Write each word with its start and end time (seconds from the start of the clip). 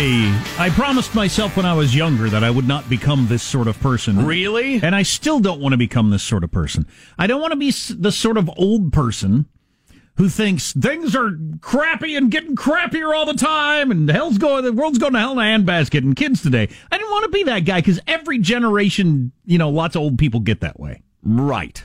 I 0.00 0.70
promised 0.74 1.16
myself 1.16 1.56
when 1.56 1.66
I 1.66 1.74
was 1.74 1.92
younger 1.92 2.30
that 2.30 2.44
I 2.44 2.50
would 2.50 2.68
not 2.68 2.88
become 2.88 3.26
this 3.26 3.42
sort 3.42 3.66
of 3.66 3.80
person. 3.80 4.24
Really? 4.24 4.80
And 4.80 4.94
I 4.94 5.02
still 5.02 5.40
don't 5.40 5.60
want 5.60 5.72
to 5.72 5.76
become 5.76 6.10
this 6.10 6.22
sort 6.22 6.44
of 6.44 6.52
person. 6.52 6.86
I 7.18 7.26
don't 7.26 7.40
want 7.40 7.50
to 7.50 7.56
be 7.56 7.72
the 7.72 8.12
sort 8.12 8.36
of 8.36 8.48
old 8.56 8.92
person 8.92 9.46
who 10.16 10.28
thinks 10.28 10.72
things 10.72 11.16
are 11.16 11.32
crappy 11.60 12.14
and 12.14 12.30
getting 12.30 12.54
crappier 12.54 13.12
all 13.12 13.26
the 13.26 13.34
time 13.34 13.90
and 13.90 14.08
hell's 14.08 14.38
going, 14.38 14.62
the 14.62 14.72
world's 14.72 14.98
going 14.98 15.14
to 15.14 15.18
hell 15.18 15.32
in 15.32 15.38
a 15.38 15.42
handbasket 15.42 15.98
and 15.98 16.14
kids 16.14 16.42
today. 16.42 16.68
I 16.92 16.98
didn't 16.98 17.10
want 17.10 17.24
to 17.24 17.30
be 17.30 17.42
that 17.44 17.64
guy 17.64 17.80
because 17.80 17.98
every 18.06 18.38
generation, 18.38 19.32
you 19.46 19.58
know, 19.58 19.68
lots 19.68 19.96
of 19.96 20.02
old 20.02 20.16
people 20.16 20.38
get 20.38 20.60
that 20.60 20.78
way. 20.78 21.02
Right. 21.24 21.84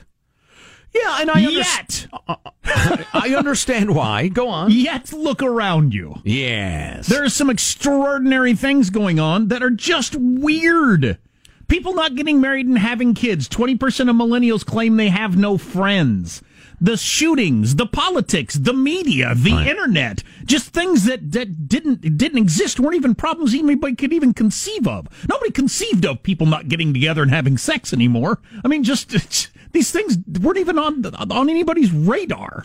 Yeah, 0.94 1.18
and 1.20 1.30
I 1.30 1.40
yet 1.40 2.06
uh, 2.28 2.36
uh, 2.44 2.96
I 3.12 3.34
understand 3.36 3.94
why. 3.94 4.28
Go 4.28 4.48
on. 4.48 4.70
Yet 4.70 5.12
look 5.12 5.42
around 5.42 5.92
you. 5.92 6.16
Yes, 6.24 7.08
there 7.08 7.24
are 7.24 7.28
some 7.28 7.50
extraordinary 7.50 8.54
things 8.54 8.90
going 8.90 9.18
on 9.18 9.48
that 9.48 9.62
are 9.62 9.70
just 9.70 10.14
weird. 10.16 11.18
People 11.66 11.94
not 11.94 12.14
getting 12.14 12.40
married 12.40 12.66
and 12.66 12.78
having 12.78 13.14
kids. 13.14 13.48
Twenty 13.48 13.76
percent 13.76 14.08
of 14.08 14.16
millennials 14.16 14.64
claim 14.64 14.96
they 14.96 15.08
have 15.08 15.36
no 15.36 15.58
friends. 15.58 16.42
The 16.80 16.96
shootings, 16.96 17.76
the 17.76 17.86
politics, 17.86 18.54
the 18.54 18.74
media, 18.74 19.34
the 19.34 19.52
right. 19.52 19.66
internet, 19.68 20.22
just 20.44 20.70
things 20.70 21.04
that, 21.04 21.32
that 21.32 21.68
didn't 21.68 22.18
didn't 22.18 22.38
exist, 22.38 22.78
weren't 22.78 22.96
even 22.96 23.14
problems 23.14 23.54
anybody 23.54 23.94
could 23.94 24.12
even 24.12 24.34
conceive 24.34 24.86
of. 24.86 25.08
Nobody 25.28 25.50
conceived 25.50 26.04
of 26.04 26.22
people 26.22 26.46
not 26.46 26.68
getting 26.68 26.92
together 26.92 27.22
and 27.22 27.30
having 27.30 27.56
sex 27.56 27.92
anymore. 27.92 28.40
I 28.64 28.68
mean, 28.68 28.84
just 28.84 29.10
these 29.74 29.90
things 29.90 30.16
weren't 30.40 30.58
even 30.58 30.78
on 30.78 31.04
on 31.30 31.50
anybody's 31.50 31.92
radar. 31.92 32.64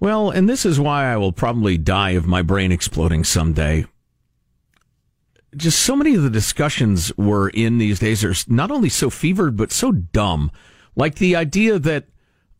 Well, 0.00 0.30
and 0.30 0.48
this 0.48 0.64
is 0.64 0.80
why 0.80 1.12
I 1.12 1.16
will 1.16 1.32
probably 1.32 1.76
die 1.76 2.10
of 2.10 2.26
my 2.26 2.40
brain 2.40 2.72
exploding 2.72 3.24
someday. 3.24 3.84
Just 5.56 5.80
so 5.80 5.96
many 5.96 6.14
of 6.14 6.22
the 6.22 6.30
discussions 6.30 7.12
we're 7.16 7.48
in 7.48 7.78
these 7.78 7.98
days 7.98 8.24
are 8.24 8.34
not 8.46 8.70
only 8.70 8.88
so 8.88 9.10
fevered, 9.10 9.56
but 9.56 9.72
so 9.72 9.90
dumb. 9.90 10.52
Like 10.94 11.16
the 11.16 11.34
idea 11.34 11.78
that 11.80 12.04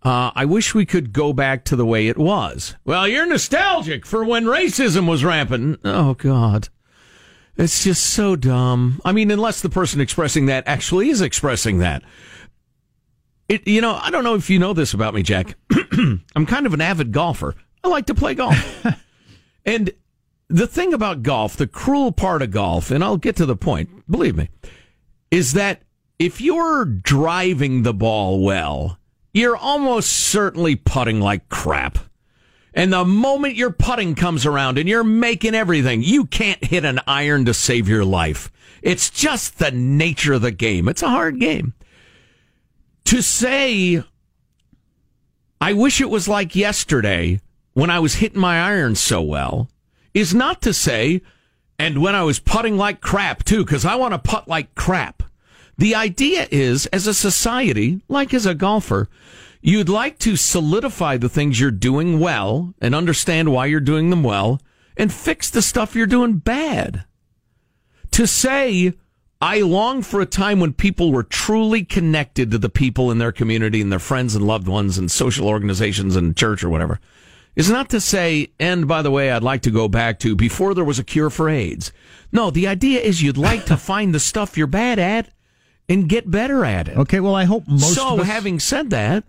uh, 0.03 0.33
I 0.35 0.45
wish 0.45 0.75
we 0.75 0.87
could 0.87 1.13
go 1.13 1.33
back 1.33 1.65
to 1.67 1.77
the 1.77 1.87
way 1.87 2.09
it 2.09 2.19
was. 2.19 2.75
Well, 2.85 3.07
you're 3.07 3.27
nostalgic 3.27 4.05
for 4.05 4.25
when 4.25 4.45
racism 4.45 5.09
was 5.09 5.25
rampant. 5.25 5.81
Oh, 5.85 6.15
God. 6.15 6.69
It's 7.57 7.85
just 7.85 8.05
so 8.07 8.37
dumb. 8.37 9.01
I 9.05 9.13
mean, 9.13 9.31
unless 9.31 9.61
the 9.61 9.69
person 9.69 10.01
expressing 10.01 10.47
that 10.47 10.67
actually 10.67 11.11
is 11.11 11.21
expressing 11.21 11.79
that. 11.79 12.03
It, 13.49 13.67
you 13.67 13.81
know, 13.81 13.95
I 13.95 14.11
don't 14.11 14.25
know 14.25 14.35
if 14.35 14.51
you 14.51 14.59
know 14.59 14.75
this 14.75 14.93
about 14.93 15.15
me, 15.15 15.23
Jack. 15.23 15.57
I'm 15.93 16.47
kind 16.47 16.67
of 16.67 16.75
an 16.75 16.83
avid 16.83 17.13
golfer. 17.13 17.55
I 17.83 17.89
like 17.89 18.07
to 18.07 18.15
play 18.15 18.35
golf. 18.35 18.87
and 19.65 19.91
the 20.49 20.67
thing 20.67 20.93
about 20.93 21.23
golf, 21.23 21.57
the 21.57 21.67
cruel 21.67 22.13
part 22.13 22.43
of 22.43 22.51
golf, 22.51 22.91
and 22.91 23.03
I'll 23.03 23.17
get 23.17 23.37
to 23.37 23.47
the 23.47 23.57
point, 23.57 24.11
believe 24.11 24.37
me, 24.37 24.51
is 25.31 25.55
that 25.55 25.83
if 26.19 26.41
you're 26.41 26.85
driving 26.85 27.83
the 27.83 27.95
ball 27.95 28.41
well, 28.41 28.99
you're 29.33 29.57
almost 29.57 30.11
certainly 30.11 30.77
putting 30.77 31.21
like 31.21 31.49
crap. 31.49 31.99
And 32.75 32.93
the 32.93 33.05
moment 33.05 33.57
your 33.57 33.71
putting 33.71 34.15
comes 34.15 34.45
around 34.45 34.79
and 34.79 34.89
you're 34.89 35.05
making 35.05 35.55
everything, 35.55 36.03
you 36.03 36.27
can't 36.27 36.63
hit 36.63 36.85
an 36.85 37.01
iron 37.07 37.47
to 37.47 37.55
save 37.55 37.89
your 37.89 38.05
life. 38.05 38.53
It's 38.83 39.11
just 39.11 39.59
the 39.59 39.71
nature 39.71 40.35
of 40.35 40.43
the 40.43 40.51
game. 40.51 40.89
It's 40.89 41.03
a 41.03 41.09
hard 41.09 41.41
game 41.41 41.73
to 43.09 43.23
say, 43.23 44.05
I 45.63 45.73
wish 45.73 45.99
it 45.99 46.11
was 46.11 46.29
like 46.29 46.55
yesterday 46.55 47.41
when 47.73 47.89
I 47.89 48.01
was 48.01 48.17
hitting 48.17 48.39
my 48.39 48.61
irons 48.61 49.01
so 49.01 49.23
well, 49.23 49.71
is 50.13 50.35
not 50.35 50.61
to 50.61 50.75
say, 50.75 51.23
and 51.79 52.03
when 52.03 52.15
I 52.15 52.23
was 52.25 52.39
putting 52.39 52.77
like 52.77 53.01
crap 53.01 53.45
too, 53.45 53.65
because 53.65 53.87
I 53.87 53.95
want 53.95 54.13
to 54.13 54.19
putt 54.19 54.47
like 54.47 54.75
crap. 54.75 55.23
The 55.79 55.95
idea 55.95 56.49
is, 56.51 56.85
as 56.89 57.07
a 57.07 57.15
society, 57.15 58.03
like 58.09 58.35
as 58.35 58.45
a 58.45 58.55
golfer, 58.55 59.09
you'd 59.63 59.89
like 59.89 60.19
to 60.19 60.37
solidify 60.37 61.17
the 61.17 61.31
things 61.31 61.59
you're 61.59 61.71
doing 61.71 62.21
well 62.21 62.75
and 62.79 62.95
understand 62.95 63.51
why 63.51 63.65
you're 63.67 63.81
doing 63.81 64.11
them 64.11 64.23
well 64.23 64.61
and 64.99 65.11
fix 65.11 65.49
the 65.49 65.63
stuff 65.63 65.97
you're 65.97 66.07
doing 66.07 66.37
bad. 66.37 67.07
To 68.11 68.27
say, 68.27 68.93
I 69.41 69.61
long 69.61 70.03
for 70.03 70.21
a 70.21 70.27
time 70.27 70.59
when 70.59 70.73
people 70.73 71.13
were 71.13 71.23
truly 71.23 71.85
connected 71.85 72.51
to 72.51 72.59
the 72.59 72.69
people 72.69 73.11
in 73.13 73.19
their 73.19 73.31
community 73.31 73.81
and 73.81 73.93
their 73.93 74.01
friends 74.01 74.35
and 74.35 74.45
loved 74.45 74.67
ones 74.67 74.99
and 74.99 75.11
social 75.11 75.47
organizations 75.47 76.17
and 76.17 76.37
church 76.37 76.65
or 76.65 76.69
whatever. 76.69 76.99
Is 77.55 77.71
not 77.71 77.89
to 77.91 78.01
say, 78.01 78.49
and 78.59 78.87
by 78.87 79.03
the 79.03 79.11
way, 79.11 79.31
I'd 79.31 79.43
like 79.43 79.63
to 79.63 79.71
go 79.71 79.89
back 79.89 80.19
to 80.21 80.35
before 80.35 80.75
there 80.75 80.85
was 80.85 80.99
a 80.99 81.05
cure 81.05 81.31
for 81.31 81.49
AIDS. 81.49 81.93
No, 82.33 82.51
the 82.51 82.67
idea 82.67 83.01
is 83.01 83.23
you'd 83.23 83.37
like 83.37 83.65
to 83.67 83.77
find 83.91 84.13
the 84.15 84.21
stuff 84.21 84.57
you're 84.57 84.67
bad 84.67 84.99
at 84.99 85.31
and 85.89 86.09
get 86.09 86.31
better 86.31 86.65
at 86.65 86.89
it. 86.89 86.97
Okay, 86.97 87.21
well, 87.21 87.35
I 87.35 87.45
hope 87.45 87.67
most 87.67 87.95
so, 87.95 88.21
us... 88.21 88.27
having 88.27 88.59
said 88.59 88.91
that, 88.91 89.25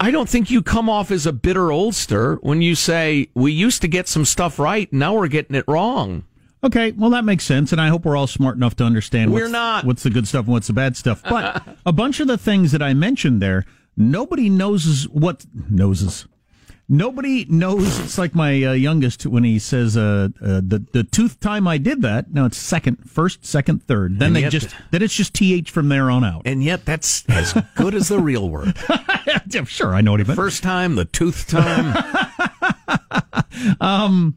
I 0.00 0.10
don't 0.10 0.28
think 0.28 0.50
you 0.50 0.62
come 0.62 0.90
off 0.90 1.12
as 1.12 1.26
a 1.26 1.32
bitter 1.32 1.68
oldster 1.68 2.38
when 2.42 2.62
you 2.62 2.74
say 2.74 3.30
we 3.34 3.52
used 3.52 3.80
to 3.82 3.88
get 3.88 4.08
some 4.08 4.24
stuff 4.24 4.58
right, 4.58 4.92
now 4.92 5.14
we're 5.14 5.28
getting 5.28 5.54
it 5.54 5.64
wrong. 5.68 6.24
Okay, 6.66 6.90
well 6.92 7.10
that 7.10 7.24
makes 7.24 7.44
sense, 7.44 7.70
and 7.70 7.80
I 7.80 7.88
hope 7.88 8.04
we're 8.04 8.16
all 8.16 8.26
smart 8.26 8.56
enough 8.56 8.74
to 8.76 8.84
understand. 8.84 9.32
We're 9.32 9.42
what's, 9.42 9.52
not. 9.52 9.84
What's 9.84 10.02
the 10.02 10.10
good 10.10 10.26
stuff 10.26 10.46
and 10.46 10.52
what's 10.52 10.66
the 10.66 10.72
bad 10.72 10.96
stuff? 10.96 11.22
But 11.22 11.62
a 11.86 11.92
bunch 11.92 12.18
of 12.18 12.26
the 12.26 12.36
things 12.36 12.72
that 12.72 12.82
I 12.82 12.92
mentioned 12.92 13.40
there, 13.40 13.64
nobody 13.96 14.50
knows 14.50 15.04
what 15.04 15.46
noses. 15.70 16.26
Nobody 16.88 17.44
knows. 17.48 18.00
It's 18.00 18.18
like 18.18 18.34
my 18.34 18.62
uh, 18.64 18.72
youngest 18.72 19.26
when 19.26 19.44
he 19.44 19.60
says 19.60 19.96
uh, 19.96 20.28
uh, 20.42 20.60
the 20.64 20.84
the 20.92 21.04
tooth 21.04 21.38
time 21.38 21.68
I 21.68 21.78
did 21.78 22.02
that. 22.02 22.32
Now 22.32 22.46
it's 22.46 22.58
second, 22.58 23.08
first, 23.08 23.44
second, 23.44 23.84
third. 23.84 24.18
Then 24.18 24.28
And 24.28 24.36
they 24.36 24.40
yet- 24.42 24.52
just 24.52 24.74
then 24.90 25.02
it's 25.02 25.14
just 25.14 25.34
th 25.34 25.70
from 25.70 25.88
there 25.88 26.10
on 26.10 26.24
out. 26.24 26.42
And 26.46 26.64
yet, 26.64 26.84
that's 26.84 27.24
as 27.28 27.54
good 27.76 27.94
as 27.94 28.08
the 28.08 28.18
real 28.18 28.48
word. 28.50 28.76
Yeah, 29.48 29.64
sure, 29.64 29.94
I 29.94 30.00
know 30.02 30.10
what 30.12 30.20
he 30.20 30.26
meant. 30.26 30.36
First 30.36 30.62
time, 30.62 30.96
the 30.96 31.04
tooth 31.04 31.46
time. 31.48 31.96
Um, 33.80 34.36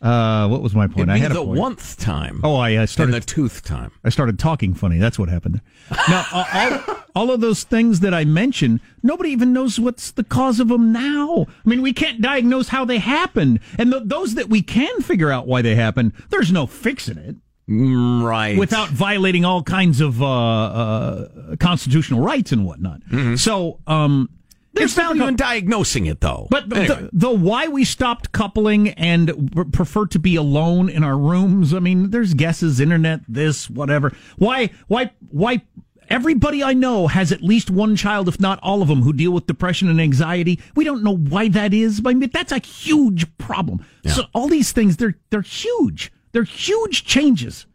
uh, 0.00 0.48
what 0.48 0.62
was 0.62 0.74
my 0.74 0.86
point? 0.86 1.10
I 1.10 1.18
had 1.18 1.30
a 1.32 1.34
the 1.34 1.44
point. 1.44 1.96
time. 1.98 2.40
Oh, 2.42 2.56
I 2.56 2.74
uh, 2.76 2.86
started 2.86 3.14
and 3.14 3.22
the 3.22 3.26
tooth 3.26 3.62
time. 3.62 3.92
I 4.04 4.08
started 4.08 4.38
talking 4.38 4.72
funny. 4.74 4.98
That's 4.98 5.18
what 5.18 5.28
happened. 5.28 5.60
Now, 6.08 6.24
all, 6.32 6.46
all, 6.52 6.96
all 7.14 7.30
of 7.30 7.40
those 7.40 7.64
things 7.64 8.00
that 8.00 8.14
I 8.14 8.24
mentioned, 8.24 8.80
nobody 9.02 9.30
even 9.30 9.52
knows 9.52 9.78
what's 9.78 10.10
the 10.10 10.24
cause 10.24 10.58
of 10.60 10.68
them 10.68 10.92
now. 10.92 11.46
I 11.64 11.68
mean, 11.68 11.82
we 11.82 11.92
can't 11.92 12.20
diagnose 12.22 12.68
how 12.68 12.84
they 12.84 12.98
happened. 12.98 13.60
And 13.78 13.90
th- 13.92 14.04
those 14.06 14.34
that 14.36 14.48
we 14.48 14.62
can 14.62 15.02
figure 15.02 15.30
out 15.30 15.46
why 15.46 15.60
they 15.62 15.74
happen, 15.74 16.12
there's 16.30 16.50
no 16.52 16.66
fixing 16.66 17.18
it 17.18 17.36
Mm, 17.68 18.24
Right. 18.24 18.58
without 18.58 18.88
violating 18.88 19.44
all 19.44 19.62
kinds 19.62 20.00
of 20.00 20.20
uh, 20.20 20.26
uh, 20.26 21.56
constitutional 21.60 22.20
rights 22.20 22.50
and 22.50 22.64
whatnot. 22.66 23.00
So, 23.38 23.78
um, 23.86 24.28
There's 24.72 24.92
it's 24.92 24.98
not 24.98 25.16
value 25.16 25.26
in 25.28 25.36
diagnosing 25.36 26.06
it, 26.06 26.20
though. 26.20 26.46
but 26.50 26.68
the, 26.68 26.76
Anyway. 26.76 27.00
the, 27.02 27.08
the 27.12 27.30
why 27.30 27.66
we 27.68 27.84
stopped 27.84 28.30
coupling 28.32 28.90
and 28.90 29.72
prefer 29.72 30.06
to 30.06 30.18
be 30.18 30.36
alone 30.36 30.88
in 30.88 31.02
our 31.02 31.18
rooms. 31.18 31.74
I 31.74 31.80
mean, 31.80 32.10
there's 32.10 32.34
guesses, 32.34 32.78
internet, 32.80 33.20
this, 33.26 33.68
whatever. 33.68 34.12
Why, 34.38 34.70
why, 34.86 35.10
why? 35.30 35.62
Everybody 36.08 36.62
I 36.64 36.72
know 36.72 37.06
has 37.06 37.30
at 37.30 37.40
least 37.40 37.70
one 37.70 37.94
child, 37.94 38.26
if 38.26 38.40
not 38.40 38.58
all 38.64 38.82
of 38.82 38.88
them, 38.88 39.02
who 39.02 39.12
deal 39.12 39.30
with 39.30 39.46
depression 39.46 39.88
and 39.88 40.00
anxiety. 40.00 40.58
We 40.74 40.84
don't 40.84 41.04
know 41.04 41.16
why 41.16 41.48
that 41.50 41.72
is, 41.72 42.00
but 42.00 42.10
I 42.10 42.14
mean, 42.14 42.30
that's 42.32 42.50
a 42.50 42.58
huge 42.58 43.26
problem. 43.38 43.84
So 44.06 44.24
all 44.34 44.48
these 44.48 44.72
things, 44.72 44.96
they're 44.96 45.14
they're 45.30 45.40
huge. 45.42 46.10
They're 46.32 46.42
huge 46.42 47.04
changes 47.04 47.66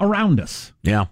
around 0.00 0.40
us. 0.40 0.72
Yeah. 0.82 1.06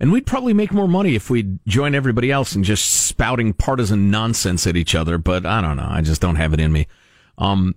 And 0.00 0.10
we'd 0.12 0.26
probably 0.26 0.52
make 0.52 0.72
more 0.72 0.88
money 0.88 1.14
if 1.14 1.30
we'd 1.30 1.58
join 1.66 1.94
everybody 1.94 2.30
else 2.30 2.54
in 2.54 2.64
just 2.64 3.06
spouting 3.06 3.52
partisan 3.52 4.10
nonsense 4.10 4.66
at 4.66 4.76
each 4.76 4.94
other, 4.94 5.18
but 5.18 5.46
I 5.46 5.60
don't 5.60 5.76
know. 5.76 5.88
I 5.88 6.00
just 6.00 6.20
don't 6.20 6.36
have 6.36 6.52
it 6.52 6.60
in 6.60 6.72
me. 6.72 6.86
Um, 7.38 7.74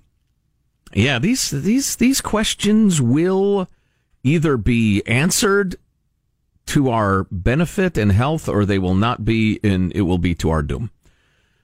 yeah, 0.94 1.20
these, 1.20 1.52
these, 1.52 1.96
these 1.98 2.22
questions 2.22 3.02
will 3.02 3.70
either 4.24 4.58
be 4.58 5.04
answered 5.06 5.76
to 6.68 6.90
our 6.90 7.26
benefit 7.32 7.98
and 7.98 8.12
health 8.12 8.50
or 8.50 8.66
they 8.66 8.80
will 8.80 8.96
not 8.96 9.24
be 9.24 9.60
and 9.64 9.92
it 9.94 10.02
will 10.02 10.18
be 10.18 10.36
to 10.36 10.50
our 10.50 10.62
doom. 10.62 10.92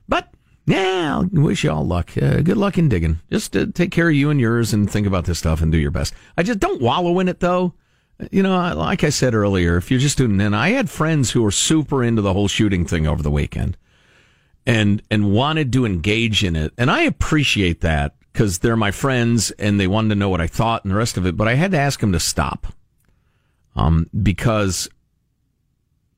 But 0.07 0.33
yeah, 0.65 1.21
I 1.21 1.39
wish 1.39 1.63
you 1.63 1.71
all 1.71 1.85
luck. 1.85 2.11
Uh, 2.17 2.41
good 2.41 2.57
luck 2.57 2.77
in 2.77 2.89
digging. 2.89 3.19
Just 3.29 3.55
uh, 3.55 3.67
take 3.73 3.91
care 3.91 4.09
of 4.09 4.15
you 4.15 4.29
and 4.29 4.39
yours 4.39 4.73
and 4.73 4.89
think 4.89 5.05
about 5.05 5.25
this 5.25 5.39
stuff 5.39 5.61
and 5.61 5.71
do 5.71 5.77
your 5.77 5.91
best. 5.91 6.13
I 6.38 6.44
just 6.44 6.59
don't 6.59 6.81
wallow 6.81 7.19
in 7.19 7.27
it 7.27 7.39
though. 7.41 7.73
You 8.31 8.44
know, 8.44 8.74
like 8.75 9.04
I 9.04 9.10
said 9.10 9.33
earlier, 9.33 9.77
if 9.77 9.89
you're 9.89 10.00
just 10.00 10.18
tuning 10.18 10.39
in, 10.39 10.54
I 10.54 10.69
had 10.69 10.89
friends 10.89 11.31
who 11.31 11.42
were 11.42 11.51
super 11.51 12.04
into 12.04 12.21
the 12.21 12.33
whole 12.33 12.48
shooting 12.48 12.86
thing 12.86 13.07
over 13.07 13.24
the 13.24 13.31
weekend 13.31 13.77
and 14.65 15.01
and 15.12 15.33
wanted 15.33 15.74
to 15.74 15.86
engage 15.86 16.44
in 16.44 16.56
it. 16.56 16.74
And 16.77 16.89
I 16.89 17.01
appreciate 17.04 17.81
that 17.81 18.15
because 18.31 18.60
they're 18.60 18.77
my 18.77 18.92
friends 18.92 19.51
and 19.51 19.80
they 19.80 19.88
wanted 19.88 20.10
to 20.10 20.15
know 20.15 20.30
what 20.30 20.42
I 20.42 20.48
thought 20.48 20.83
and 20.83 20.92
the 20.92 20.98
rest 20.98 21.18
of 21.18 21.25
it. 21.25 21.36
But 21.36 21.48
I 21.48 21.56
had 21.56 21.71
to 21.71 21.77
ask 21.77 22.00
them 22.00 22.12
to 22.13 22.19
stop 22.19 22.68
um, 23.75 24.10
because 24.21 24.89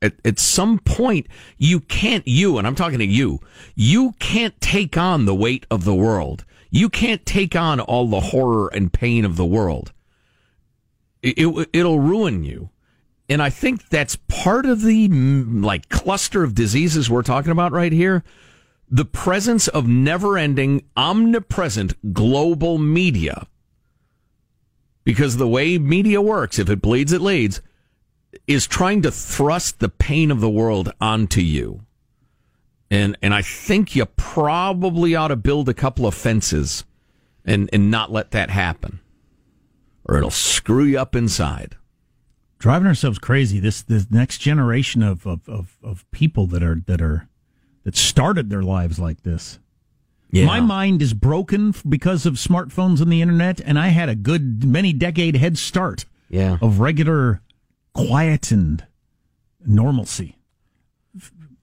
at, 0.02 0.14
at 0.24 0.40
some 0.40 0.80
point 0.80 1.28
you 1.58 1.80
can't 1.80 2.28
you 2.28 2.58
and 2.58 2.68
i'm 2.68 2.76
talking 2.76 3.00
to 3.00 3.06
you 3.06 3.40
you 3.76 4.14
can't 4.20 4.60
take 4.62 4.98
on 4.98 5.26
the 5.26 5.36
weight 5.36 5.66
of 5.72 5.84
the 5.84 5.96
world 5.96 6.46
you 6.70 6.90
can't 6.90 7.26
take 7.26 7.56
on 7.56 7.80
all 7.80 8.08
the 8.08 8.20
horror 8.20 8.68
and 8.74 8.94
pain 8.94 9.26
of 9.26 9.36
the 9.36 9.46
world 9.46 9.92
it, 11.26 11.38
it, 11.38 11.70
it'll 11.74 12.00
ruin 12.00 12.44
you 12.44 12.70
and 13.30 13.42
i 13.42 13.50
think 13.50 13.90
that's 13.90 14.18
part 14.28 14.66
of 14.66 14.82
the 14.82 15.10
mm, 15.10 15.64
like 15.64 15.90
cluster 15.90 16.44
of 16.44 16.56
diseases 16.56 17.10
we're 17.10 17.22
talking 17.22 17.52
about 17.52 17.72
right 17.72 17.92
here 17.92 18.24
the 18.90 19.06
presence 19.06 19.68
of 19.68 19.88
never-ending 19.88 20.84
omnipresent 20.96 22.14
global 22.14 22.78
media 22.78 23.48
because 25.04 25.38
the 25.38 25.48
way 25.48 25.78
media 25.78 26.22
works 26.22 26.60
if 26.60 26.70
it 26.70 26.82
bleeds 26.82 27.12
it 27.12 27.22
leads 27.22 27.62
is 28.48 28.68
trying 28.68 29.02
to 29.02 29.12
thrust 29.12 29.80
the 29.80 29.90
pain 29.90 30.32
of 30.32 30.42
the 30.42 30.50
world 30.50 30.92
onto 31.00 31.42
you. 31.42 31.82
And 32.92 33.18
and 33.22 33.34
I 33.34 33.42
think 33.42 33.96
you 33.96 34.06
probably 34.06 35.16
ought 35.16 35.30
to 35.30 35.36
build 35.36 35.70
a 35.70 35.74
couple 35.74 36.06
of 36.06 36.14
fences 36.14 36.86
and 37.44 37.70
and 37.74 37.90
not 37.90 38.12
let 38.12 38.32
that 38.32 38.50
happen. 38.50 39.00
Or 40.06 40.18
it'll 40.18 40.30
screw 40.32 40.84
you 40.84 41.00
up 41.00 41.16
inside. 41.16 41.76
driving 42.60 42.88
ourselves 42.88 43.18
crazy. 43.20 43.60
This 43.60 43.82
this 43.82 44.10
next 44.12 44.38
generation 44.40 45.02
of, 45.04 45.26
of, 45.26 45.48
of, 45.50 45.78
of 45.84 46.10
people 46.12 46.48
that 46.48 46.64
are 46.64 46.82
that 46.86 47.02
are 47.02 47.28
that 47.84 47.96
started 47.96 48.50
their 48.50 48.64
lives 48.64 49.00
like 49.00 49.24
this. 49.24 49.60
Yeah. 50.32 50.46
My 50.46 50.60
mind 50.60 51.02
is 51.02 51.14
broken 51.14 51.74
because 51.88 52.26
of 52.26 52.34
smartphones 52.36 53.00
and 53.02 53.12
the 53.12 53.22
internet, 53.22 53.62
and 53.62 53.80
I 53.80 53.88
had 53.90 54.10
a 54.10 54.16
good 54.16 54.64
many 54.66 54.92
decade 54.94 55.36
head 55.38 55.58
start 55.58 56.06
Yeah. 56.30 56.58
of 56.62 56.80
regular 56.80 57.42
quiet 57.94 58.52
and 58.52 58.84
normalcy. 59.66 60.38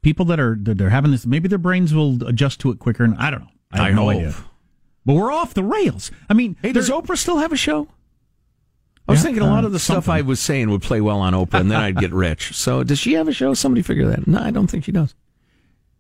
People 0.03 0.25
that 0.27 0.41
are 0.41 0.57
that 0.63 0.81
are 0.81 0.91
having 0.91 1.11
this, 1.13 1.27
maybe 1.27 1.49
their 1.49 1.59
brains 1.59 1.95
will 1.95 2.25
adjust 2.27 2.61
to 2.61 2.71
it 2.71 2.79
quicker, 2.81 3.05
and 3.05 3.15
I 3.19 3.31
don't 3.31 3.41
know. 3.43 3.49
I 3.73 3.77
have 3.79 3.87
I 3.87 3.91
no 3.93 4.03
hope. 4.05 4.17
idea. 4.17 4.35
But 5.05 5.15
we're 5.15 5.33
off 5.33 5.55
the 5.55 5.63
rails. 5.65 6.11
I 6.29 6.35
mean, 6.35 6.57
Hey, 6.63 6.73
does 6.73 6.91
Oprah 6.91 7.17
still 7.17 7.39
have 7.39 7.53
a 7.53 7.57
show? 7.57 7.89
I 9.09 9.13
was 9.13 9.21
Yeah, 9.21 9.25
thinking 9.25 9.43
a 9.43 9.47
lot 9.47 9.65
uh, 9.65 9.67
of 9.67 9.73
the 9.73 9.79
stuff 9.79 10.05
something. 10.05 10.13
I 10.15 10.21
was 10.23 10.39
saying 10.41 10.71
would 10.71 10.83
play 10.83 11.01
well 11.01 11.19
on 11.21 11.33
Oprah, 11.33 11.61
and 11.61 11.71
then 11.71 11.81
I'd 11.81 11.97
get 11.97 12.13
rich. 12.15 12.57
So, 12.57 12.85
does 12.85 12.99
she 13.01 13.15
have 13.15 13.27
a 13.29 13.33
show? 13.33 13.53
Somebody 13.55 13.83
figure 13.83 14.07
that. 14.07 14.27
No, 14.29 14.39
I 14.41 14.51
don't 14.51 14.69
think 14.69 14.85
she 14.85 14.93
does. 14.93 15.15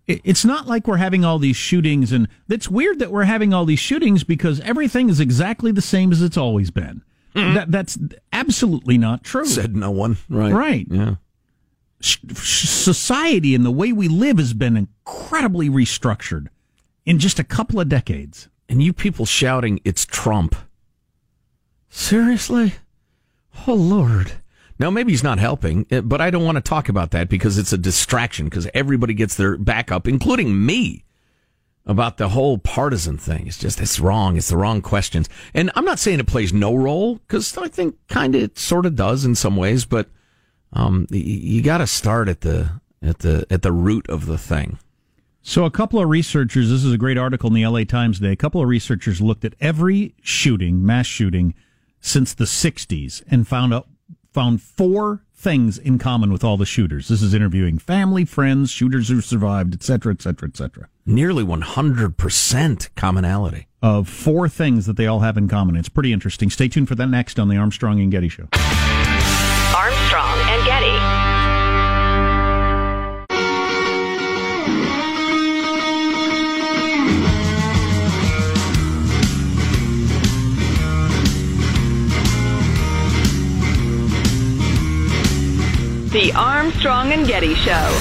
it- 0.06 0.20
it's 0.24 0.44
not 0.44 0.66
like 0.66 0.86
we're 0.86 0.96
having 0.98 1.24
all 1.24 1.38
these 1.38 1.56
shootings 1.56 2.12
and 2.12 2.28
it's 2.48 2.68
weird 2.68 2.98
that 3.00 3.10
we're 3.10 3.24
having 3.24 3.52
all 3.54 3.64
these 3.64 3.78
shootings 3.80 4.24
because 4.24 4.60
everything 4.60 5.08
is 5.08 5.18
exactly 5.20 5.72
the 5.72 5.80
same 5.82 6.10
as 6.12 6.20
it's 6.22 6.36
always 6.36 6.70
been 6.70 7.02
that, 7.34 7.70
that's 7.70 7.96
absolutely 8.32 8.98
not 8.98 9.24
true 9.24 9.46
Said 9.46 9.74
no 9.76 9.90
one. 9.90 10.16
Right. 10.28 10.52
Right. 10.52 10.86
Yeah. 10.90 11.14
Society 12.00 13.54
and 13.54 13.64
the 13.64 13.70
way 13.70 13.92
we 13.92 14.08
live 14.08 14.38
has 14.38 14.52
been 14.54 14.76
incredibly 14.76 15.70
restructured 15.70 16.48
in 17.06 17.18
just 17.18 17.38
a 17.38 17.44
couple 17.44 17.80
of 17.80 17.88
decades 17.88 18.48
and 18.68 18.82
you 18.82 18.92
people 18.92 19.24
shouting 19.24 19.80
it's 19.84 20.04
Trump. 20.04 20.54
Seriously? 21.88 22.74
Oh 23.66 23.74
Lord. 23.74 24.32
Now 24.78 24.90
maybe 24.90 25.12
he's 25.12 25.22
not 25.22 25.38
helping, 25.38 25.86
eh, 25.90 26.00
but 26.00 26.20
I 26.20 26.30
don't 26.30 26.44
want 26.44 26.56
to 26.56 26.62
talk 26.62 26.88
about 26.88 27.10
that 27.12 27.28
because 27.28 27.58
it's 27.58 27.72
a 27.72 27.78
distraction 27.78 28.46
because 28.46 28.68
everybody 28.74 29.14
gets 29.14 29.36
their 29.36 29.56
back 29.56 29.92
up, 29.92 30.08
including 30.08 30.64
me, 30.64 31.04
about 31.86 32.16
the 32.16 32.30
whole 32.30 32.58
partisan 32.58 33.18
thing. 33.18 33.46
It's 33.46 33.58
just 33.58 33.80
it's 33.80 34.00
wrong. 34.00 34.36
It's 34.36 34.48
the 34.48 34.56
wrong 34.56 34.80
questions. 34.82 35.28
And 35.54 35.70
I'm 35.74 35.84
not 35.84 35.98
saying 35.98 36.20
it 36.20 36.26
plays 36.26 36.52
no 36.52 36.74
role 36.74 37.16
because 37.16 37.56
I 37.58 37.68
think 37.68 37.96
kind 38.08 38.34
of 38.34 38.42
it 38.42 38.58
sort 38.58 38.86
of 38.86 38.96
does 38.96 39.24
in 39.24 39.34
some 39.34 39.56
ways, 39.56 39.84
but 39.84 40.08
um, 40.72 41.06
you 41.10 41.62
got 41.62 41.78
to 41.78 41.86
start 41.86 42.28
at 42.28 42.40
the 42.40 42.80
at 43.02 43.18
the 43.20 43.46
at 43.50 43.62
the 43.62 43.72
root 43.72 44.08
of 44.08 44.26
the 44.26 44.38
thing. 44.38 44.78
so 45.42 45.64
a 45.64 45.70
couple 45.70 46.00
of 46.00 46.08
researchers 46.08 46.70
this 46.70 46.84
is 46.84 46.92
a 46.92 46.98
great 46.98 47.18
article 47.18 47.48
in 47.48 47.54
the 47.54 47.66
la 47.66 47.82
times 47.82 48.18
today 48.18 48.30
a 48.32 48.36
couple 48.36 48.62
of 48.62 48.68
researchers 48.68 49.20
looked 49.20 49.44
at 49.44 49.54
every 49.60 50.14
shooting 50.22 50.86
mass 50.86 51.04
shooting 51.04 51.52
since 52.02 52.34
the 52.34 52.44
60s 52.44 53.22
and 53.30 53.48
found 53.48 53.72
out 53.72 53.88
found 54.30 54.60
four 54.60 55.24
things 55.34 55.78
in 55.78 55.98
common 55.98 56.30
with 56.32 56.44
all 56.44 56.56
the 56.56 56.66
shooters 56.66 57.08
this 57.08 57.22
is 57.22 57.32
interviewing 57.34 57.78
family 57.78 58.24
friends 58.24 58.70
shooters 58.70 59.08
who 59.08 59.20
survived 59.20 59.74
etc 59.74 60.12
etc 60.12 60.48
etc 60.48 60.88
Nearly 61.04 61.42
100% 61.42 62.88
commonality. 62.94 63.66
of 63.82 64.08
four 64.08 64.48
things 64.48 64.86
that 64.86 64.96
they 64.96 65.08
all 65.08 65.18
have 65.18 65.36
in 65.36 65.48
common. 65.48 65.74
It's 65.74 65.88
pretty 65.88 66.12
interesting. 66.12 66.48
Stay 66.48 66.68
tuned 66.68 66.86
for 66.86 66.94
that 66.94 67.08
next 67.08 67.40
on 67.40 67.48
the 67.48 67.56
Armstrong 67.56 67.98
and 68.00 68.12
Getty 68.12 68.28
Show. 68.28 68.46
The 86.12 86.30
Armstrong 86.36 87.12
and 87.12 87.26
Getty 87.26 87.54
Show. 87.54 87.98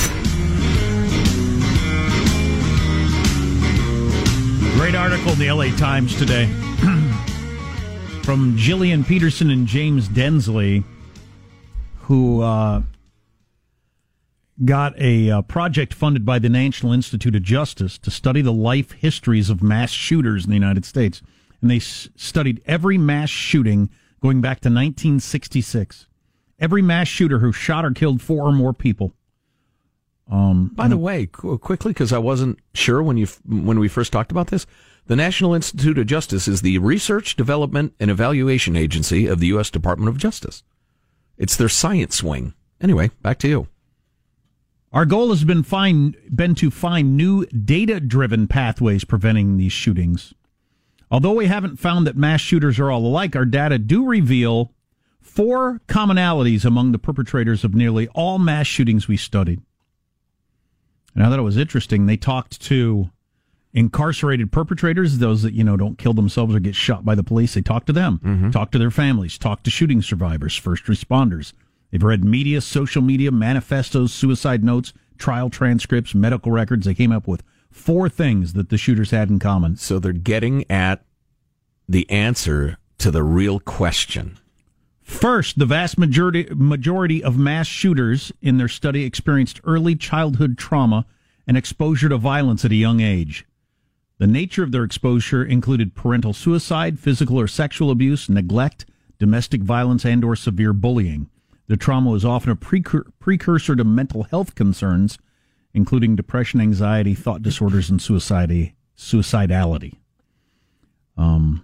Great 4.75 4.95
article 4.95 5.31
in 5.31 5.39
the 5.39 5.49
LA 5.49 5.73
Times 5.77 6.13
today 6.17 6.45
from 8.23 8.57
Jillian 8.57 9.07
Peterson 9.07 9.49
and 9.49 9.65
James 9.65 10.09
Densley, 10.09 10.83
who 12.01 12.41
uh, 12.41 12.81
got 14.65 14.99
a 14.99 15.31
uh, 15.31 15.41
project 15.43 15.93
funded 15.93 16.25
by 16.25 16.37
the 16.37 16.49
National 16.49 16.91
Institute 16.91 17.35
of 17.35 17.43
Justice 17.43 17.97
to 17.99 18.11
study 18.11 18.41
the 18.41 18.51
life 18.51 18.91
histories 18.91 19.49
of 19.49 19.63
mass 19.63 19.91
shooters 19.91 20.43
in 20.43 20.49
the 20.49 20.57
United 20.57 20.83
States. 20.83 21.21
And 21.61 21.71
they 21.71 21.77
s- 21.77 22.09
studied 22.17 22.61
every 22.65 22.97
mass 22.97 23.29
shooting 23.29 23.89
going 24.21 24.41
back 24.41 24.59
to 24.61 24.67
1966. 24.69 26.07
Every 26.61 26.81
mass 26.83 27.07
shooter 27.07 27.39
who 27.39 27.51
shot 27.51 27.83
or 27.83 27.91
killed 27.91 28.21
four 28.21 28.47
or 28.47 28.51
more 28.53 28.71
people. 28.71 29.13
Um, 30.29 30.67
By 30.75 30.87
the 30.87 30.95
way, 30.97 31.25
qu- 31.25 31.57
quickly, 31.57 31.91
because 31.91 32.13
I 32.13 32.19
wasn't 32.19 32.59
sure 32.73 33.03
when 33.03 33.17
you 33.17 33.23
f- 33.25 33.41
when 33.45 33.79
we 33.79 33.89
first 33.89 34.13
talked 34.13 34.31
about 34.31 34.47
this, 34.47 34.65
the 35.07 35.15
National 35.15 35.53
Institute 35.53 35.97
of 35.97 36.05
Justice 36.05 36.47
is 36.47 36.61
the 36.61 36.77
research, 36.77 37.35
development, 37.35 37.93
and 37.99 38.09
evaluation 38.09 38.77
agency 38.77 39.25
of 39.27 39.39
the 39.39 39.47
U.S. 39.47 39.69
Department 39.69 40.07
of 40.07 40.17
Justice. 40.17 40.63
It's 41.37 41.57
their 41.57 41.67
science 41.67 42.23
wing. 42.23 42.53
Anyway, 42.79 43.09
back 43.21 43.39
to 43.39 43.49
you. 43.49 43.67
Our 44.93 45.05
goal 45.05 45.29
has 45.31 45.43
been 45.43 45.63
find 45.63 46.15
been 46.33 46.53
to 46.55 46.69
find 46.69 47.17
new 47.17 47.45
data-driven 47.47 48.47
pathways 48.47 49.03
preventing 49.03 49.57
these 49.57 49.73
shootings. 49.73 50.33
Although 51.09 51.33
we 51.33 51.47
haven't 51.47 51.77
found 51.79 52.07
that 52.07 52.15
mass 52.15 52.39
shooters 52.39 52.79
are 52.79 52.91
all 52.91 53.05
alike, 53.05 53.35
our 53.35 53.45
data 53.45 53.77
do 53.79 54.05
reveal 54.05 54.71
four 55.21 55.79
commonalities 55.87 56.65
among 56.65 56.91
the 56.91 56.99
perpetrators 56.99 57.63
of 57.63 57.73
nearly 57.73 58.07
all 58.09 58.39
mass 58.39 58.67
shootings 58.67 59.07
we 59.07 59.17
studied. 59.17 59.61
And 61.15 61.23
I 61.23 61.29
thought 61.29 61.39
it 61.39 61.43
was 61.43 61.57
interesting. 61.57 62.05
They 62.05 62.17
talked 62.17 62.61
to 62.63 63.09
incarcerated 63.73 64.51
perpetrators, 64.51 65.19
those 65.19 65.43
that, 65.43 65.53
you 65.53 65.63
know, 65.63 65.77
don't 65.77 65.97
kill 65.97 66.13
themselves 66.13 66.53
or 66.53 66.59
get 66.59 66.75
shot 66.75 67.05
by 67.05 67.15
the 67.15 67.23
police. 67.23 67.53
They 67.53 67.61
talked 67.61 67.87
to 67.87 67.93
them, 67.93 68.19
mm-hmm. 68.23 68.49
talked 68.51 68.73
to 68.73 68.79
their 68.79 68.91
families, 68.91 69.37
talked 69.37 69.63
to 69.65 69.71
shooting 69.71 70.01
survivors, 70.01 70.55
first 70.55 70.85
responders. 70.85 71.53
They've 71.91 72.03
read 72.03 72.23
media, 72.23 72.61
social 72.61 73.01
media, 73.01 73.31
manifestos, 73.31 74.13
suicide 74.13 74.63
notes, 74.63 74.93
trial 75.17 75.49
transcripts, 75.49 76.15
medical 76.15 76.51
records. 76.51 76.85
They 76.85 76.93
came 76.93 77.11
up 77.11 77.27
with 77.27 77.43
four 77.69 78.09
things 78.09 78.53
that 78.53 78.69
the 78.69 78.77
shooters 78.77 79.11
had 79.11 79.29
in 79.29 79.39
common. 79.39 79.77
So 79.77 79.99
they're 79.99 80.13
getting 80.13 80.69
at 80.69 81.05
the 81.87 82.09
answer 82.09 82.77
to 82.99 83.11
the 83.11 83.23
real 83.23 83.59
question. 83.59 84.37
First, 85.11 85.59
the 85.59 85.65
vast 85.65 85.99
majority 85.99 86.47
majority 86.55 87.21
of 87.21 87.37
mass 87.37 87.67
shooters 87.67 88.31
in 88.41 88.57
their 88.57 88.69
study 88.69 89.03
experienced 89.03 89.59
early 89.65 89.93
childhood 89.95 90.57
trauma 90.57 91.05
and 91.45 91.57
exposure 91.57 92.09
to 92.09 92.17
violence 92.17 92.63
at 92.63 92.71
a 92.71 92.75
young 92.75 93.01
age. 93.01 93.45
The 94.19 94.25
nature 94.25 94.63
of 94.63 94.71
their 94.71 94.85
exposure 94.85 95.43
included 95.43 95.95
parental 95.95 96.33
suicide, 96.33 96.97
physical 96.97 97.37
or 97.39 97.47
sexual 97.47 97.91
abuse, 97.91 98.29
neglect, 98.29 98.85
domestic 99.19 99.61
violence, 99.61 100.05
and 100.05 100.23
or 100.23 100.35
severe 100.35 100.73
bullying. 100.73 101.29
The 101.67 101.77
trauma 101.77 102.09
was 102.09 102.25
often 102.25 102.49
a 102.49 102.55
precur- 102.55 103.11
precursor 103.19 103.75
to 103.75 103.83
mental 103.83 104.23
health 104.23 104.55
concerns, 104.55 105.19
including 105.73 106.15
depression, 106.15 106.61
anxiety, 106.61 107.13
thought 107.13 107.43
disorders, 107.43 107.89
and 107.89 108.01
suicide- 108.01 108.73
suicidality. 108.97 109.97
Um, 111.17 111.63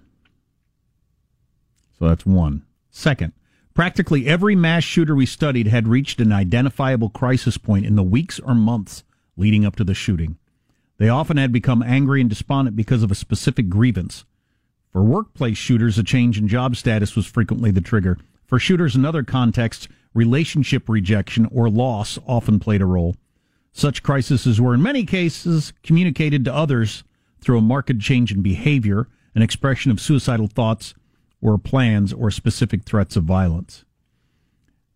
so 1.97 2.09
that's 2.09 2.25
one. 2.25 2.66
Second, 2.97 3.33
practically 3.75 4.25
every 4.25 4.55
mass 4.55 4.83
shooter 4.83 5.13
we 5.13 5.27
studied 5.27 5.67
had 5.67 5.87
reached 5.87 6.19
an 6.19 6.31
identifiable 6.31 7.09
crisis 7.09 7.55
point 7.55 7.85
in 7.85 7.95
the 7.95 8.01
weeks 8.01 8.39
or 8.39 8.55
months 8.55 9.03
leading 9.37 9.63
up 9.63 9.75
to 9.75 9.83
the 9.83 9.93
shooting. 9.93 10.35
They 10.97 11.07
often 11.07 11.37
had 11.37 11.51
become 11.51 11.83
angry 11.83 12.21
and 12.21 12.29
despondent 12.29 12.75
because 12.75 13.03
of 13.03 13.11
a 13.11 13.15
specific 13.15 13.69
grievance. 13.69 14.25
For 14.91 15.03
workplace 15.03 15.59
shooters, 15.59 15.99
a 15.99 16.03
change 16.03 16.39
in 16.39 16.47
job 16.47 16.75
status 16.75 17.15
was 17.15 17.27
frequently 17.27 17.69
the 17.69 17.81
trigger. 17.81 18.17
For 18.47 18.57
shooters 18.57 18.95
in 18.95 19.05
other 19.05 19.21
contexts, 19.21 19.87
relationship 20.15 20.89
rejection 20.89 21.47
or 21.51 21.69
loss 21.69 22.17
often 22.25 22.59
played 22.59 22.81
a 22.81 22.85
role. 22.85 23.15
Such 23.71 24.01
crises 24.01 24.59
were 24.59 24.73
in 24.73 24.81
many 24.81 25.05
cases 25.05 25.71
communicated 25.83 26.43
to 26.45 26.53
others 26.53 27.03
through 27.41 27.59
a 27.59 27.61
marked 27.61 27.99
change 27.99 28.31
in 28.31 28.41
behavior, 28.41 29.07
an 29.35 29.43
expression 29.43 29.91
of 29.91 30.01
suicidal 30.01 30.47
thoughts 30.47 30.95
or 31.41 31.57
plans 31.57 32.13
or 32.13 32.31
specific 32.31 32.83
threats 32.83 33.15
of 33.15 33.23
violence. 33.23 33.85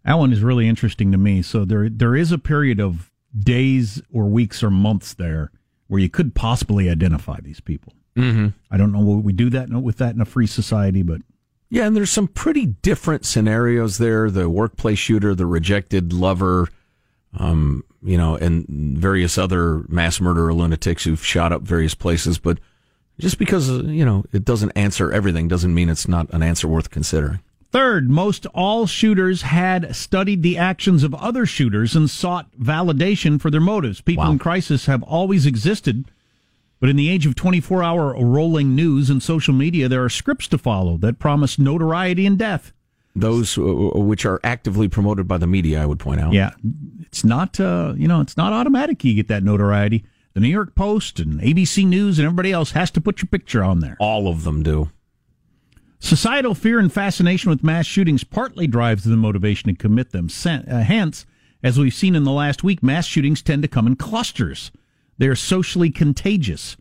That 0.04 0.16
one 0.16 0.34
is 0.34 0.42
really 0.42 0.68
interesting 0.68 1.12
to 1.12 1.18
me. 1.18 1.42
So 1.42 1.66
there 1.66 1.90
there 1.90 2.16
is 2.16 2.32
a 2.32 2.40
period 2.40 2.80
of 2.80 3.12
days 3.38 4.02
or 4.12 4.26
weeks 4.26 4.64
or 4.64 4.70
months 4.70 5.14
there 5.14 5.52
where 5.88 6.02
you 6.02 6.10
could 6.10 6.34
possibly 6.34 6.90
identify 6.90 7.40
these 7.42 7.60
people. 7.60 7.94
Mm-hmm. 8.16 8.48
I 8.70 8.78
don't 8.78 8.92
know 8.92 9.00
what 9.00 9.24
we 9.24 9.34
do 9.34 9.50
that 9.52 9.70
with 9.70 9.98
that 9.98 10.16
in 10.16 10.22
a 10.22 10.26
free 10.26 10.48
society, 10.48 11.04
but 11.04 11.22
Yeah, 11.70 11.86
and 11.86 11.96
there's 11.96 12.12
some 12.12 12.28
pretty 12.28 12.66
different 12.66 13.26
scenarios 13.26 13.98
there. 13.98 14.30
The 14.30 14.50
workplace 14.50 15.00
shooter, 15.00 15.36
the 15.36 15.46
rejected 15.46 16.12
lover, 16.12 16.68
um, 17.38 17.84
you 18.02 18.18
know, 18.18 18.36
and 18.36 18.66
various 18.98 19.38
other 19.38 19.86
mass 19.88 20.20
murderer 20.20 20.54
lunatics 20.54 21.04
who've 21.04 21.24
shot 21.24 21.54
up 21.54 21.62
various 21.62 21.94
places. 21.94 22.38
But 22.40 22.60
just 23.22 23.38
because, 23.38 23.70
uh, 23.70 23.84
you 23.84 24.04
know, 24.04 24.26
it 24.34 24.44
doesn't 24.44 24.72
answer 24.72 25.12
everything 25.12 25.48
doesn't 25.48 25.74
mean 25.74 25.90
it's 25.90 26.08
not 26.08 26.30
an 26.32 26.44
answer 26.44 26.68
worth 26.68 26.90
considering. 26.90 27.40
Third, 27.72 28.10
most 28.10 28.46
all 28.48 28.86
shooters 28.86 29.44
had 29.44 29.96
studied 29.96 30.44
the 30.44 30.58
actions 30.58 31.04
of 31.04 31.16
other 31.16 31.46
shooters 31.46 31.96
and 31.96 32.10
sought 32.10 32.52
validation 32.60 33.40
for 33.40 33.50
their 33.50 33.62
motives. 33.62 34.02
People 34.02 34.30
in 34.30 34.40
crisis 34.40 34.88
have 34.88 35.02
always 35.04 35.46
existed, 35.46 36.04
but 36.82 36.90
in 36.90 36.98
the 36.98 37.10
age 37.10 37.26
of 37.26 37.36
24 37.36 37.82
hour 37.82 38.14
rolling 38.22 38.76
news 38.76 39.10
and 39.10 39.24
social 39.24 39.54
media, 39.54 39.88
there 39.88 40.04
are 40.04 40.10
scripts 40.10 40.50
to 40.50 40.58
follow 40.58 40.98
that 40.98 41.18
promise 41.18 41.58
notoriety 41.58 42.26
and 42.26 42.38
death. 42.38 42.74
Those 43.16 43.58
uh, 43.58 43.62
which 43.62 44.26
are 44.26 44.42
actively 44.44 44.90
promoted 44.90 45.28
by 45.28 45.38
the 45.38 45.48
media, 45.48 45.82
I 45.82 45.86
would 45.86 46.00
point 46.00 46.20
out. 46.20 46.34
Yeah, 46.34 46.52
it's 47.02 47.24
not, 47.24 47.58
uh, 47.58 47.94
you 47.96 48.08
know, 48.08 48.20
it's 48.20 48.36
not 48.36 48.52
automatic 48.52 49.04
you 49.06 49.14
get 49.14 49.30
that 49.30 49.44
notoriety. 49.44 50.04
The 50.34 50.40
New 50.40 50.48
York 50.50 50.76
Post 50.76 51.20
and 51.20 51.42
ABC 51.42 51.86
News 51.86 52.18
and 52.18 52.26
everybody 52.26 52.52
else 52.52 52.72
has 52.72 52.90
to 52.92 53.02
put 53.02 53.22
your 53.22 53.28
picture 53.28 53.64
on 53.64 53.80
there. 53.82 53.98
All 54.00 54.28
of 54.28 54.44
them 54.44 54.64
do. 54.64 54.90
Societal 56.00 56.56
fear 56.56 56.80
and 56.80 56.92
fascination 56.92 57.50
with 57.50 57.64
mass 57.64 57.86
shootings 57.86 58.24
partly 58.24 58.66
drives 58.66 59.04
the 59.04 59.18
motivation 59.18 59.70
to 59.70 59.76
commit 59.76 60.12
them. 60.12 60.30
Uh, 60.46 60.80
hence, 60.82 61.26
as 61.62 61.78
we've 61.78 61.94
seen 61.94 62.16
in 62.16 62.24
the 62.24 62.32
last 62.32 62.64
week, 62.64 62.82
mass 62.82 63.06
shootings 63.06 63.42
tend 63.42 63.62
to 63.62 63.68
come 63.68 63.86
in 63.86 63.96
clusters. 63.96 64.72
They 65.18 65.28
are 65.28 65.36
socially 65.36 65.92
contagious. 65.92 66.76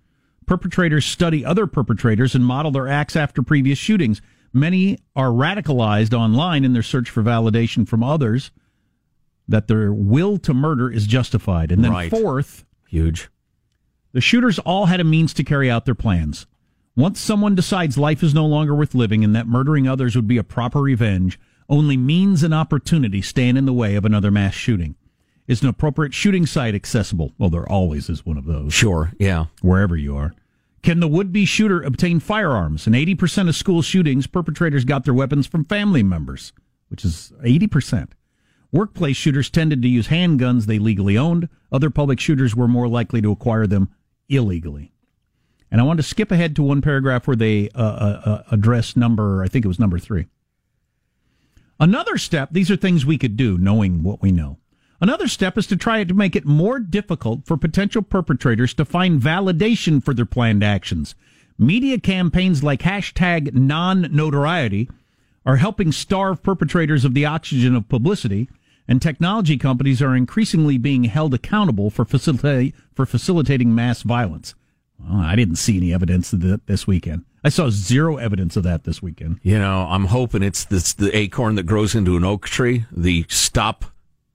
Perpetrators 0.47 1.05
study 1.05 1.45
other 1.45 1.67
perpetrators 1.67 2.35
and 2.35 2.45
model 2.45 2.71
their 2.71 2.89
acts 2.89 3.15
after 3.15 3.43
previous 3.43 3.79
shootings. 3.79 4.23
Many 4.53 4.99
are 5.15 5.29
radicalized 5.29 6.15
online 6.15 6.65
in 6.65 6.73
their 6.73 6.83
search 6.83 7.11
for 7.11 7.23
validation 7.23 7.87
from 7.87 8.03
others 8.03 8.51
that 9.47 9.69
their 9.69 9.93
will 9.93 10.39
to 10.39 10.55
murder 10.55 10.91
is 10.91 11.07
justified. 11.07 11.71
And 11.71 11.85
then, 11.85 11.93
Right. 11.93 12.11
fourth, 12.11 12.65
Huge. 12.89 13.29
The 14.13 14.21
shooters 14.21 14.59
all 14.61 14.87
had 14.87 15.01
a 15.01 15.05
means 15.05 15.33
to 15.35 15.45
carry 15.45 15.71
out 15.71 15.85
their 15.85 15.95
plans. 15.95 16.47
Once 16.97 17.21
someone 17.21 17.55
decides 17.55 17.97
life 17.97 18.23
is 18.23 18.35
no 18.35 18.45
longer 18.45 18.75
worth 18.75 18.95
living 18.95 19.23
and 19.23 19.35
that 19.35 19.47
murdering 19.47 19.87
others 19.87 20.17
would 20.17 20.27
be 20.27 20.37
a 20.37 20.45
proper 20.45 20.81
revenge, 20.81 21.39
only 21.69 21.97
means 21.97 22.43
and 22.43 22.53
opportunity 22.53 23.23
stand 23.23 23.57
in 23.57 23.65
the 23.65 23.73
way 23.73 23.95
of 23.95 24.05
another 24.05 24.31
mass 24.31 24.55
shooting. 24.55 24.97
Is 25.47 25.63
an 25.63 25.69
appropriate 25.69 26.15
shooting 26.15 26.47
site 26.47 26.75
accessible? 26.75 27.33
Well, 27.39 27.51
there 27.51 27.69
always 27.69 28.09
is 28.09 28.27
one 28.27 28.37
of 28.37 28.45
those. 28.45 28.73
Sure, 28.73 29.13
yeah. 29.19 29.47
Wherever 29.63 29.97
you 29.97 30.17
are. 30.17 30.33
Can 30.83 31.01
the 31.01 31.09
would 31.09 31.33
be 31.33 31.45
shooter 31.45 31.83
obtain 31.83 32.21
firearms? 32.21 32.87
In 32.87 32.93
80% 32.95 33.49
of 33.49 33.57
school 33.57 33.83
shootings, 33.83 34.27
perpetrators 34.27 34.85
got 34.85 35.05
their 35.05 35.15
weapons 35.15 35.47
from 35.47 35.65
family 35.65 36.03
members, 36.03 36.53
which 36.89 37.05
is 37.05 37.33
80%. 37.45 38.09
Workplace 38.73 39.17
shooters 39.17 39.51
tended 39.51 39.83
to 39.83 39.89
use 39.89 40.09
handguns 40.09 40.67
they 40.67 40.79
legally 40.79 41.19
owned. 41.19 41.49
Other 41.73 41.91
public 41.91 42.21
shooters 42.21 42.55
were 42.55 42.69
more 42.69 42.89
likely 42.89 43.21
to 43.21 43.33
acquire 43.33 43.67
them 43.67 43.91
illegally. 44.31 44.93
And 45.71 45.81
I 45.81 45.85
want 45.85 45.99
to 45.99 46.03
skip 46.03 46.33
ahead 46.33 46.57
to 46.57 46.63
one 46.63 46.81
paragraph 46.81 47.27
where 47.27 47.37
they 47.37 47.69
uh, 47.75 47.83
uh, 47.83 48.23
uh, 48.25 48.43
address 48.51 48.97
number, 48.97 49.43
I 49.43 49.49
think 49.49 49.65
it 49.65 49.69
was 49.69 49.79
number 49.79 49.99
three. 49.99 50.27
Another 51.79 52.19
step, 52.19 52.51
these 52.53 52.71
are 52.71 52.77
things 52.77 53.07
we 53.07 53.19
could 53.19 53.37
do 53.37 53.57
knowing 53.57 54.03
what 54.03 54.21
we 54.21 54.33
know. 54.33 54.59
Another 55.01 55.29
step 55.29 55.57
is 55.57 55.67
to 55.69 55.77
try 55.77 56.05
to 56.05 56.13
make 56.13 56.37
it 56.37 56.45
more 56.45 56.79
difficult 56.79 57.47
for 57.47 57.57
potential 57.57 58.03
perpetrators 58.03 58.75
to 58.75 58.85
find 58.85 59.21
validation 59.21 60.05
for 60.05 60.13
their 60.13 60.27
planned 60.27 60.63
actions. 60.63 61.15
Media 61.57 61.99
campaigns 61.99 62.63
like 62.63 62.81
hashtag 62.81 63.55
non 63.55 64.09
notoriety 64.15 64.91
are 65.47 65.57
helping 65.57 65.91
starve 65.91 66.43
perpetrators 66.43 67.05
of 67.05 67.15
the 67.15 67.25
oxygen 67.25 67.75
of 67.75 67.89
publicity, 67.89 68.49
and 68.91 69.01
technology 69.01 69.57
companies 69.57 70.03
are 70.03 70.17
increasingly 70.17 70.77
being 70.77 71.05
held 71.05 71.33
accountable 71.33 71.91
for, 71.91 72.05
facilita- 72.05 72.75
for 72.93 73.07
facilitating 73.07 73.73
mass 73.73 74.03
violence. 74.03 74.57
Well, 74.99 75.21
I 75.21 75.37
didn't 75.37 75.57
see 75.57 75.77
any 75.77 75.95
evidence 75.95 76.33
of 76.33 76.41
that 76.41 76.67
this 76.67 76.89
weekend. 76.89 77.25
I 77.45 77.51
saw 77.51 77.71
zero 77.71 78.17
evidence 78.17 78.57
of 78.57 78.65
that 78.65 78.83
this 78.83 79.01
weekend. 79.01 79.39
You 79.43 79.61
know, 79.61 79.87
I'm 79.89 80.07
hoping 80.07 80.43
it's 80.43 80.65
this 80.65 80.93
the 80.93 81.17
acorn 81.17 81.55
that 81.55 81.63
grows 81.63 81.95
into 81.95 82.17
an 82.17 82.25
oak 82.25 82.49
tree. 82.49 82.85
The 82.91 83.25
stop 83.29 83.85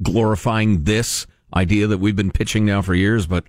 glorifying 0.01 0.85
this 0.85 1.27
idea 1.53 1.85
that 1.87 1.97
we've 1.97 2.15
been 2.15 2.31
pitching 2.31 2.65
now 2.65 2.81
for 2.81 2.95
years, 2.95 3.27
but 3.27 3.43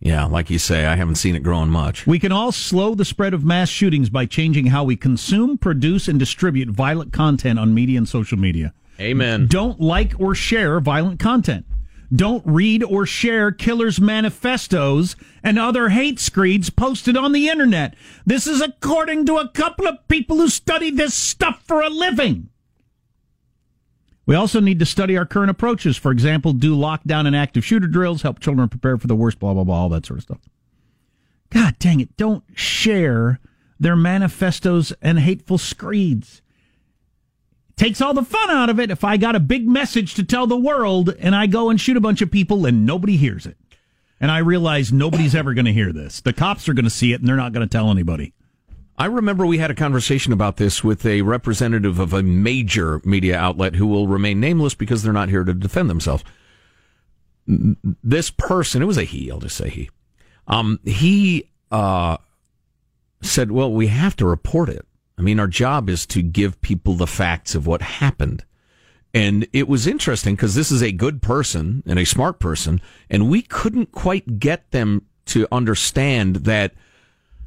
yeah, 0.00 0.24
like 0.24 0.48
you 0.48 0.58
say, 0.58 0.86
I 0.86 0.96
haven't 0.96 1.14
seen 1.16 1.36
it 1.36 1.42
growing 1.42 1.70
much. 1.70 2.06
We 2.06 2.18
can 2.18 2.32
all 2.32 2.50
slow 2.50 2.94
the 2.94 3.04
spread 3.04 3.34
of 3.34 3.44
mass 3.44 3.68
shootings 3.68 4.08
by 4.08 4.24
changing 4.24 4.66
how 4.66 4.84
we 4.84 4.96
consume, 4.96 5.58
produce, 5.58 6.08
and 6.08 6.18
distribute 6.18 6.70
violent 6.70 7.12
content 7.12 7.58
on 7.58 7.74
media 7.74 7.98
and 7.98 8.08
social 8.08 8.38
media. 8.38 8.72
Amen. 9.00 9.46
Don't 9.46 9.80
like 9.80 10.14
or 10.18 10.34
share 10.34 10.80
violent 10.80 11.20
content. 11.20 11.66
Don't 12.14 12.44
read 12.46 12.84
or 12.84 13.04
share 13.04 13.50
killers' 13.50 14.00
manifestos 14.00 15.16
and 15.42 15.58
other 15.58 15.88
hate 15.88 16.20
screeds 16.20 16.70
posted 16.70 17.16
on 17.16 17.32
the 17.32 17.48
internet. 17.48 17.94
This 18.24 18.46
is 18.46 18.60
according 18.60 19.26
to 19.26 19.38
a 19.38 19.48
couple 19.48 19.88
of 19.88 20.06
people 20.08 20.36
who 20.36 20.48
study 20.48 20.90
this 20.90 21.14
stuff 21.14 21.62
for 21.66 21.82
a 21.82 21.90
living. 21.90 22.48
We 24.24 24.34
also 24.34 24.60
need 24.60 24.78
to 24.80 24.86
study 24.86 25.16
our 25.16 25.26
current 25.26 25.50
approaches. 25.50 25.96
For 25.96 26.10
example, 26.10 26.52
do 26.52 26.76
lockdown 26.76 27.26
and 27.26 27.36
active 27.36 27.64
shooter 27.64 27.86
drills, 27.86 28.22
help 28.22 28.40
children 28.40 28.68
prepare 28.68 28.98
for 28.98 29.06
the 29.06 29.16
worst, 29.16 29.38
blah, 29.38 29.54
blah, 29.54 29.64
blah, 29.64 29.76
all 29.76 29.88
that 29.90 30.06
sort 30.06 30.18
of 30.18 30.24
stuff. 30.24 30.40
God 31.50 31.78
dang 31.78 32.00
it. 32.00 32.16
Don't 32.16 32.44
share 32.54 33.40
their 33.78 33.96
manifestos 33.96 34.92
and 35.00 35.20
hateful 35.20 35.58
screeds. 35.58 36.42
Takes 37.76 38.00
all 38.00 38.14
the 38.14 38.24
fun 38.24 38.48
out 38.48 38.70
of 38.70 38.80
it 38.80 38.90
if 38.90 39.04
I 39.04 39.18
got 39.18 39.36
a 39.36 39.40
big 39.40 39.68
message 39.68 40.14
to 40.14 40.24
tell 40.24 40.46
the 40.46 40.56
world 40.56 41.14
and 41.18 41.36
I 41.36 41.46
go 41.46 41.68
and 41.68 41.78
shoot 41.78 41.96
a 41.96 42.00
bunch 42.00 42.22
of 42.22 42.30
people 42.30 42.64
and 42.64 42.86
nobody 42.86 43.18
hears 43.18 43.44
it. 43.44 43.58
And 44.18 44.30
I 44.30 44.38
realize 44.38 44.92
nobody's 44.92 45.34
ever 45.34 45.52
going 45.52 45.66
to 45.66 45.74
hear 45.74 45.92
this. 45.92 46.22
The 46.22 46.32
cops 46.32 46.70
are 46.70 46.74
going 46.74 46.84
to 46.84 46.90
see 46.90 47.12
it 47.12 47.20
and 47.20 47.28
they're 47.28 47.36
not 47.36 47.52
going 47.52 47.68
to 47.68 47.70
tell 47.70 47.90
anybody. 47.90 48.32
I 48.96 49.06
remember 49.06 49.44
we 49.44 49.58
had 49.58 49.70
a 49.70 49.74
conversation 49.74 50.32
about 50.32 50.56
this 50.56 50.82
with 50.82 51.04
a 51.04 51.20
representative 51.20 51.98
of 51.98 52.14
a 52.14 52.22
major 52.22 53.02
media 53.04 53.36
outlet 53.36 53.74
who 53.74 53.86
will 53.86 54.08
remain 54.08 54.40
nameless 54.40 54.74
because 54.74 55.02
they're 55.02 55.12
not 55.12 55.28
here 55.28 55.44
to 55.44 55.52
defend 55.52 55.90
themselves. 55.90 56.24
This 57.46 58.30
person, 58.30 58.80
it 58.80 58.86
was 58.86 58.96
a 58.96 59.04
he, 59.04 59.30
I'll 59.30 59.38
just 59.38 59.56
say 59.56 59.68
he. 59.68 59.90
Um, 60.48 60.80
he 60.82 61.50
uh, 61.70 62.16
said, 63.20 63.52
Well, 63.52 63.70
we 63.70 63.88
have 63.88 64.16
to 64.16 64.26
report 64.26 64.70
it. 64.70 64.85
I 65.18 65.22
mean, 65.22 65.40
our 65.40 65.46
job 65.46 65.88
is 65.88 66.06
to 66.06 66.22
give 66.22 66.60
people 66.60 66.94
the 66.94 67.06
facts 67.06 67.54
of 67.54 67.66
what 67.66 67.82
happened. 67.82 68.44
And 69.14 69.46
it 69.52 69.66
was 69.66 69.86
interesting 69.86 70.34
because 70.36 70.54
this 70.54 70.70
is 70.70 70.82
a 70.82 70.92
good 70.92 71.22
person 71.22 71.82
and 71.86 71.98
a 71.98 72.04
smart 72.04 72.38
person, 72.38 72.82
and 73.08 73.30
we 73.30 73.40
couldn't 73.40 73.92
quite 73.92 74.38
get 74.38 74.70
them 74.72 75.06
to 75.26 75.48
understand 75.50 76.36
that, 76.36 76.74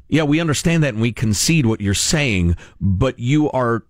yeah, 0.08 0.24
we 0.24 0.40
understand 0.40 0.82
that 0.82 0.94
and 0.94 1.00
we 1.00 1.12
concede 1.12 1.66
what 1.66 1.80
you're 1.80 1.94
saying, 1.94 2.56
but 2.80 3.20
you 3.20 3.48
are 3.52 3.84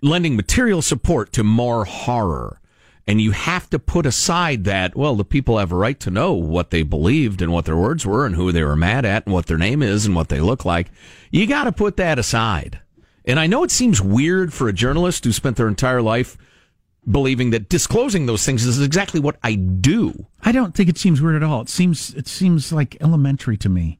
lending 0.00 0.34
material 0.34 0.80
support 0.80 1.32
to 1.34 1.44
more 1.44 1.84
horror. 1.84 2.61
And 3.06 3.20
you 3.20 3.32
have 3.32 3.68
to 3.70 3.78
put 3.80 4.06
aside 4.06 4.64
that, 4.64 4.94
well, 4.94 5.16
the 5.16 5.24
people 5.24 5.58
have 5.58 5.72
a 5.72 5.76
right 5.76 5.98
to 6.00 6.10
know 6.10 6.34
what 6.34 6.70
they 6.70 6.82
believed 6.82 7.42
and 7.42 7.52
what 7.52 7.64
their 7.64 7.76
words 7.76 8.06
were 8.06 8.24
and 8.24 8.36
who 8.36 8.52
they 8.52 8.62
were 8.62 8.76
mad 8.76 9.04
at 9.04 9.26
and 9.26 9.34
what 9.34 9.46
their 9.46 9.58
name 9.58 9.82
is 9.82 10.06
and 10.06 10.14
what 10.14 10.28
they 10.28 10.40
look 10.40 10.64
like. 10.64 10.88
You 11.30 11.46
got 11.46 11.64
to 11.64 11.72
put 11.72 11.96
that 11.96 12.18
aside. 12.18 12.80
And 13.24 13.40
I 13.40 13.46
know 13.46 13.64
it 13.64 13.70
seems 13.70 14.00
weird 14.00 14.52
for 14.52 14.68
a 14.68 14.72
journalist 14.72 15.24
who 15.24 15.32
spent 15.32 15.56
their 15.56 15.68
entire 15.68 16.02
life 16.02 16.36
believing 17.08 17.50
that 17.50 17.68
disclosing 17.68 18.26
those 18.26 18.44
things 18.46 18.64
is 18.64 18.80
exactly 18.80 19.20
what 19.20 19.36
I 19.42 19.54
do. 19.54 20.26
I 20.42 20.52
don't 20.52 20.74
think 20.74 20.88
it 20.88 20.98
seems 20.98 21.20
weird 21.20 21.36
at 21.36 21.42
all. 21.42 21.62
It 21.62 21.68
seems 21.68 22.14
it 22.14 22.28
seems 22.28 22.72
like 22.72 22.96
elementary 23.00 23.56
to 23.58 23.68
me. 23.68 23.98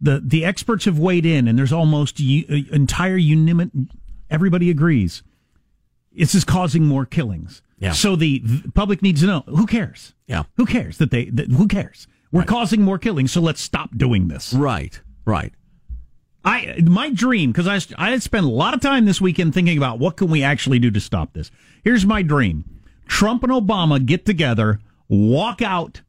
The 0.00 0.20
the 0.24 0.44
experts 0.44 0.84
have 0.84 0.98
weighed 0.98 1.24
in 1.24 1.48
and 1.48 1.58
there's 1.58 1.72
almost 1.72 2.20
u- 2.20 2.44
uh, 2.50 2.74
entire 2.74 3.16
unanimity 3.16 3.88
everybody 4.28 4.70
agrees. 4.70 5.22
This 6.12 6.34
is 6.34 6.44
causing 6.44 6.84
more 6.84 7.06
killings. 7.06 7.62
Yeah. 7.78 7.92
So 7.92 8.16
the, 8.16 8.42
public 8.74 9.02
needs 9.02 9.20
to 9.20 9.26
know. 9.26 9.40
Who 9.46 9.66
cares? 9.66 10.14
Yeah. 10.26 10.44
Who 10.56 10.66
cares 10.66 10.98
that 10.98 11.10
they? 11.10 11.26
That, 11.26 11.48
who 11.48 11.68
cares? 11.68 12.08
We're 12.32 12.40
right. 12.40 12.48
causing 12.48 12.82
more 12.82 12.98
killings, 12.98 13.32
so 13.32 13.40
let's 13.40 13.60
stop 13.60 13.96
doing 13.96 14.28
this. 14.28 14.52
Right. 14.52 15.00
Right. 15.24 15.52
I 16.44 16.80
my 16.84 17.10
dream 17.10 17.50
because 17.52 17.66
I 17.66 17.80
I 17.98 18.16
spent 18.18 18.46
a 18.46 18.50
lot 18.50 18.72
of 18.72 18.80
time 18.80 19.04
this 19.04 19.20
weekend 19.20 19.52
thinking 19.52 19.76
about 19.76 19.98
what 19.98 20.16
can 20.16 20.30
we 20.30 20.42
actually 20.44 20.78
do 20.78 20.90
to 20.92 21.00
stop 21.00 21.32
this. 21.32 21.50
Here's 21.82 22.06
my 22.06 22.22
dream: 22.22 22.64
Trump 23.06 23.42
and 23.42 23.52
Obama 23.52 24.04
get 24.04 24.24
together, 24.24 24.78
walk 25.08 25.60
out, 25.60 26.02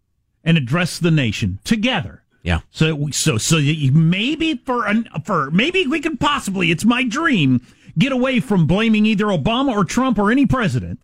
and 0.44 0.58
address 0.58 1.00
the 1.00 1.12
nation 1.12 1.60
together. 1.63 2.24
Yeah. 2.44 2.60
So 2.70 3.10
so 3.12 3.38
so 3.39 3.58
maybe 3.58 4.62
for 4.63 4.86
an, 4.86 5.10
for 5.26 5.50
maybe 5.50 5.88
we 5.88 6.00
can 6.00 6.18
possibly 6.18 6.70
it's 6.70 6.86
my 6.86 7.04
dream 7.04 7.65
get 7.98 8.12
away 8.12 8.39
from 8.39 8.68
blaming 8.68 9.08
either 9.08 9.26
Obama 9.26 9.72
or 9.72 9.84
Trump 9.84 10.20
or 10.20 10.32
any 10.32 10.46
president 10.46 11.00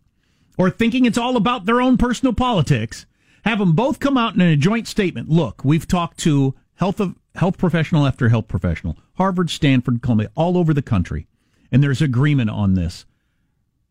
or 0.56 0.70
thinking 0.70 1.04
it's 1.04 1.18
all 1.18 1.36
about 1.36 1.64
their 1.64 1.80
own 1.80 1.96
personal 1.96 2.32
politics, 2.32 3.06
have 3.44 3.58
them 3.58 3.72
both 3.72 4.00
come 4.00 4.16
out 4.16 4.34
in 4.34 4.40
a 4.40 4.56
joint 4.56 4.88
statement. 4.88 5.28
Look, 5.28 5.64
we've 5.64 5.86
talked 5.86 6.18
to 6.20 6.54
health 6.74 7.00
of, 7.00 7.14
health 7.34 7.58
professional 7.58 8.06
after 8.06 8.28
health 8.28 8.48
professional, 8.48 8.96
Harvard, 9.14 9.50
Stanford, 9.50 10.02
Columbia, 10.02 10.30
all 10.34 10.56
over 10.56 10.72
the 10.72 10.82
country, 10.82 11.26
and 11.70 11.82
there's 11.82 12.02
agreement 12.02 12.50
on 12.50 12.74
this. 12.74 13.04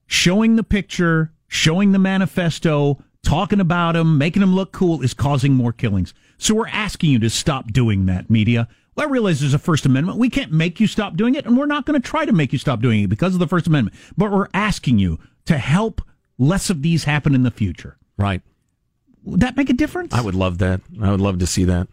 Showing 0.08 0.56
the 0.56 0.63
picture, 0.63 1.34
showing 1.47 1.91
the 1.91 1.99
manifesto, 1.99 3.04
talking 3.23 3.60
about 3.60 3.93
them, 3.93 4.17
making 4.17 4.41
them 4.41 4.56
look 4.56 4.71
cool 4.71 5.02
is 5.02 5.13
causing 5.13 5.54
more 5.54 5.71
killings. 5.71 6.13
So 6.38 6.56
we're 6.56 6.67
asking 6.67 7.12
you 7.12 7.19
to 7.19 7.30
stop 7.30 7.71
doing 7.71 8.06
that, 8.08 8.30
media. 8.30 8.67
Well, 8.95 9.08
I 9.08 9.10
realize 9.10 9.39
there's 9.39 9.54
a 9.54 9.60
First 9.60 9.86
Amendment. 9.86 10.19
We 10.19 10.30
can't 10.30 10.52
make 10.52 10.80
you 10.80 10.88
stop 10.88 11.15
doing 11.15 11.36
it, 11.36 11.45
and 11.45 11.58
we're 11.58 11.65
not 11.65 11.86
going 11.86 11.99
to 11.99 12.08
try 12.08 12.26
to 12.26 12.34
make 12.34 12.54
you 12.54 12.60
stop 12.60 12.82
doing 12.82 13.04
it 13.04 13.08
because 13.08 13.34
of 13.34 13.39
the 13.39 13.47
First 13.47 13.65
Amendment. 13.65 13.95
But 14.17 14.32
we're 14.32 14.49
asking 14.54 14.99
you 14.99 15.19
to 15.45 15.58
help 15.58 16.02
less 16.38 16.69
of 16.69 16.82
these 16.82 17.04
happen 17.04 17.36
in 17.36 17.43
the 17.43 17.52
future. 17.52 17.98
Right. 18.17 18.41
Would 19.24 19.39
that 19.39 19.56
make 19.56 19.69
a 19.69 19.74
difference? 19.74 20.13
I 20.13 20.22
would 20.22 20.36
love 20.36 20.58
that. 20.60 20.82
I 21.02 21.12
would 21.12 21.22
love 21.22 21.39
to 21.39 21.48
see 21.48 21.63
that. 21.65 21.88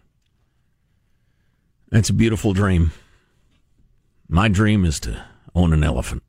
It's 1.92 2.10
a 2.10 2.14
beautiful 2.14 2.52
dream. 2.52 2.92
My 4.28 4.48
dream 4.48 4.84
is 4.84 5.00
to 5.00 5.24
own 5.54 5.72
an 5.72 5.82
elephant. 5.82 6.22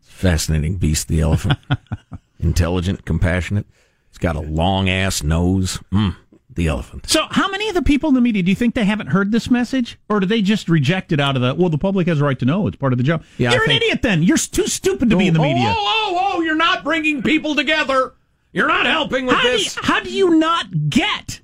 It's 0.00 0.08
a 0.08 0.12
fascinating 0.12 0.76
beast, 0.76 1.08
the 1.08 1.20
elephant. 1.20 1.58
Intelligent, 2.40 3.04
compassionate. 3.04 3.66
It's 4.08 4.18
got 4.18 4.36
a 4.36 4.40
long 4.40 4.88
ass 4.88 5.22
nose. 5.22 5.80
Mm, 5.92 6.14
the 6.58 6.66
elephant. 6.66 7.08
So, 7.08 7.26
how 7.30 7.48
many 7.48 7.68
of 7.68 7.74
the 7.74 7.82
people 7.82 8.10
in 8.10 8.14
the 8.14 8.20
media 8.20 8.42
do 8.42 8.50
you 8.50 8.54
think 8.54 8.74
they 8.74 8.84
haven't 8.84 9.06
heard 9.06 9.32
this 9.32 9.50
message, 9.50 9.98
or 10.10 10.20
do 10.20 10.26
they 10.26 10.42
just 10.42 10.68
reject 10.68 11.12
it 11.12 11.20
out 11.20 11.36
of 11.36 11.42
the? 11.42 11.54
Well, 11.54 11.70
the 11.70 11.78
public 11.78 12.06
has 12.08 12.20
a 12.20 12.24
right 12.24 12.38
to 12.38 12.44
know. 12.44 12.66
It's 12.66 12.76
part 12.76 12.92
of 12.92 12.98
the 12.98 13.04
job. 13.04 13.24
Yeah, 13.38 13.52
you're 13.52 13.62
I 13.62 13.64
an 13.64 13.68
think... 13.70 13.82
idiot. 13.82 14.02
Then 14.02 14.22
you're 14.22 14.36
too 14.36 14.66
stupid 14.66 15.08
to 15.08 15.16
oh, 15.16 15.18
be 15.18 15.28
in 15.28 15.34
the 15.34 15.40
oh, 15.40 15.44
media. 15.44 15.74
Oh, 15.74 16.14
oh, 16.18 16.32
oh! 16.34 16.40
You're 16.42 16.56
not 16.56 16.84
bringing 16.84 17.22
people 17.22 17.54
together. 17.54 18.12
You're 18.52 18.68
not 18.68 18.86
helping 18.86 19.26
with 19.26 19.36
how 19.36 19.42
this. 19.42 19.74
Do 19.74 19.80
you, 19.80 19.86
how 19.86 20.00
do 20.00 20.10
you 20.10 20.30
not 20.36 20.90
get? 20.90 21.40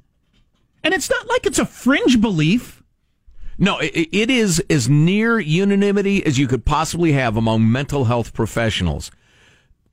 And 0.83 0.93
it's 0.93 1.09
not 1.09 1.27
like 1.29 1.47
it's 1.47 1.59
a 1.59 1.67
fringe 1.67 2.21
belief. 2.21 2.83
No, 3.57 3.79
it, 3.79 4.09
it 4.13 4.31
is 4.31 4.63
as 4.69 4.89
near 4.89 5.39
unanimity 5.39 6.27
as 6.27 6.39
you 6.39 6.49
could 6.49 6.65
possibly 6.65 7.13
have 7.13 7.37
among 7.37 7.71
mental 7.71 8.05
health 8.05 8.35
professionals. 8.35 9.11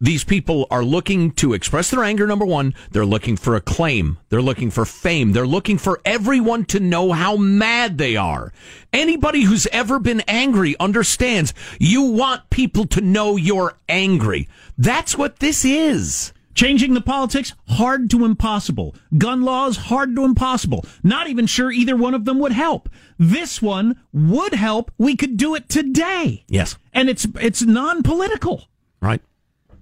These 0.04 0.24
people 0.24 0.66
are 0.72 0.84
looking 0.84 1.32
to 1.34 1.54
express 1.54 1.92
their 1.92 2.04
anger, 2.04 2.26
number 2.26 2.46
one. 2.46 2.74
They're 2.90 3.06
looking 3.06 3.38
for 3.38 3.56
acclaim. 3.56 4.18
They're 4.30 4.42
looking 4.42 4.72
for 4.72 4.84
fame. 4.84 5.32
They're 5.32 5.46
looking 5.46 5.78
for 5.78 6.02
everyone 6.04 6.66
to 6.66 6.80
know 6.80 7.12
how 7.12 7.38
mad 7.38 8.00
they 8.00 8.16
are. 8.16 8.52
Anybody 8.92 9.44
who's 9.44 9.68
ever 9.68 10.00
been 10.00 10.22
angry 10.22 10.76
understands 10.80 11.54
you 11.80 12.02
want 12.02 12.50
people 12.50 12.86
to 12.88 13.02
know 13.02 13.36
you're 13.36 13.78
angry. 13.88 14.50
That's 14.76 15.20
what 15.20 15.38
this 15.38 15.64
is. 15.64 16.34
Changing 16.56 16.96
the 16.96 17.02
politics, 17.02 17.54
hard 17.68 18.10
to 18.10 18.26
impossible. 18.26 18.96
Gun 19.18 19.44
laws, 19.44 19.78
hard 19.78 20.16
to 20.16 20.26
impossible. 20.26 20.84
Not 21.04 21.28
even 21.28 21.46
sure 21.46 21.72
either 21.72 21.96
one 21.96 22.16
of 22.16 22.26
them 22.26 22.40
would 22.40 22.52
help. 22.52 22.90
This 23.20 23.62
one 23.62 24.02
would 24.12 24.56
help. 24.56 24.92
We 24.98 25.16
could 25.16 25.38
do 25.38 25.54
it 25.54 25.70
today. 25.70 26.44
Yes. 26.48 26.78
And 26.92 27.08
it's 27.08 27.28
it's 27.40 27.62
non-political. 27.62 28.68
Right. 29.00 29.22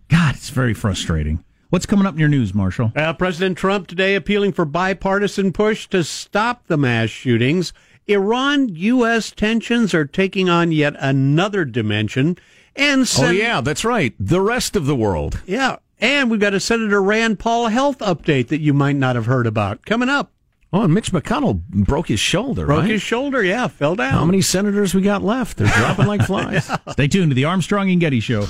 God, 0.10 0.36
it's 0.36 0.50
very 0.50 0.74
frustrating. 0.74 1.44
What's 1.70 1.86
coming 1.86 2.06
up 2.08 2.14
in 2.16 2.20
your 2.20 2.30
news, 2.30 2.54
Marshall? 2.54 2.92
Uh, 2.96 3.14
President 3.14 3.58
Trump 3.58 3.88
today 3.88 4.16
appealing 4.16 4.54
for 4.54 4.66
bipartisan 4.66 5.54
push 5.54 5.88
to 5.90 6.04
stop 6.04 6.66
the 6.68 6.78
mass 6.78 7.10
shootings. 7.10 7.74
Iran 8.08 8.70
U.S. 8.70 9.30
tensions 9.30 9.94
are 9.94 10.06
taking 10.06 10.50
on 10.50 10.72
yet 10.72 10.96
another 11.00 11.64
dimension. 11.66 12.38
And 12.76 13.08
Sen- 13.08 13.26
oh, 13.26 13.32
yeah, 13.32 13.62
that's 13.62 13.86
right. 13.86 14.16
The 14.20 14.42
rest 14.42 14.76
of 14.76 14.88
the 14.88 14.96
world. 14.96 15.42
Yeah. 15.46 15.76
And 16.00 16.32
we've 16.32 16.40
got 16.40 16.56
a 16.56 16.60
Senator 16.60 17.04
Rand 17.04 17.38
Paul 17.38 17.68
health 17.68 18.00
update 18.00 18.48
that 18.48 18.62
you 18.62 18.74
might 18.74 18.96
not 18.96 19.16
have 19.16 19.28
heard 19.28 19.46
about 19.46 19.86
coming 19.86 20.10
up. 20.10 20.32
Oh, 20.74 20.84
and 20.84 20.94
Mitch 20.94 21.12
McConnell 21.12 21.62
broke 21.68 22.08
his 22.08 22.20
shoulder, 22.20 22.66
broke 22.68 22.82
right? 22.82 22.90
his 22.92 23.02
shoulder, 23.02 23.44
yeah, 23.44 23.68
fell 23.68 23.96
down. 23.96 24.12
How 24.14 24.26
many 24.26 24.42
senators 24.42 24.94
we 24.96 25.02
got 25.02 25.22
left? 25.24 25.58
They're 25.58 25.68
dropping 25.68 26.06
like 26.08 26.22
flies. 26.26 26.68
yeah. 26.70 26.78
Stay 26.94 27.08
tuned 27.08 27.32
to 27.32 27.36
the 27.36 27.46
Armstrong 27.46 27.90
and 27.92 28.00
Getty 28.00 28.20
Show. 28.20 28.42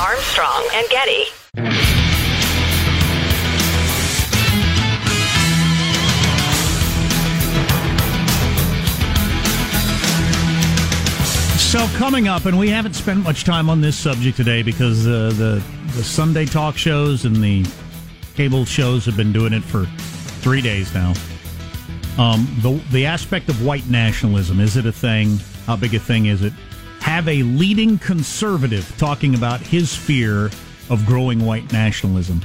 Armstrong 0.00 0.66
and 0.80 0.88
Getty. 0.88 1.24
So, 11.58 11.86
Coming 11.98 12.26
up, 12.26 12.46
and 12.46 12.58
we 12.58 12.68
haven't 12.68 12.94
spent 12.94 13.22
much 13.22 13.44
time 13.44 13.70
on 13.70 13.80
this 13.80 13.96
subject 13.96 14.36
today 14.36 14.62
because 14.62 15.06
uh, 15.06 15.32
the 15.36 15.62
the 15.94 16.02
Sunday 16.02 16.44
talk 16.46 16.76
shows 16.76 17.24
and 17.24 17.36
the 17.36 17.64
cable 18.34 18.64
shows 18.64 19.04
have 19.04 19.16
been 19.16 19.32
doing 19.32 19.52
it 19.52 19.62
for 19.62 19.84
three 20.40 20.60
days 20.62 20.92
now. 20.94 21.12
Um, 22.18 22.48
the 22.62 22.80
the 22.90 23.06
aspect 23.06 23.48
of 23.50 23.64
white 23.64 23.86
nationalism 23.88 24.60
is 24.60 24.76
it 24.76 24.86
a 24.86 24.92
thing? 24.92 25.38
How 25.66 25.76
big 25.76 25.94
a 25.94 25.98
thing 26.00 26.26
is 26.26 26.42
it? 26.42 26.52
Have 27.00 27.28
a 27.28 27.42
leading 27.42 27.98
conservative 27.98 28.92
talking 28.98 29.34
about 29.34 29.60
his 29.60 29.94
fear 29.94 30.50
of 30.90 31.06
growing 31.06 31.44
white 31.46 31.72
nationalism, 31.72 32.42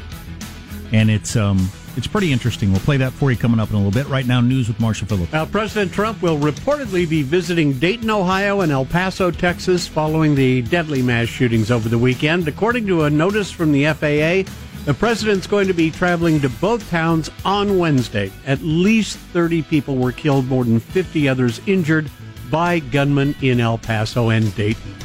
and 0.93 1.09
it's 1.09 1.35
um 1.35 1.69
it's 1.97 2.07
pretty 2.07 2.33
interesting. 2.33 2.71
We'll 2.71 2.81
play 2.81 2.97
that 2.97 3.13
for 3.13 3.31
you 3.31 3.37
coming 3.37 3.59
up 3.59 3.69
in 3.69 3.75
a 3.75 3.77
little 3.77 3.91
bit. 3.91 4.07
Right 4.09 4.25
now, 4.25 4.41
news 4.41 4.67
with 4.67 4.79
Marshall 4.79 5.07
Phillips. 5.07 5.31
Now, 5.31 5.45
President 5.45 5.93
Trump 5.93 6.21
will 6.21 6.37
reportedly 6.37 7.09
be 7.09 7.23
visiting 7.23 7.73
Dayton, 7.73 8.09
Ohio, 8.09 8.61
and 8.61 8.71
El 8.71 8.85
Paso, 8.85 9.31
Texas, 9.31 9.87
following 9.87 10.35
the 10.35 10.61
deadly 10.63 11.01
mass 11.01 11.27
shootings 11.27 11.71
over 11.71 11.87
the 11.87 11.97
weekend. 11.97 12.47
According 12.47 12.85
to 12.87 13.03
a 13.03 13.09
notice 13.09 13.49
from 13.49 13.71
the 13.71 13.85
FAA, 13.85 14.51
the 14.83 14.93
president's 14.93 15.47
going 15.47 15.67
to 15.67 15.73
be 15.73 15.89
traveling 15.89 16.39
to 16.41 16.49
both 16.49 16.87
towns 16.89 17.29
on 17.43 17.77
Wednesday. 17.77 18.31
At 18.45 18.61
least 18.61 19.17
30 19.17 19.63
people 19.63 19.95
were 19.95 20.11
killed, 20.11 20.47
more 20.47 20.65
than 20.65 20.79
50 20.79 21.27
others 21.29 21.61
injured 21.65 22.11
by 22.51 22.79
gunmen 22.79 23.35
in 23.41 23.59
El 23.59 23.77
Paso 23.77 24.29
and 24.29 24.53
Dayton. 24.55 24.95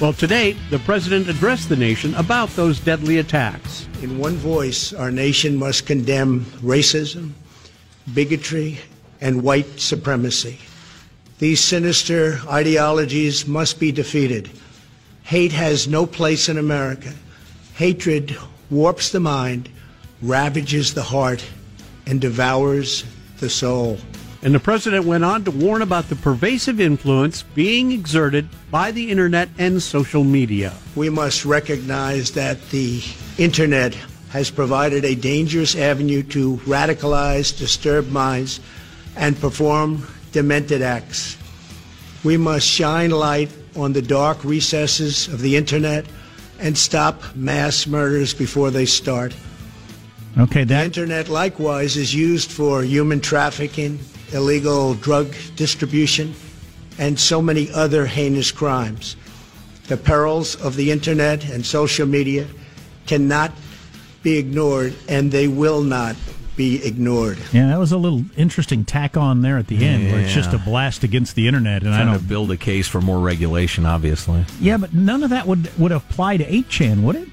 Well, 0.00 0.14
today, 0.14 0.52
the 0.70 0.78
president 0.78 1.28
addressed 1.28 1.68
the 1.68 1.76
nation 1.76 2.14
about 2.14 2.48
those 2.56 2.80
deadly 2.80 3.18
attacks. 3.18 3.86
In 4.00 4.16
one 4.16 4.36
voice, 4.36 4.94
our 4.94 5.10
nation 5.10 5.56
must 5.56 5.84
condemn 5.84 6.46
racism, 6.62 7.32
bigotry, 8.14 8.78
and 9.20 9.42
white 9.42 9.78
supremacy. 9.78 10.58
These 11.38 11.60
sinister 11.60 12.40
ideologies 12.48 13.46
must 13.46 13.78
be 13.78 13.92
defeated. 13.92 14.50
Hate 15.24 15.52
has 15.52 15.86
no 15.86 16.06
place 16.06 16.48
in 16.48 16.56
America. 16.56 17.12
Hatred 17.74 18.34
warps 18.70 19.10
the 19.10 19.20
mind, 19.20 19.68
ravages 20.22 20.94
the 20.94 21.02
heart, 21.02 21.44
and 22.06 22.22
devours 22.22 23.04
the 23.38 23.50
soul. 23.50 23.98
And 24.42 24.54
the 24.54 24.60
president 24.60 25.04
went 25.04 25.22
on 25.22 25.44
to 25.44 25.50
warn 25.50 25.82
about 25.82 26.08
the 26.08 26.16
pervasive 26.16 26.80
influence 26.80 27.42
being 27.42 27.92
exerted 27.92 28.48
by 28.70 28.90
the 28.90 29.10
internet 29.10 29.50
and 29.58 29.82
social 29.82 30.24
media. 30.24 30.72
We 30.96 31.10
must 31.10 31.44
recognize 31.44 32.32
that 32.32 32.70
the 32.70 33.02
internet 33.36 33.94
has 34.30 34.50
provided 34.50 35.04
a 35.04 35.14
dangerous 35.14 35.76
avenue 35.76 36.22
to 36.22 36.56
radicalize 36.58 37.56
disturbed 37.56 38.10
minds 38.10 38.60
and 39.16 39.38
perform 39.38 40.06
demented 40.32 40.80
acts. 40.80 41.36
We 42.24 42.36
must 42.36 42.66
shine 42.66 43.10
light 43.10 43.50
on 43.76 43.92
the 43.92 44.02
dark 44.02 44.42
recesses 44.44 45.28
of 45.28 45.40
the 45.40 45.56
internet 45.56 46.06
and 46.58 46.76
stop 46.76 47.34
mass 47.34 47.86
murders 47.86 48.32
before 48.32 48.70
they 48.70 48.86
start. 48.86 49.34
Okay, 50.38 50.64
that 50.64 50.78
the 50.78 50.84
internet 50.84 51.28
likewise 51.28 51.96
is 51.96 52.14
used 52.14 52.52
for 52.52 52.82
human 52.82 53.20
trafficking, 53.20 53.98
illegal 54.32 54.94
drug 54.94 55.34
distribution, 55.56 56.34
and 56.98 57.18
so 57.18 57.40
many 57.40 57.70
other 57.72 58.06
heinous 58.06 58.50
crimes. 58.50 59.16
The 59.88 59.96
perils 59.96 60.54
of 60.56 60.76
the 60.76 60.90
internet 60.90 61.48
and 61.48 61.64
social 61.64 62.06
media 62.06 62.46
cannot 63.06 63.52
be 64.22 64.38
ignored, 64.38 64.94
and 65.08 65.32
they 65.32 65.48
will 65.48 65.82
not 65.82 66.16
be 66.56 66.84
ignored. 66.84 67.38
Yeah, 67.52 67.68
that 67.68 67.78
was 67.78 67.90
a 67.90 67.96
little 67.96 68.22
interesting 68.36 68.84
tack 68.84 69.16
on 69.16 69.40
there 69.40 69.56
at 69.56 69.66
the 69.66 69.84
end, 69.84 70.12
where 70.12 70.20
it's 70.20 70.34
just 70.34 70.52
a 70.52 70.58
blast 70.58 71.04
against 71.04 71.34
the 71.34 71.48
internet. 71.48 71.82
And 71.82 71.94
Trying 71.94 72.08
I 72.08 72.12
to 72.12 72.18
don't. 72.18 72.28
build 72.28 72.50
a 72.50 72.56
case 72.56 72.86
for 72.86 73.00
more 73.00 73.18
regulation, 73.18 73.86
obviously. 73.86 74.44
Yeah, 74.60 74.76
but 74.76 74.92
none 74.92 75.22
of 75.22 75.30
that 75.30 75.46
would 75.46 75.76
would 75.78 75.92
apply 75.92 76.36
to 76.36 76.44
8chan, 76.44 77.02
would 77.02 77.16
it? 77.16 77.28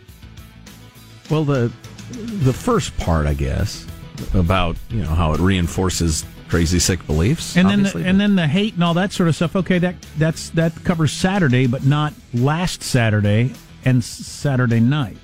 Well, 1.30 1.44
the 1.44 1.72
the 2.12 2.54
first 2.54 2.96
part, 2.98 3.28
I 3.28 3.34
guess, 3.34 3.86
about 4.34 4.78
you 4.90 5.02
know 5.02 5.10
how 5.10 5.34
it 5.34 5.42
reinforces 5.42 6.24
crazy 6.48 6.80
sick 6.80 7.06
beliefs, 7.06 7.56
And 7.56 7.70
then 7.70 7.84
the, 7.84 7.98
and 7.98 8.20
then 8.20 8.36
the 8.36 8.48
hate 8.48 8.74
and 8.76 8.84
all 8.84 8.94
that 8.96 9.12
sort 9.12 9.30
of 9.30 9.36
stuff. 9.36 9.56
Okay, 9.56 9.80
that 9.80 9.96
that's 10.18 10.50
that 10.52 10.84
covers 10.84 11.12
Saturday, 11.12 11.68
but 11.68 11.86
not 11.86 12.14
last 12.34 12.82
Saturday 12.84 13.54
and 13.86 14.04
Saturday 14.04 14.80
night. 14.80 15.18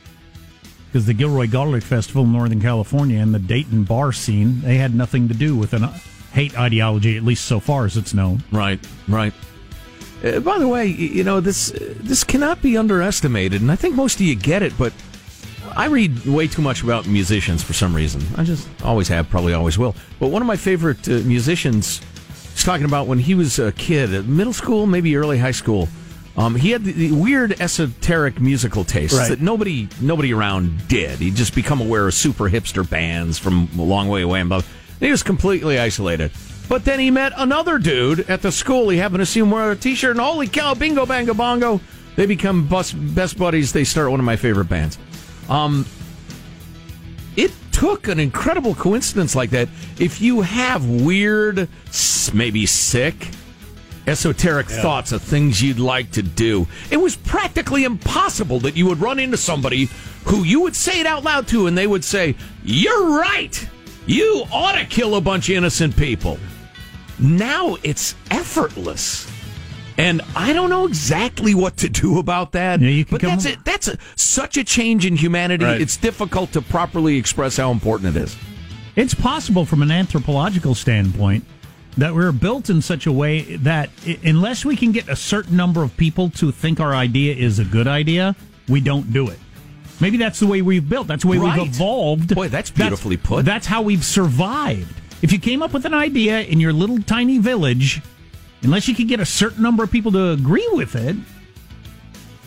Because 0.88 1.06
the 1.08 1.14
Gilroy 1.14 1.48
Garlic 1.48 1.82
Festival 1.82 2.24
in 2.24 2.32
Northern 2.32 2.62
California 2.62 3.20
and 3.20 3.34
the 3.34 3.40
Dayton 3.40 3.84
bar 3.84 4.12
scene, 4.12 4.62
they 4.62 4.78
had 4.78 4.94
nothing 4.94 5.28
to 5.28 5.34
do 5.34 5.56
with 5.56 5.74
an 5.74 5.86
uh, 5.86 6.00
hate 6.34 6.58
ideology, 6.58 7.18
at 7.18 7.24
least 7.24 7.46
so 7.46 7.60
far 7.60 7.86
as 7.86 7.98
it's 7.98 8.14
known. 8.14 8.44
Right, 8.52 8.80
right. 9.08 9.34
Uh, 10.24 10.40
by 10.40 10.60
the 10.60 10.68
way, 10.68 10.86
you 10.86 11.24
know 11.24 11.40
this 11.40 11.72
uh, 11.72 11.94
this 11.98 12.24
cannot 12.24 12.62
be 12.62 12.78
underestimated, 12.78 13.62
and 13.62 13.72
I 13.72 13.76
think 13.76 13.96
most 13.96 14.16
of 14.16 14.22
you 14.22 14.36
get 14.36 14.62
it. 14.62 14.78
But 14.78 14.94
I 15.76 15.86
read 15.88 16.26
way 16.26 16.48
too 16.48 16.62
much 16.62 16.84
about 16.84 17.08
musicians 17.08 17.64
for 17.64 17.74
some 17.74 17.96
reason. 17.96 18.22
I 18.38 18.44
just 18.44 18.68
always 18.84 19.08
have, 19.08 19.30
probably 19.30 19.54
always 19.54 19.78
will. 19.78 19.96
But 20.20 20.28
one 20.28 20.42
of 20.42 20.48
my 20.48 20.56
favorite 20.56 21.08
uh, 21.08 21.14
musicians 21.26 22.02
is 22.56 22.64
talking 22.64 22.86
about 22.86 23.08
when 23.08 23.20
he 23.20 23.34
was 23.36 23.60
a 23.60 23.72
kid, 23.72 24.28
middle 24.28 24.54
school, 24.54 24.86
maybe 24.86 25.16
early 25.16 25.38
high 25.40 25.52
school. 25.52 25.88
Um, 26.36 26.56
he 26.56 26.72
had 26.72 26.84
the, 26.84 26.92
the 26.94 27.12
weird 27.12 27.60
esoteric 27.62 28.40
musical 28.42 28.84
tastes 28.84 29.18
Right. 29.18 29.30
that 29.30 29.40
nobody 29.42 29.88
nobody 30.02 30.34
around 30.34 30.88
did. 30.88 31.20
He'd 31.20 31.36
just 31.36 31.54
become 31.54 31.80
aware 31.80 32.08
of 32.08 32.14
super 32.16 32.50
hipster 32.50 32.88
bands 32.88 33.38
from 33.38 33.70
a 33.78 33.82
long 33.84 34.08
way 34.10 34.24
away 34.24 34.40
and 34.40 34.50
blah. 34.50 34.62
He 35.00 35.12
was 35.12 35.22
completely 35.22 35.78
isolated. 35.80 36.32
But 36.70 36.86
then 36.86 37.00
he 37.00 37.12
met 37.12 37.34
another 37.36 37.78
dude 37.78 38.22
at 38.30 38.42
the 38.42 38.52
school. 38.52 38.90
He 38.90 38.98
happened 38.98 39.20
to 39.20 39.26
see 39.26 39.42
him 39.42 39.52
wear 39.52 39.72
a 39.72 39.76
T-shirt, 39.76 40.12
and 40.12 40.20
holy 40.20 40.48
cow, 40.48 40.74
bingo, 40.74 41.06
bango, 41.06 41.34
bongo! 41.34 41.82
They 42.16 42.26
become 42.26 42.68
bus, 42.68 42.94
best 42.94 43.38
buddies. 43.38 43.74
They 43.74 43.84
start 43.84 44.10
one 44.10 44.20
of 44.20 44.26
my 44.26 44.36
favorite 44.38 44.70
bands. 44.70 44.98
Um, 45.50 45.86
it 47.36 47.52
took 47.72 48.08
an 48.08 48.20
incredible 48.20 48.76
coincidence 48.76 49.36
like 49.36 49.50
that. 49.52 49.70
If 50.00 50.22
you 50.22 50.42
have 50.42 50.88
weird, 50.88 51.68
maybe 52.34 52.66
sick, 52.66 53.30
esoteric 54.06 54.68
thoughts 54.68 55.12
of 55.12 55.22
things 55.22 55.62
you'd 55.62 55.80
like 55.80 56.12
to 56.12 56.22
do, 56.22 56.68
it 56.92 56.98
was 56.98 57.16
practically 57.16 57.84
impossible 57.84 58.60
that 58.62 58.78
you 58.78 58.86
would 58.88 59.02
run 59.02 59.20
into 59.20 59.38
somebody 59.38 59.90
who 60.26 60.44
you 60.44 60.62
would 60.62 60.76
say 60.76 61.00
it 61.00 61.06
out 61.06 61.24
loud 61.24 61.48
to, 61.50 61.68
and 61.68 61.78
they 61.78 61.88
would 61.88 62.04
say, 62.04 62.36
"You're 62.64 63.18
right. 63.18 63.68
You 64.06 64.44
ought 64.52 64.74
to 64.74 64.86
kill 64.86 65.16
a 65.16 65.22
bunch 65.22 65.50
of 65.50 65.56
innocent 65.56 65.96
people." 65.96 66.38
Now 67.20 67.78
it's 67.84 68.16
effortless. 68.32 69.28
And 69.98 70.22
I 70.36 70.54
don't 70.54 70.70
know 70.70 70.88
exactly 70.88 71.54
what 71.54 71.78
to 71.78 71.90
do 71.90 72.18
about 72.18 72.54
that. 72.54 72.82
Yeah, 72.82 73.04
but 73.10 73.22
that's 73.22 73.46
it. 73.46 73.64
That's 73.64 73.88
a, 73.88 73.98
such 74.16 74.58
a 74.58 74.64
change 74.64 75.06
in 75.06 75.16
humanity. 75.16 75.66
Right. 75.66 75.80
It's 75.82 75.98
difficult 75.98 76.52
to 76.54 76.62
properly 76.62 77.18
express 77.18 77.58
how 77.58 77.72
important 77.72 78.16
it 78.16 78.22
is. 78.22 78.36
It's 78.96 79.14
possible 79.14 79.66
from 79.66 79.82
an 79.82 79.92
anthropological 79.92 80.76
standpoint 80.76 81.46
that 81.98 82.14
we're 82.16 82.32
built 82.32 82.70
in 82.70 82.82
such 82.82 83.06
a 83.06 83.12
way 83.12 83.56
that 83.58 83.90
unless 84.24 84.66
we 84.66 84.76
can 84.76 84.92
get 84.92 85.08
a 85.10 85.16
certain 85.16 85.56
number 85.56 85.84
of 85.84 85.96
people 85.96 86.30
to 86.32 86.52
think 86.52 86.80
our 86.80 86.96
idea 86.96 87.36
is 87.36 87.60
a 87.60 87.66
good 87.66 87.88
idea, 87.88 88.36
we 88.68 88.82
don't 88.82 89.14
do 89.14 89.30
it. 89.30 89.38
Maybe 90.00 90.18
that's 90.18 90.40
the 90.40 90.48
way 90.48 90.62
we've 90.64 90.88
built. 90.88 91.08
That's 91.08 91.22
the 91.22 91.30
way 91.30 91.38
Right. 91.38 91.60
we've 91.60 91.68
evolved. 91.70 92.34
Boy, 92.34 92.48
that's 92.50 92.72
beautifully 92.72 93.18
put. 93.18 93.46
That's 93.46 93.68
how 93.68 93.84
we've 93.84 94.04
survived. 94.04 94.94
If 95.22 95.32
you 95.32 95.40
came 95.40 95.62
up 95.62 95.72
with 95.72 95.86
an 95.86 95.94
idea 95.94 96.42
in 96.42 96.60
your 96.60 96.74
little 96.74 97.00
tiny 97.02 97.38
village, 97.38 98.02
unless 98.64 98.88
you 98.88 98.96
could 98.96 99.08
get 99.08 99.20
a 99.20 99.26
certain 99.26 99.62
number 99.64 99.84
of 99.84 99.92
people 99.92 100.12
to 100.14 100.32
agree 100.32 100.68
with 100.74 100.96
it, 100.96 101.16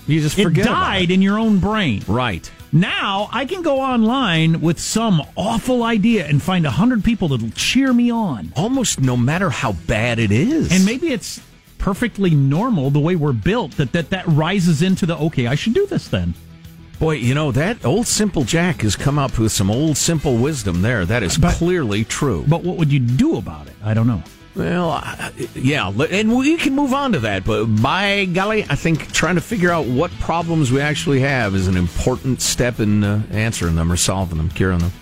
You 0.07 0.20
just 0.20 0.38
it 0.38 0.44
forget 0.44 0.66
about 0.66 0.81
died 0.85 1.11
in 1.11 1.22
your 1.22 1.38
own 1.38 1.59
brain. 1.59 2.02
Right. 2.07 2.50
Now 2.72 3.29
I 3.33 3.44
can 3.46 3.62
go 3.62 3.81
online 3.81 4.61
with 4.61 4.79
some 4.79 5.22
awful 5.37 5.83
idea 5.83 6.26
and 6.26 6.42
find 6.42 6.66
a 6.66 6.70
hundred 6.70 7.05
people 7.05 7.29
that'll 7.29 7.50
cheer 7.50 7.92
me 7.92 8.11
on. 8.11 8.52
Almost 8.57 9.00
no 9.00 9.16
matter 9.16 9.50
how 9.50 9.72
bad 9.72 10.18
it 10.18 10.31
is. 10.33 10.72
And 10.72 10.85
maybe 10.85 11.09
it's 11.09 11.40
perfectly 11.79 12.31
normal 12.31 12.90
the 12.90 12.98
way 13.00 13.16
we're 13.16 13.33
built 13.33 13.72
that 13.72 13.92
that, 13.92 14.11
that 14.11 14.26
rises 14.26 14.83
into 14.83 15.07
the 15.07 15.16
okay, 15.16 15.46
I 15.46 15.55
should 15.55 15.74
do 15.74 15.87
this 15.87 16.09
then. 16.09 16.35
Boy, 16.98 17.16
you 17.16 17.35
know, 17.35 17.52
that 17.52 17.85
old 17.85 18.07
Simple 18.07 18.42
Jack 18.44 18.81
has 18.81 18.96
come 18.96 19.18
up 19.18 19.38
with 19.38 19.52
some 19.52 19.70
old 19.70 19.96
simple 19.98 20.37
wisdom 20.38 20.81
there. 20.81 21.05
That 21.05 21.22
is 21.22 21.37
But- 21.37 21.55
clearly 21.55 22.05
true. 22.05 22.44
But 22.48 22.62
what 22.64 22.76
would 22.79 22.90
you 22.90 23.00
do 23.00 23.37
about 23.37 23.66
it? 23.66 23.74
I 23.85 23.92
don't 23.92 24.07
know. 24.07 24.22
Well, 24.57 24.90
I- 24.90 25.33
yeah, 25.55 25.90
and 26.11 26.35
we 26.37 26.57
can 26.57 26.75
move 26.75 26.95
on 26.95 27.12
to 27.12 27.19
that. 27.21 27.45
But 27.45 27.66
by 27.66 28.25
golly, 28.25 28.64
I 28.64 28.75
think 28.75 29.12
trying 29.12 29.35
to 29.35 29.40
figure 29.42 29.71
out 29.71 29.87
what 29.87 30.11
problems 30.19 30.73
we 30.73 30.81
actually 30.81 31.21
have 31.21 31.55
is 31.55 31.69
an 31.69 31.77
important 31.77 32.40
step 32.40 32.81
in 32.81 33.05
uh, 33.05 33.23
answering 33.31 33.75
them 33.77 33.92
or 33.92 33.97
solving 33.97 34.38
them, 34.38 34.49
curing 34.49 34.79
them. 34.79 34.92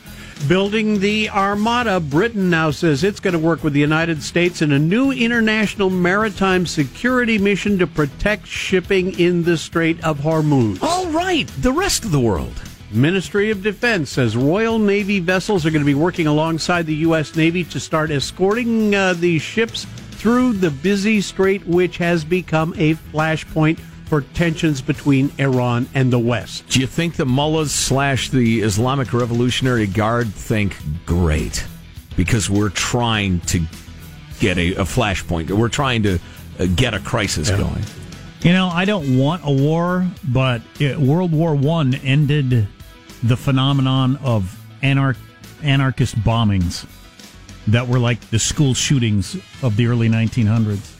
Building 0.48 0.98
the 0.98 1.30
Armada, 1.30 2.00
Britain 2.00 2.50
now 2.50 2.70
says 2.72 3.04
it's 3.04 3.20
going 3.20 3.32
to 3.32 3.38
work 3.38 3.62
with 3.62 3.72
the 3.72 3.80
United 3.80 4.22
States 4.22 4.60
in 4.60 4.72
a 4.72 4.78
new 4.78 5.10
international 5.12 5.88
maritime 5.88 6.66
security 6.66 7.38
mission 7.38 7.78
to 7.78 7.86
protect 7.86 8.46
shipping 8.46 9.18
in 9.18 9.44
the 9.44 9.56
Strait 9.56 10.02
of 10.04 10.18
Hormuz. 10.18 10.82
All 10.82 11.06
right, 11.10 11.46
the 11.60 11.72
rest 11.72 12.04
of 12.04 12.10
the 12.10 12.20
world. 12.20 12.60
Ministry 12.94 13.50
of 13.50 13.60
Defense 13.60 14.08
says 14.10 14.36
Royal 14.36 14.78
Navy 14.78 15.18
vessels 15.18 15.66
are 15.66 15.70
going 15.72 15.82
to 15.82 15.86
be 15.86 15.94
working 15.94 16.28
alongside 16.28 16.86
the 16.86 16.94
U.S. 16.96 17.34
Navy 17.34 17.64
to 17.64 17.80
start 17.80 18.12
escorting 18.12 18.94
uh, 18.94 19.14
these 19.14 19.42
ships 19.42 19.84
through 20.12 20.52
the 20.52 20.70
busy 20.70 21.20
strait, 21.20 21.66
which 21.66 21.98
has 21.98 22.24
become 22.24 22.72
a 22.76 22.94
flashpoint 22.94 23.80
for 24.06 24.20
tensions 24.20 24.80
between 24.80 25.32
Iran 25.38 25.88
and 25.94 26.12
the 26.12 26.20
West. 26.20 26.68
Do 26.68 26.78
you 26.78 26.86
think 26.86 27.16
the 27.16 27.26
mullahs 27.26 27.72
slash 27.72 28.30
the 28.30 28.62
Islamic 28.62 29.12
Revolutionary 29.12 29.88
Guard 29.88 30.32
think 30.32 30.76
great 31.04 31.66
because 32.16 32.48
we're 32.48 32.68
trying 32.68 33.40
to 33.40 33.60
get 34.38 34.56
a, 34.56 34.74
a 34.74 34.84
flashpoint? 34.84 35.50
We're 35.50 35.68
trying 35.68 36.04
to 36.04 36.20
uh, 36.60 36.66
get 36.76 36.94
a 36.94 37.00
crisis 37.00 37.50
yeah. 37.50 37.58
going. 37.58 37.82
You 38.42 38.52
know, 38.52 38.68
I 38.68 38.84
don't 38.84 39.18
want 39.18 39.42
a 39.44 39.50
war, 39.50 40.06
but 40.28 40.62
it, 40.78 40.96
World 40.96 41.32
War 41.32 41.56
One 41.56 41.94
ended 41.94 42.68
the 43.24 43.36
phenomenon 43.36 44.16
of 44.22 44.60
anarch, 44.82 45.16
anarchist 45.62 46.14
bombings 46.16 46.86
that 47.66 47.88
were 47.88 47.98
like 47.98 48.20
the 48.30 48.38
school 48.38 48.74
shootings 48.74 49.36
of 49.62 49.76
the 49.76 49.86
early 49.86 50.08
1900s. 50.08 50.90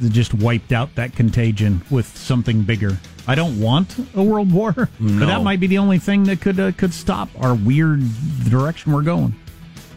They 0.00 0.08
just 0.10 0.32
wiped 0.32 0.72
out 0.72 0.94
that 0.94 1.16
contagion 1.16 1.82
with 1.90 2.06
something 2.16 2.62
bigger. 2.62 2.98
I 3.26 3.34
don't 3.34 3.60
want 3.60 3.96
a 4.14 4.22
world 4.22 4.52
war, 4.52 4.72
no. 5.00 5.18
but 5.18 5.26
that 5.26 5.42
might 5.42 5.58
be 5.58 5.66
the 5.66 5.78
only 5.78 5.98
thing 5.98 6.22
that 6.24 6.40
could 6.40 6.60
uh, 6.60 6.72
could 6.72 6.94
stop 6.94 7.28
our 7.38 7.54
weird 7.54 8.00
direction 8.48 8.92
we're 8.92 9.02
going. 9.02 9.34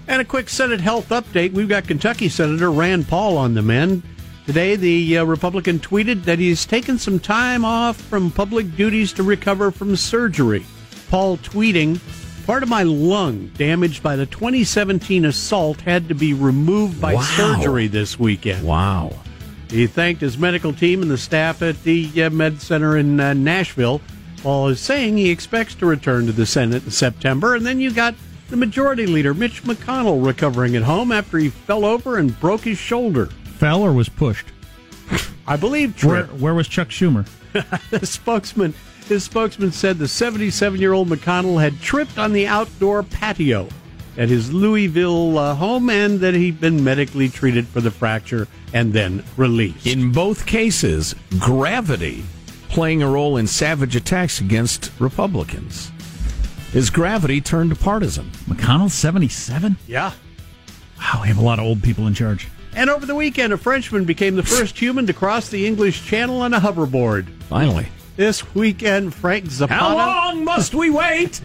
And 0.08 0.22
a 0.22 0.26
quick 0.26 0.50
Senate 0.50 0.82
health 0.82 1.10
update. 1.10 1.54
We've 1.54 1.70
got 1.70 1.88
Kentucky 1.88 2.30
Senator 2.30 2.72
Rand 2.72 3.08
Paul 3.08 3.38
on 3.38 3.54
the 3.54 3.62
mend. 3.62 4.02
Today, 4.48 4.76
the 4.76 5.20
uh, 5.20 5.24
Republican 5.24 5.80
tweeted 5.80 6.24
that 6.24 6.40
he's 6.40 6.66
taken 6.66 6.98
some 6.98 7.20
time 7.20 7.64
off 7.64 7.96
from 7.96 8.32
public 8.32 8.76
duties 8.76 9.14
to 9.14 9.24
recover 9.24 9.70
from 9.70 9.96
surgery. 9.96 10.66
Paul 11.12 11.38
tweeting, 11.38 12.00
Part 12.48 12.64
of 12.64 12.70
my 12.70 12.82
lung 12.82 13.52
damaged 13.56 14.02
by 14.02 14.16
the 14.16 14.26
2017 14.26 15.26
assault 15.26 15.82
had 15.82 16.08
to 16.08 16.16
be 16.16 16.34
removed 16.34 17.00
by 17.00 17.14
wow. 17.14 17.22
surgery 17.22 17.86
this 17.88 18.18
weekend. 18.18 18.66
Wow. 18.66 19.12
He 19.70 19.86
thanked 19.86 20.22
his 20.22 20.40
medical 20.40 20.74
team 20.74 21.04
and 21.04 21.12
the 21.12 21.20
staff 21.20 21.62
at 21.62 21.84
the 21.84 22.24
uh, 22.24 22.30
Med 22.32 22.60
Center 22.60 22.98
in 22.98 23.20
uh, 23.20 23.34
Nashville. 23.34 24.02
Paul 24.42 24.70
is 24.70 24.80
saying 24.80 25.18
he 25.18 25.30
expects 25.30 25.76
to 25.76 25.86
return 25.86 26.26
to 26.26 26.32
the 26.32 26.48
Senate 26.48 26.84
in 26.84 26.92
September. 26.92 27.54
And 27.54 27.64
then 27.64 27.80
you 27.80 27.92
got 27.92 28.16
the 28.50 28.58
majority 28.58 29.06
leader, 29.06 29.36
Mitch 29.36 29.64
McConnell, 29.64 30.26
recovering 30.26 30.76
at 30.76 30.82
home 30.82 31.12
after 31.12 31.38
he 31.38 31.50
fell 31.50 31.86
over 31.86 32.18
and 32.18 32.38
broke 32.40 32.62
his 32.62 32.80
shoulder 32.80 33.30
fell 33.62 33.84
or 33.84 33.94
was 33.94 34.10
pushed? 34.10 34.48
I 35.46 35.56
believe 35.56 36.04
Where, 36.04 36.24
where 36.26 36.56
was 36.56 36.68
Chuck 36.68 36.88
Schumer? 36.88 37.28
the 37.92 38.08
spokesman 38.08 38.74
his 39.12 39.26
spokesman 39.26 39.72
said 39.72 40.00
the 40.00 40.08
77 40.08 40.80
year 40.80 40.94
old 40.94 41.10
McConnell 41.10 41.62
had 41.62 41.80
tripped 41.82 42.18
on 42.18 42.32
the 42.32 42.48
outdoor 42.48 43.04
patio 43.04 43.68
at 44.18 44.30
his 44.30 44.52
Louisville 44.54 45.38
uh, 45.38 45.54
home 45.54 45.90
and 45.90 46.20
that 46.22 46.34
he'd 46.34 46.60
been 46.60 46.84
medically 46.84 47.30
treated 47.30 47.68
for 47.68 47.82
the 47.82 47.92
fracture 47.92 48.48
and 48.74 48.94
then 48.94 49.24
released. 49.38 49.86
In 49.86 50.12
both 50.12 50.46
cases, 50.46 51.14
gravity 51.40 52.24
playing 52.70 53.04
a 53.04 53.10
role 53.10 53.38
in 53.38 53.48
savage 53.48 53.96
attacks 53.96 54.40
against 54.40 54.92
Republicans. 55.00 55.92
Is 56.74 56.90
gravity 56.90 57.42
turned 57.42 57.72
to 57.72 57.76
partisan? 57.76 58.30
McConnell 58.48 58.90
77? 58.90 59.76
Yeah. 59.88 60.14
Wow, 60.98 61.20
we 61.22 61.28
have 61.28 61.38
a 61.38 61.42
lot 61.42 61.60
of 61.60 61.66
old 61.66 61.84
people 61.84 62.08
in 62.08 62.14
charge. 62.14 62.48
And 62.74 62.90
over 62.90 63.06
the 63.06 63.16
weekend, 63.16 63.52
a 63.52 63.58
Frenchman 63.58 64.06
became 64.06 64.36
the 64.36 64.44
first 64.44 64.80
human 64.80 65.06
to 65.08 65.14
cross 65.14 65.50
the 65.50 65.68
English 65.68 66.06
Channel 66.06 66.42
on 66.42 66.54
a 66.54 66.62
hoverboard. 66.62 67.28
Finally. 67.50 67.88
This 68.16 68.54
weekend, 68.54 69.14
Frank 69.14 69.48
Zapata. 69.48 69.82
How 69.82 69.96
long 69.96 70.44
must 70.44 70.74
we 70.74 70.90
wait? 70.90 71.42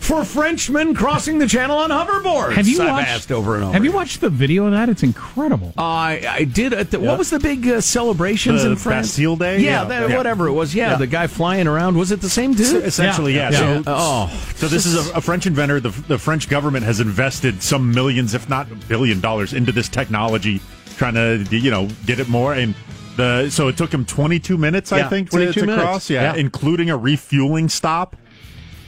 for 0.00 0.24
Frenchmen 0.24 0.94
crossing 0.94 1.38
the 1.38 1.46
channel 1.46 1.76
on 1.76 1.90
hoverboards. 1.90 2.54
Have 2.54 2.66
you 2.66 2.82
I've 2.82 3.06
watched, 3.06 3.30
over 3.30 3.54
and 3.54 3.64
over. 3.64 3.72
Have 3.74 3.84
you 3.84 3.92
watched 3.92 4.20
the 4.20 4.30
video 4.30 4.64
of 4.64 4.72
that? 4.72 4.88
It's 4.88 5.02
incredible. 5.02 5.72
Uh, 5.78 5.82
I 5.82 6.22
I 6.26 6.44
did. 6.44 6.72
At 6.72 6.90
the, 6.90 6.98
yeah. 6.98 7.06
What 7.08 7.18
was 7.18 7.30
the 7.30 7.38
big 7.38 7.68
uh, 7.68 7.80
celebrations 7.80 8.62
the 8.62 8.72
in 8.72 8.76
France? 8.76 9.08
Bastille 9.08 9.36
Day. 9.36 9.60
Yeah, 9.60 9.86
yeah. 9.86 10.08
yeah, 10.08 10.16
whatever 10.16 10.48
it 10.48 10.52
was. 10.52 10.74
Yeah, 10.74 10.96
the 10.96 11.06
guy 11.06 11.26
flying 11.26 11.68
around. 11.68 11.96
Was 11.96 12.10
it 12.10 12.20
the 12.20 12.30
same 12.30 12.54
dude? 12.54 12.84
Essentially, 12.84 13.34
yeah. 13.34 13.50
So, 13.50 13.82
oh, 13.86 14.52
so 14.56 14.68
this 14.68 14.86
is 14.86 15.10
a, 15.10 15.18
a, 15.18 15.20
French 15.20 15.46
inventor. 15.46 15.80
The, 15.80 15.90
the 16.08 16.18
French 16.18 16.48
government 16.48 16.84
has 16.86 17.00
invested 17.00 17.62
some 17.62 17.92
millions, 17.92 18.34
if 18.34 18.48
not 18.48 18.70
a 18.72 18.74
billion 18.74 19.20
dollars, 19.20 19.52
into 19.52 19.70
this 19.70 19.88
technology, 19.88 20.60
trying 20.96 21.14
to 21.14 21.44
you 21.56 21.70
know 21.70 21.88
get 22.06 22.18
it 22.18 22.28
more 22.28 22.54
and. 22.54 22.74
The, 23.20 23.50
so 23.50 23.68
it 23.68 23.76
took 23.76 23.92
him 23.92 24.06
22 24.06 24.56
minutes, 24.56 24.92
I 24.92 25.08
think, 25.08 25.30
to, 25.30 25.52
to 25.52 25.64
cross. 25.66 26.08
Yeah, 26.08 26.34
including 26.34 26.88
a 26.88 26.96
refueling 26.96 27.68
stop. 27.68 28.16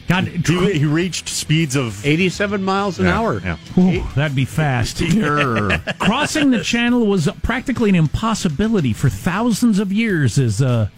God, 0.09 0.27
he, 0.27 0.79
he, 0.79 0.85
reached 0.85 1.29
speeds 1.29 1.77
of 1.77 2.05
87 2.05 2.63
miles 2.63 2.99
an 2.99 3.07
yeah, 3.07 3.19
hour. 3.19 3.41
Yeah. 3.41 3.57
Ooh, 3.79 4.03
that'd 4.15 4.35
be 4.35 4.45
fast. 4.45 4.97
Crossing 5.99 6.51
the 6.51 6.61
channel 6.63 7.07
was 7.07 7.29
practically 7.43 7.91
an 7.91 7.95
impossibility 7.95 8.93
for 8.93 9.09
thousands 9.09 9.79
of 9.79 9.93
years 9.93 10.39
as 10.39 10.61
uh, 10.61 10.89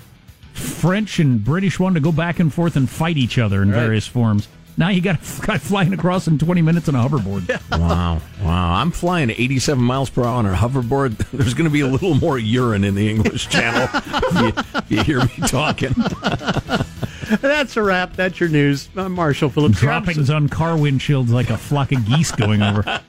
French 0.52 1.18
and 1.18 1.44
British 1.44 1.78
wanted 1.78 1.94
to 1.94 2.00
go 2.00 2.12
back 2.12 2.40
and 2.40 2.52
forth 2.52 2.76
and 2.76 2.88
fight 2.88 3.16
each 3.16 3.36
other 3.36 3.62
in 3.62 3.70
right. 3.70 3.80
various 3.80 4.06
forms. 4.06 4.48
Now 4.76 4.88
you 4.88 5.00
got 5.00 5.16
a 5.16 5.40
guy 5.46 5.58
flying 5.58 5.92
across 5.92 6.26
in 6.26 6.38
20 6.38 6.62
minutes 6.62 6.88
on 6.88 6.94
a 6.94 6.98
hoverboard. 6.98 7.48
wow. 7.78 8.20
Wow. 8.42 8.74
I'm 8.74 8.90
flying 8.90 9.30
at 9.30 9.38
87 9.38 9.82
miles 9.82 10.10
per 10.10 10.22
hour 10.22 10.28
on 10.28 10.46
a 10.46 10.54
hoverboard. 10.54 11.16
There's 11.32 11.54
going 11.54 11.68
to 11.68 11.72
be 11.72 11.80
a 11.80 11.86
little 11.86 12.14
more 12.14 12.38
urine 12.38 12.84
in 12.84 12.94
the 12.94 13.08
English 13.08 13.48
Channel 13.48 13.88
if 13.92 14.88
you, 14.88 14.96
you 14.96 15.02
hear 15.04 15.20
me 15.20 15.36
talking. 15.46 15.94
That's 17.40 17.76
a 17.76 17.82
wrap. 17.82 18.16
That's 18.16 18.38
your 18.38 18.48
news. 18.48 18.88
I'm 18.96 19.12
Marshall 19.12 19.48
Phillips. 19.48 19.78
Droppings 19.78 20.30
on 20.30 20.48
car 20.48 20.76
windshields 20.76 21.30
like 21.30 21.50
a 21.50 21.56
flock 21.56 21.92
of 21.92 22.04
geese 22.06 22.32
going 22.32 22.62
over. 22.62 23.00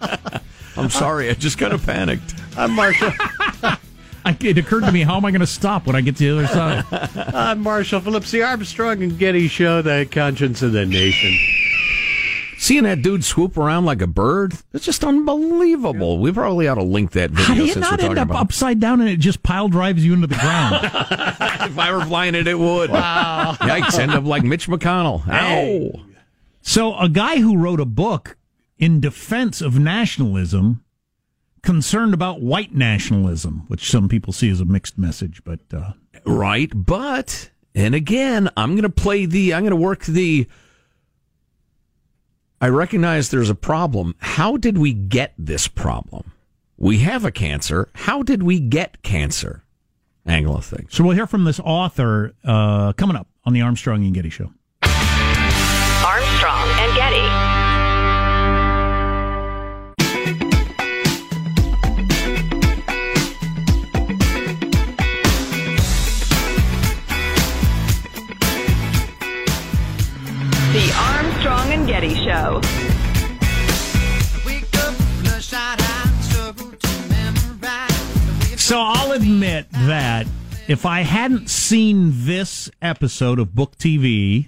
I'm 0.77 0.89
sorry. 0.89 1.29
I 1.29 1.33
just 1.33 1.57
kind 1.57 1.73
of 1.73 1.85
panicked. 1.85 2.35
I'm 2.57 2.71
Marshall. 2.71 3.11
It 4.25 4.57
occurred 4.57 4.83
to 4.85 4.91
me, 4.91 5.03
how 5.03 5.17
am 5.17 5.25
I 5.25 5.31
going 5.31 5.41
to 5.41 5.47
stop 5.47 5.85
when 5.85 5.95
I 5.95 6.01
get 6.01 6.17
to 6.17 6.23
the 6.23 6.45
other 6.45 6.47
side? 6.47 7.33
I'm 7.33 7.61
Marshall 7.61 8.01
Phillips, 8.01 8.31
the 8.31 8.43
Armstrong 8.43 9.03
and 9.03 9.17
Getty 9.17 9.47
Show, 9.47 9.81
the 9.81 10.07
conscience 10.09 10.61
of 10.61 10.71
the 10.71 10.85
nation. 10.85 11.37
Seeing 12.57 12.83
that 12.85 13.01
dude 13.01 13.23
swoop 13.23 13.57
around 13.57 13.85
like 13.85 14.01
a 14.01 14.07
bird, 14.07 14.53
it's 14.73 14.85
just 14.85 15.03
unbelievable. 15.03 16.19
We 16.19 16.31
probably 16.31 16.67
ought 16.67 16.75
to 16.75 16.83
link 16.83 17.11
that 17.11 17.29
video. 17.29 17.45
How 17.45 17.53
do 17.53 17.65
you 17.65 17.75
not 17.75 18.01
end 18.01 18.17
up 18.17 18.29
about. 18.29 18.41
upside 18.41 18.79
down 18.79 19.01
and 19.01 19.09
it 19.09 19.17
just 19.17 19.43
pile 19.43 19.67
drives 19.67 20.03
you 20.03 20.13
into 20.13 20.27
the 20.27 20.35
ground? 20.35 20.75
if 20.85 21.77
I 21.77 21.91
were 21.91 22.03
flying 22.05 22.33
it, 22.33 22.47
it 22.47 22.57
would. 22.57 22.89
Wow. 22.89 23.55
Yikes, 23.59 23.99
end 23.99 24.11
up 24.11 24.23
like 24.23 24.43
Mitch 24.43 24.67
McConnell. 24.67 25.27
Ow. 25.27 26.01
So, 26.61 26.97
a 26.97 27.09
guy 27.09 27.37
who 27.37 27.57
wrote 27.57 27.79
a 27.79 27.85
book 27.85 28.37
in 28.79 28.99
defense 28.99 29.61
of 29.61 29.77
nationalism, 29.77 30.83
concerned 31.65 32.13
about 32.13 32.41
white 32.41 32.73
nationalism, 32.73 33.65
which 33.67 33.91
some 33.91 34.07
people 34.07 34.31
see 34.31 34.49
as 34.49 34.61
a 34.61 34.65
mixed 34.65 34.97
message, 34.97 35.43
but. 35.43 35.59
Uh, 35.73 35.91
right, 36.25 36.71
but, 36.73 37.49
and 37.73 37.93
again, 37.93 38.49
I'm 38.55 38.71
going 38.71 38.83
to 38.83 38.89
play 38.89 39.25
the, 39.25 39.53
I'm 39.53 39.63
going 39.63 39.71
to 39.71 39.75
work 39.75 40.05
the 40.05 40.47
I 42.61 42.69
recognize 42.69 43.29
there's 43.29 43.49
a 43.49 43.55
problem. 43.55 44.15
How 44.19 44.57
did 44.57 44.77
we 44.77 44.93
get 44.93 45.33
this 45.37 45.67
problem? 45.67 46.31
We 46.77 46.99
have 46.99 47.25
a 47.25 47.31
cancer. 47.31 47.89
How 47.93 48.23
did 48.23 48.43
we 48.43 48.59
get 48.59 49.03
cancer? 49.03 49.63
Angle 50.25 50.57
of 50.57 50.65
things. 50.65 50.95
So 50.95 51.03
we'll 51.03 51.15
hear 51.15 51.27
from 51.27 51.43
this 51.43 51.59
author 51.59 52.33
uh, 52.43 52.93
coming 52.93 53.15
up 53.17 53.27
on 53.43 53.53
the 53.53 53.61
Armstrong 53.61 54.03
and 54.03 54.13
Getty 54.13 54.29
Show. 54.29 54.51
Armstrong 72.05 72.61
Show. 72.61 72.61
So 78.57 78.79
I'll 78.79 79.11
admit 79.11 79.67
that 79.71 80.25
if 80.67 80.85
I 80.85 81.01
hadn't 81.01 81.49
seen 81.49 82.11
this 82.13 82.69
episode 82.81 83.37
of 83.39 83.53
Book 83.53 83.77
TV 83.77 84.47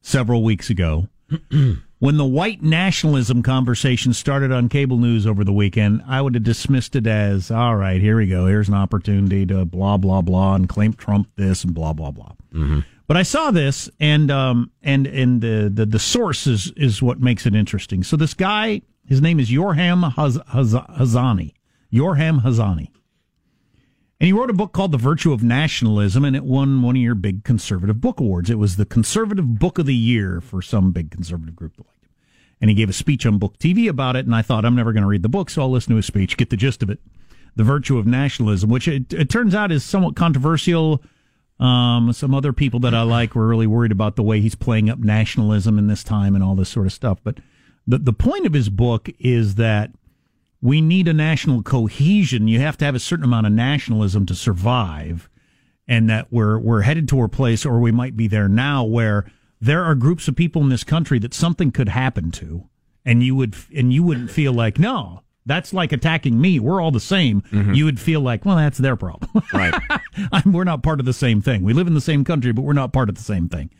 several 0.00 0.42
weeks 0.42 0.70
ago, 0.70 1.08
when 1.98 2.16
the 2.16 2.24
white 2.24 2.62
nationalism 2.62 3.42
conversation 3.42 4.14
started 4.14 4.50
on 4.50 4.70
cable 4.70 4.96
news 4.96 5.26
over 5.26 5.44
the 5.44 5.52
weekend, 5.52 6.02
I 6.06 6.22
would 6.22 6.34
have 6.34 6.42
dismissed 6.42 6.96
it 6.96 7.06
as, 7.06 7.50
all 7.50 7.76
right, 7.76 8.00
here 8.00 8.16
we 8.16 8.26
go. 8.26 8.46
Here's 8.46 8.68
an 8.68 8.74
opportunity 8.74 9.44
to 9.46 9.66
blah, 9.66 9.98
blah, 9.98 10.22
blah, 10.22 10.54
and 10.54 10.66
claim 10.66 10.94
Trump 10.94 11.28
this 11.36 11.64
and 11.64 11.74
blah, 11.74 11.92
blah, 11.92 12.12
blah. 12.12 12.32
Mm-hmm. 12.54 12.80
But 13.06 13.16
I 13.16 13.22
saw 13.22 13.50
this, 13.50 13.90
and 14.00 14.30
um, 14.30 14.70
and 14.82 15.06
and 15.06 15.40
the, 15.40 15.70
the 15.72 15.84
the 15.84 15.98
source 15.98 16.46
is 16.46 16.72
is 16.76 17.02
what 17.02 17.20
makes 17.20 17.44
it 17.44 17.54
interesting. 17.54 18.02
So 18.02 18.16
this 18.16 18.34
guy, 18.34 18.82
his 19.06 19.20
name 19.20 19.38
is 19.38 19.50
Yoram 19.50 20.12
Haz, 20.14 20.38
Haz, 20.48 20.74
Hazony. 20.74 21.52
Yoram 21.92 22.42
Hazony. 22.42 22.88
And 24.20 24.26
he 24.28 24.32
wrote 24.32 24.50
a 24.50 24.54
book 24.54 24.72
called 24.72 24.92
The 24.92 24.98
Virtue 24.98 25.32
of 25.32 25.42
Nationalism, 25.42 26.24
and 26.24 26.34
it 26.34 26.44
won 26.44 26.82
one 26.82 26.96
of 26.96 27.02
your 27.02 27.14
big 27.14 27.44
conservative 27.44 28.00
book 28.00 28.20
awards. 28.20 28.48
It 28.48 28.58
was 28.58 28.76
the 28.76 28.86
conservative 28.86 29.58
book 29.58 29.78
of 29.78 29.86
the 29.86 29.94
year 29.94 30.40
for 30.40 30.62
some 30.62 30.92
big 30.92 31.10
conservative 31.10 31.54
group 31.54 31.76
that 31.76 31.86
liked 31.86 32.04
him. 32.04 32.10
And 32.60 32.70
he 32.70 32.74
gave 32.74 32.88
a 32.88 32.94
speech 32.94 33.26
on 33.26 33.38
Book 33.38 33.58
TV 33.58 33.88
about 33.88 34.16
it, 34.16 34.24
and 34.24 34.34
I 34.34 34.40
thought, 34.42 34.64
I'm 34.64 34.76
never 34.76 34.92
going 34.92 35.02
to 35.02 35.08
read 35.08 35.22
the 35.22 35.28
book, 35.28 35.50
so 35.50 35.62
I'll 35.62 35.70
listen 35.70 35.90
to 35.90 35.96
his 35.96 36.06
speech, 36.06 36.36
get 36.36 36.50
the 36.50 36.56
gist 36.56 36.82
of 36.82 36.90
it. 36.90 37.00
The 37.56 37.64
Virtue 37.64 37.98
of 37.98 38.06
Nationalism, 38.06 38.70
which 38.70 38.88
it, 38.88 39.12
it 39.12 39.28
turns 39.28 39.54
out 39.54 39.70
is 39.70 39.84
somewhat 39.84 40.16
controversial 40.16 41.02
Um, 41.60 42.12
some 42.12 42.34
other 42.34 42.52
people 42.52 42.80
that 42.80 42.94
I 42.94 43.02
like 43.02 43.34
were 43.34 43.46
really 43.46 43.66
worried 43.66 43.92
about 43.92 44.16
the 44.16 44.22
way 44.22 44.40
he's 44.40 44.56
playing 44.56 44.90
up 44.90 44.98
nationalism 44.98 45.78
in 45.78 45.86
this 45.86 46.02
time 46.02 46.34
and 46.34 46.42
all 46.42 46.56
this 46.56 46.68
sort 46.68 46.86
of 46.86 46.92
stuff. 46.92 47.20
But 47.22 47.38
the 47.86 47.98
the 47.98 48.12
point 48.12 48.46
of 48.46 48.52
his 48.52 48.68
book 48.68 49.08
is 49.18 49.54
that 49.54 49.92
we 50.60 50.80
need 50.80 51.06
a 51.06 51.12
national 51.12 51.62
cohesion. 51.62 52.48
You 52.48 52.58
have 52.60 52.76
to 52.78 52.84
have 52.84 52.94
a 52.94 53.00
certain 53.00 53.24
amount 53.24 53.46
of 53.46 53.52
nationalism 53.52 54.26
to 54.26 54.34
survive, 54.34 55.28
and 55.86 56.10
that 56.10 56.32
we're 56.32 56.58
we're 56.58 56.82
headed 56.82 57.08
to 57.10 57.22
a 57.22 57.28
place, 57.28 57.64
or 57.64 57.78
we 57.78 57.92
might 57.92 58.16
be 58.16 58.26
there 58.26 58.48
now, 58.48 58.82
where 58.82 59.30
there 59.60 59.84
are 59.84 59.94
groups 59.94 60.26
of 60.26 60.36
people 60.36 60.62
in 60.62 60.70
this 60.70 60.84
country 60.84 61.18
that 61.20 61.34
something 61.34 61.70
could 61.70 61.88
happen 61.88 62.30
to, 62.32 62.68
and 63.04 63.22
you 63.22 63.36
would 63.36 63.54
and 63.74 63.92
you 63.92 64.02
wouldn't 64.02 64.30
feel 64.30 64.52
like 64.52 64.78
no. 64.78 65.22
That's 65.46 65.74
like 65.74 65.92
attacking 65.92 66.40
me. 66.40 66.58
We're 66.58 66.80
all 66.80 66.90
the 66.90 67.00
same. 67.00 67.42
You 67.74 67.84
would 67.84 68.00
feel 68.00 68.20
like, 68.20 68.44
well, 68.44 68.56
that's 68.56 68.78
their 68.78 68.96
problem. 68.96 69.30
Right. 69.52 69.74
We're 70.46 70.64
not 70.64 70.82
part 70.82 71.00
of 71.00 71.06
the 71.06 71.12
same 71.12 71.40
thing. 71.42 71.62
We 71.62 71.74
live 71.74 71.86
in 71.86 71.94
the 71.94 72.00
same 72.00 72.24
country, 72.24 72.52
but 72.52 72.62
we're 72.62 72.72
not 72.72 72.92
part 72.92 73.08
of 73.08 73.14
the 73.14 73.22
same 73.22 73.48
thing. 73.48 73.70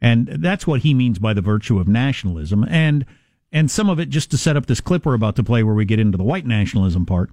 And 0.00 0.28
that's 0.28 0.66
what 0.66 0.80
he 0.80 0.92
means 0.92 1.18
by 1.18 1.32
the 1.32 1.40
virtue 1.40 1.78
of 1.78 1.88
nationalism. 1.88 2.64
And 2.68 3.06
and 3.52 3.70
some 3.70 3.88
of 3.88 4.00
it, 4.00 4.10
just 4.10 4.30
to 4.32 4.36
set 4.36 4.56
up 4.56 4.66
this 4.66 4.80
clip 4.80 5.06
we're 5.06 5.14
about 5.14 5.36
to 5.36 5.44
play, 5.44 5.62
where 5.62 5.74
we 5.74 5.84
get 5.84 6.00
into 6.00 6.18
the 6.18 6.24
white 6.24 6.44
nationalism 6.46 7.06
part, 7.06 7.30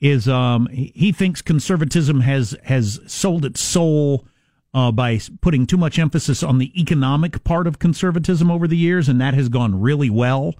is 0.00 0.28
um, 0.28 0.66
he 0.66 0.92
he 0.94 1.12
thinks 1.12 1.40
conservatism 1.40 2.20
has 2.20 2.56
has 2.64 3.00
sold 3.06 3.44
its 3.44 3.60
soul 3.60 4.26
uh, 4.74 4.90
by 4.92 5.18
putting 5.40 5.66
too 5.66 5.76
much 5.76 5.98
emphasis 5.98 6.42
on 6.42 6.58
the 6.58 6.78
economic 6.80 7.44
part 7.44 7.66
of 7.66 7.78
conservatism 7.78 8.50
over 8.50 8.66
the 8.68 8.76
years, 8.76 9.08
and 9.08 9.20
that 9.20 9.34
has 9.34 9.48
gone 9.48 9.80
really 9.80 10.10
well. 10.10 10.54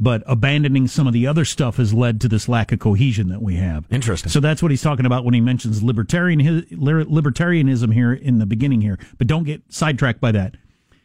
But 0.00 0.22
abandoning 0.26 0.86
some 0.86 1.08
of 1.08 1.12
the 1.12 1.26
other 1.26 1.44
stuff 1.44 1.76
has 1.78 1.92
led 1.92 2.20
to 2.20 2.28
this 2.28 2.48
lack 2.48 2.70
of 2.70 2.78
cohesion 2.78 3.28
that 3.30 3.42
we 3.42 3.56
have. 3.56 3.84
Interesting. 3.90 4.30
So 4.30 4.38
that's 4.38 4.62
what 4.62 4.70
he's 4.70 4.82
talking 4.82 5.06
about 5.06 5.24
when 5.24 5.34
he 5.34 5.40
mentions 5.40 5.82
libertarian 5.82 6.40
libertarianism 6.40 7.92
here 7.92 8.12
in 8.12 8.38
the 8.38 8.46
beginning 8.46 8.80
here. 8.80 8.98
But 9.18 9.26
don't 9.26 9.42
get 9.42 9.62
sidetracked 9.68 10.20
by 10.20 10.30
that. 10.32 10.54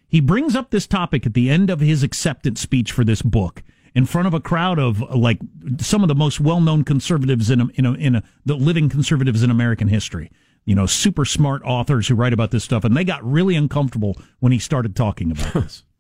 He 0.08 0.19
brings 0.19 0.56
up 0.56 0.69
this 0.69 0.86
topic 0.86 1.25
at 1.25 1.34
the 1.34 1.49
end 1.49 1.71
of 1.71 1.79
his 1.79 2.03
acceptance 2.03 2.62
speech 2.62 2.91
for 2.91 3.03
this 3.03 3.23
book 3.23 3.63
in 3.95 4.06
front 4.06 4.27
of 4.27 4.34
a 4.36 4.39
crowd 4.39 4.77
of 4.77 5.01
like 5.15 5.39
some 5.79 6.03
of 6.03 6.08
the 6.08 6.15
most 6.15 6.39
well-known 6.39 6.84
conservatives 6.84 7.49
in 7.49 7.62
a, 7.62 7.67
in 7.73 7.86
a, 7.86 7.93
in 7.93 8.15
a, 8.17 8.23
the 8.45 8.56
living 8.56 8.89
conservatives 8.89 9.43
in 9.43 9.49
American 9.49 9.88
history. 9.88 10.32
You 10.65 10.75
know, 10.75 10.86
super 10.86 11.25
smart 11.25 11.62
authors 11.65 12.08
who 12.08 12.15
write 12.15 12.32
about 12.32 12.51
this 12.51 12.63
stuff, 12.63 12.84
and 12.84 12.95
they 12.95 13.03
got 13.03 13.23
really 13.23 13.56
uncomfortable 13.56 14.17
when 14.39 14.51
he 14.51 14.60
started 14.60 14.95
talking 14.95 15.32
about 15.32 15.53
this. 15.53 15.84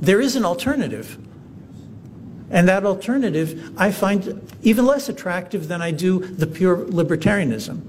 There 0.00 0.20
is 0.20 0.36
an 0.36 0.44
alternative. 0.44 1.16
And 2.52 2.68
that 2.68 2.84
alternative 2.84 3.72
I 3.76 3.90
find 3.90 4.48
even 4.62 4.86
less 4.86 5.08
attractive 5.08 5.66
than 5.66 5.82
I 5.82 5.90
do 5.90 6.20
the 6.20 6.46
pure 6.46 6.76
libertarianism. 6.76 7.80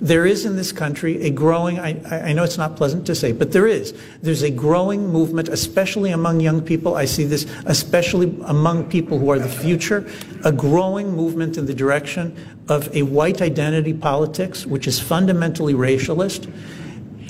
There 0.00 0.26
is 0.26 0.44
in 0.44 0.54
this 0.54 0.70
country 0.70 1.22
a 1.22 1.30
growing, 1.30 1.80
I, 1.80 2.28
I 2.28 2.32
know 2.32 2.44
it's 2.44 2.58
not 2.58 2.76
pleasant 2.76 3.04
to 3.06 3.16
say, 3.16 3.32
but 3.32 3.50
there 3.50 3.66
is. 3.66 3.94
There's 4.22 4.42
a 4.42 4.50
growing 4.50 5.08
movement, 5.08 5.48
especially 5.48 6.10
among 6.12 6.38
young 6.40 6.60
people. 6.60 6.94
I 6.94 7.04
see 7.04 7.24
this 7.24 7.46
especially 7.66 8.36
among 8.44 8.90
people 8.90 9.18
who 9.18 9.30
are 9.30 9.40
the 9.40 9.48
future, 9.48 10.08
a 10.44 10.52
growing 10.52 11.10
movement 11.16 11.56
in 11.56 11.66
the 11.66 11.74
direction 11.74 12.36
of 12.68 12.94
a 12.94 13.02
white 13.02 13.42
identity 13.42 13.92
politics, 13.92 14.66
which 14.66 14.86
is 14.86 15.00
fundamentally 15.00 15.74
racialist. 15.74 16.52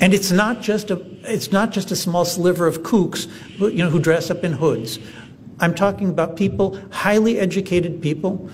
And 0.01 0.13
it's 0.13 0.31
not 0.31 0.61
just 0.61 0.91
a, 0.91 1.01
it's 1.23 1.51
not 1.51 1.71
just 1.71 1.91
a 1.91 1.95
small 1.95 2.23
sliver 2.23 2.67
of 2.67 2.83
kooks, 2.83 3.27
you 3.59 3.83
know, 3.83 3.89
who 3.89 3.99
dress 3.99 4.29
up 4.29 4.43
in 4.43 4.53
hoods. 4.53 4.99
I'm 5.59 5.75
talking 5.75 6.09
about 6.09 6.35
people, 6.35 6.79
highly 6.91 7.39
educated 7.39 8.01
people, 8.01 8.49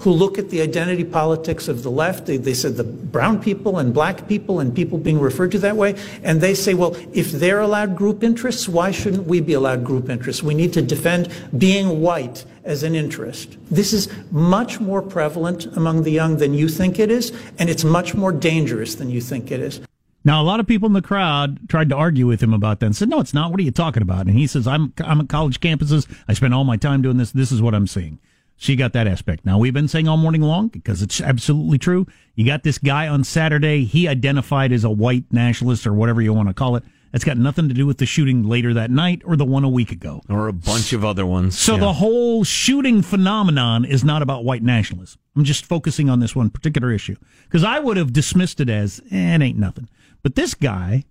who 0.00 0.10
look 0.10 0.38
at 0.38 0.50
the 0.50 0.60
identity 0.60 1.04
politics 1.04 1.68
of 1.68 1.82
the 1.82 1.90
left. 1.90 2.26
They, 2.26 2.36
they 2.36 2.54
said 2.54 2.76
the 2.76 2.84
brown 2.84 3.42
people 3.42 3.78
and 3.78 3.94
black 3.94 4.28
people 4.28 4.60
and 4.60 4.74
people 4.74 4.98
being 4.98 5.18
referred 5.18 5.52
to 5.52 5.58
that 5.60 5.76
way. 5.76 5.94
And 6.22 6.40
they 6.40 6.54
say, 6.54 6.74
well, 6.74 6.96
if 7.12 7.32
they're 7.32 7.60
allowed 7.60 7.96
group 7.96 8.22
interests, 8.22 8.68
why 8.68 8.90
shouldn't 8.90 9.26
we 9.26 9.40
be 9.40 9.54
allowed 9.54 9.84
group 9.84 10.10
interests? 10.10 10.42
We 10.42 10.54
need 10.54 10.72
to 10.74 10.82
defend 10.82 11.32
being 11.56 12.02
white 12.02 12.44
as 12.64 12.82
an 12.82 12.94
interest. 12.94 13.56
This 13.70 13.92
is 13.92 14.08
much 14.30 14.80
more 14.80 15.00
prevalent 15.00 15.64
among 15.76 16.02
the 16.02 16.10
young 16.10 16.36
than 16.36 16.52
you 16.52 16.68
think 16.68 16.98
it 16.98 17.10
is, 17.10 17.32
and 17.58 17.70
it's 17.70 17.84
much 17.84 18.14
more 18.14 18.32
dangerous 18.32 18.96
than 18.96 19.08
you 19.08 19.20
think 19.20 19.50
it 19.50 19.60
is. 19.60 19.80
Now, 20.26 20.42
a 20.42 20.44
lot 20.44 20.58
of 20.58 20.66
people 20.66 20.88
in 20.88 20.92
the 20.92 21.00
crowd 21.00 21.68
tried 21.68 21.88
to 21.90 21.94
argue 21.96 22.26
with 22.26 22.42
him 22.42 22.52
about 22.52 22.80
that 22.80 22.86
and 22.86 22.96
said, 22.96 23.08
no, 23.08 23.20
it's 23.20 23.32
not. 23.32 23.52
What 23.52 23.60
are 23.60 23.62
you 23.62 23.70
talking 23.70 24.02
about? 24.02 24.26
And 24.26 24.36
he 24.36 24.48
says, 24.48 24.66
I'm, 24.66 24.92
I'm 24.98 25.20
at 25.20 25.28
college 25.28 25.60
campuses. 25.60 26.06
I 26.26 26.32
spend 26.34 26.52
all 26.52 26.64
my 26.64 26.76
time 26.76 27.00
doing 27.00 27.16
this. 27.16 27.30
This 27.30 27.52
is 27.52 27.62
what 27.62 27.76
I'm 27.76 27.86
seeing. 27.86 28.18
She 28.56 28.74
got 28.74 28.92
that 28.94 29.06
aspect. 29.06 29.46
Now, 29.46 29.56
we've 29.56 29.72
been 29.72 29.86
saying 29.86 30.08
all 30.08 30.16
morning 30.16 30.42
long, 30.42 30.66
because 30.66 31.00
it's 31.00 31.20
absolutely 31.20 31.78
true. 31.78 32.08
You 32.34 32.44
got 32.44 32.64
this 32.64 32.76
guy 32.78 33.06
on 33.06 33.22
Saturday. 33.22 33.84
He 33.84 34.08
identified 34.08 34.72
as 34.72 34.82
a 34.82 34.90
white 34.90 35.24
nationalist 35.30 35.86
or 35.86 35.92
whatever 35.92 36.20
you 36.20 36.32
want 36.32 36.48
to 36.48 36.54
call 36.54 36.74
it. 36.74 36.82
That's 37.12 37.22
got 37.22 37.38
nothing 37.38 37.68
to 37.68 37.74
do 37.74 37.86
with 37.86 37.98
the 37.98 38.04
shooting 38.06 38.42
later 38.42 38.74
that 38.74 38.90
night 38.90 39.22
or 39.24 39.36
the 39.36 39.44
one 39.44 39.62
a 39.62 39.68
week 39.68 39.92
ago. 39.92 40.22
Or 40.28 40.48
a 40.48 40.52
bunch 40.52 40.92
of 40.92 41.04
other 41.04 41.24
ones. 41.24 41.56
So 41.56 41.74
Yeah. 41.74 41.80
the 41.80 41.92
whole 41.92 42.42
shooting 42.42 43.00
phenomenon 43.00 43.84
is 43.84 44.02
not 44.02 44.22
about 44.22 44.44
white 44.44 44.64
nationalism. 44.64 45.20
I'm 45.36 45.44
just 45.44 45.64
focusing 45.64 46.10
on 46.10 46.18
this 46.18 46.34
one 46.34 46.50
particular 46.50 46.90
issue 46.90 47.14
because 47.44 47.62
I 47.62 47.78
would 47.78 47.96
have 47.96 48.12
dismissed 48.12 48.60
it 48.60 48.68
as 48.68 49.00
eh, 49.12 49.34
it 49.36 49.40
ain't 49.40 49.56
nothing. 49.58 49.88
But 50.26 50.34
this 50.34 50.54
guy, 50.54 51.04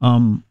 um, 0.00 0.42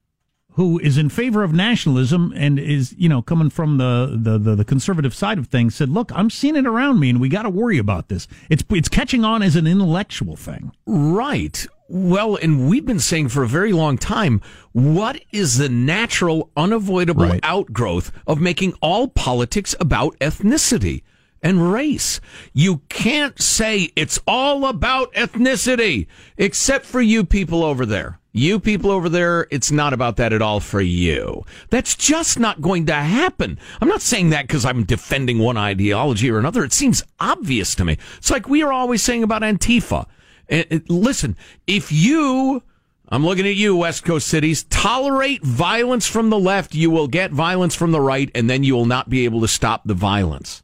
who 0.52 0.80
is 0.80 0.98
in 0.98 1.10
favor 1.10 1.44
of 1.44 1.52
nationalism 1.52 2.32
and 2.34 2.58
is 2.58 2.96
you 2.98 3.10
know 3.10 3.22
coming 3.22 3.50
from 3.50 3.78
the 3.78 4.18
the 4.18 4.38
the, 4.38 4.56
the 4.56 4.64
conservative 4.64 5.14
side 5.14 5.38
of 5.38 5.48
things, 5.48 5.76
said, 5.76 5.90
"Look, 5.90 6.10
I'm 6.16 6.30
seeing 6.30 6.56
it 6.56 6.66
around 6.66 7.02
me, 7.02 7.10
and 7.10 7.20
we 7.20 7.28
got 7.28 7.42
to 7.42 7.50
worry 7.50 7.78
about 7.78 8.08
this. 8.08 8.26
It's 8.50 8.64
it's 8.70 8.88
catching 8.88 9.26
on 9.26 9.42
as 9.44 9.58
an 9.58 9.68
intellectual 9.68 10.38
thing." 10.38 10.72
Right. 10.86 11.68
Well, 11.90 12.38
and 12.38 12.70
we've 12.70 12.86
been 12.86 13.02
saying 13.02 13.28
for 13.28 13.44
a 13.44 13.50
very 13.50 13.74
long 13.74 13.98
time, 13.98 14.40
what 14.72 15.22
is 15.34 15.58
the 15.58 15.68
natural, 15.68 16.52
unavoidable 16.56 17.38
outgrowth 17.44 18.14
of 18.26 18.40
making 18.40 18.76
all 18.82 19.10
politics 19.10 19.76
about 19.82 20.18
ethnicity 20.20 21.04
and 21.44 21.72
race? 21.72 22.20
You 22.54 22.78
can't 22.90 23.40
say 23.40 23.92
it's 23.96 24.20
all 24.26 24.66
about 24.66 25.14
ethnicity, 25.14 26.08
except 26.38 26.86
for 26.86 27.02
you 27.02 27.24
people 27.24 27.64
over 27.64 27.86
there. 27.86 28.20
You 28.36 28.60
people 28.60 28.90
over 28.90 29.10
there, 29.10 29.46
it's 29.52 29.72
not 29.72 29.94
about 29.94 30.18
that 30.18 30.34
at 30.34 30.42
all 30.42 30.60
for 30.60 30.82
you. 30.82 31.46
That's 31.70 31.96
just 31.96 32.40
not 32.40 32.62
going 32.62 32.88
to 32.88 32.96
happen. 32.96 33.60
I'm 33.80 33.88
not 33.88 34.02
saying 34.02 34.32
that 34.32 34.48
because 34.48 34.66
I'm 34.66 34.86
defending 34.86 35.38
one 35.38 35.56
ideology 35.56 36.32
or 36.32 36.40
another. 36.40 36.64
It 36.64 36.74
seems 36.74 37.04
obvious 37.20 37.76
to 37.76 37.86
me. 37.86 38.00
It's 38.18 38.32
like 38.32 38.50
we 38.50 38.64
are 38.64 38.74
always 38.74 39.04
saying 39.04 39.22
about 39.22 39.44
Antifa. 39.44 40.08
And, 40.50 40.66
and 40.72 40.90
listen, 40.90 41.38
if 41.68 41.92
you, 41.92 42.64
I'm 43.08 43.24
looking 43.24 43.46
at 43.46 43.56
you, 43.56 43.76
West 43.76 44.04
Coast 44.04 44.28
cities, 44.28 44.64
tolerate 44.64 45.44
violence 45.44 46.08
from 46.08 46.32
the 46.32 46.40
left, 46.40 46.74
you 46.74 46.90
will 46.90 47.08
get 47.08 47.30
violence 47.30 47.76
from 47.76 47.92
the 47.92 48.02
right, 48.02 48.32
and 48.34 48.50
then 48.50 48.64
you 48.64 48.74
will 48.74 48.88
not 48.88 49.12
be 49.12 49.26
able 49.26 49.42
to 49.42 49.48
stop 49.48 49.84
the 49.86 49.94
violence. 49.94 50.64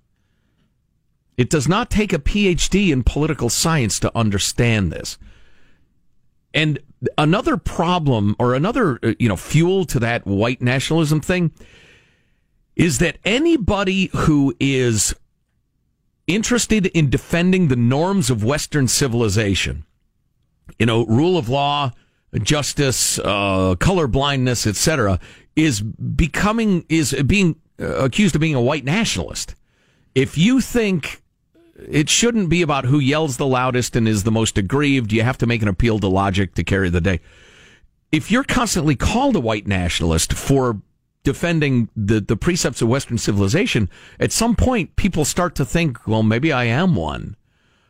It 1.39 1.49
does 1.49 1.69
not 1.69 1.89
take 1.89 2.11
a 2.11 2.19
PhD 2.19 2.91
in 2.91 3.01
political 3.01 3.47
science 3.47 3.97
to 4.01 4.11
understand 4.13 4.91
this. 4.91 5.17
And 6.53 6.79
another 7.17 7.55
problem 7.55 8.35
or 8.37 8.53
another, 8.53 8.99
uh, 9.01 9.13
you 9.19 9.29
know, 9.29 9.37
fuel 9.37 9.85
to 9.85 9.99
that 9.99 10.27
white 10.27 10.61
nationalism 10.61 11.21
thing 11.21 11.53
is 12.75 12.97
that 12.97 13.19
anybody 13.23 14.09
who 14.13 14.53
is 14.59 15.15
interested 16.27 16.87
in 16.87 17.09
defending 17.09 17.69
the 17.69 17.77
norms 17.77 18.29
of 18.29 18.43
Western 18.43 18.89
civilization, 18.89 19.85
you 20.77 20.87
know, 20.87 21.05
rule 21.05 21.37
of 21.37 21.47
law, 21.47 21.93
justice, 22.43 23.17
uh, 23.19 23.75
color 23.79 24.07
blindness, 24.07 24.67
etc., 24.67 25.21
is 25.55 25.79
becoming 25.79 26.83
is 26.89 27.13
being 27.25 27.55
uh, 27.79 27.85
accused 27.85 28.35
of 28.35 28.41
being 28.41 28.55
a 28.55 28.61
white 28.61 28.83
nationalist. 28.83 29.55
If 30.13 30.37
you 30.37 30.59
think 30.59 31.21
it 31.87 32.09
shouldn't 32.09 32.49
be 32.49 32.61
about 32.61 32.85
who 32.85 32.99
yells 32.99 33.37
the 33.37 33.45
loudest 33.45 33.95
and 33.95 34.07
is 34.07 34.23
the 34.23 34.31
most 34.31 34.57
aggrieved, 34.57 35.11
you 35.11 35.23
have 35.23 35.37
to 35.39 35.47
make 35.47 35.61
an 35.61 35.67
appeal 35.67 35.99
to 35.99 36.07
logic 36.07 36.55
to 36.55 36.63
carry 36.63 36.89
the 36.89 37.01
day. 37.01 37.19
If 38.11 38.31
you're 38.31 38.43
constantly 38.43 38.95
called 38.95 39.35
a 39.35 39.39
white 39.39 39.67
nationalist 39.67 40.33
for 40.33 40.81
defending 41.23 41.89
the, 41.95 42.19
the 42.21 42.35
precepts 42.35 42.81
of 42.81 42.87
Western 42.87 43.17
civilization, 43.17 43.89
at 44.19 44.31
some 44.31 44.55
point 44.55 44.95
people 44.95 45.25
start 45.25 45.55
to 45.55 45.65
think, 45.65 46.07
well, 46.07 46.23
maybe 46.23 46.51
I 46.51 46.63
am 46.65 46.95
one. 46.95 47.35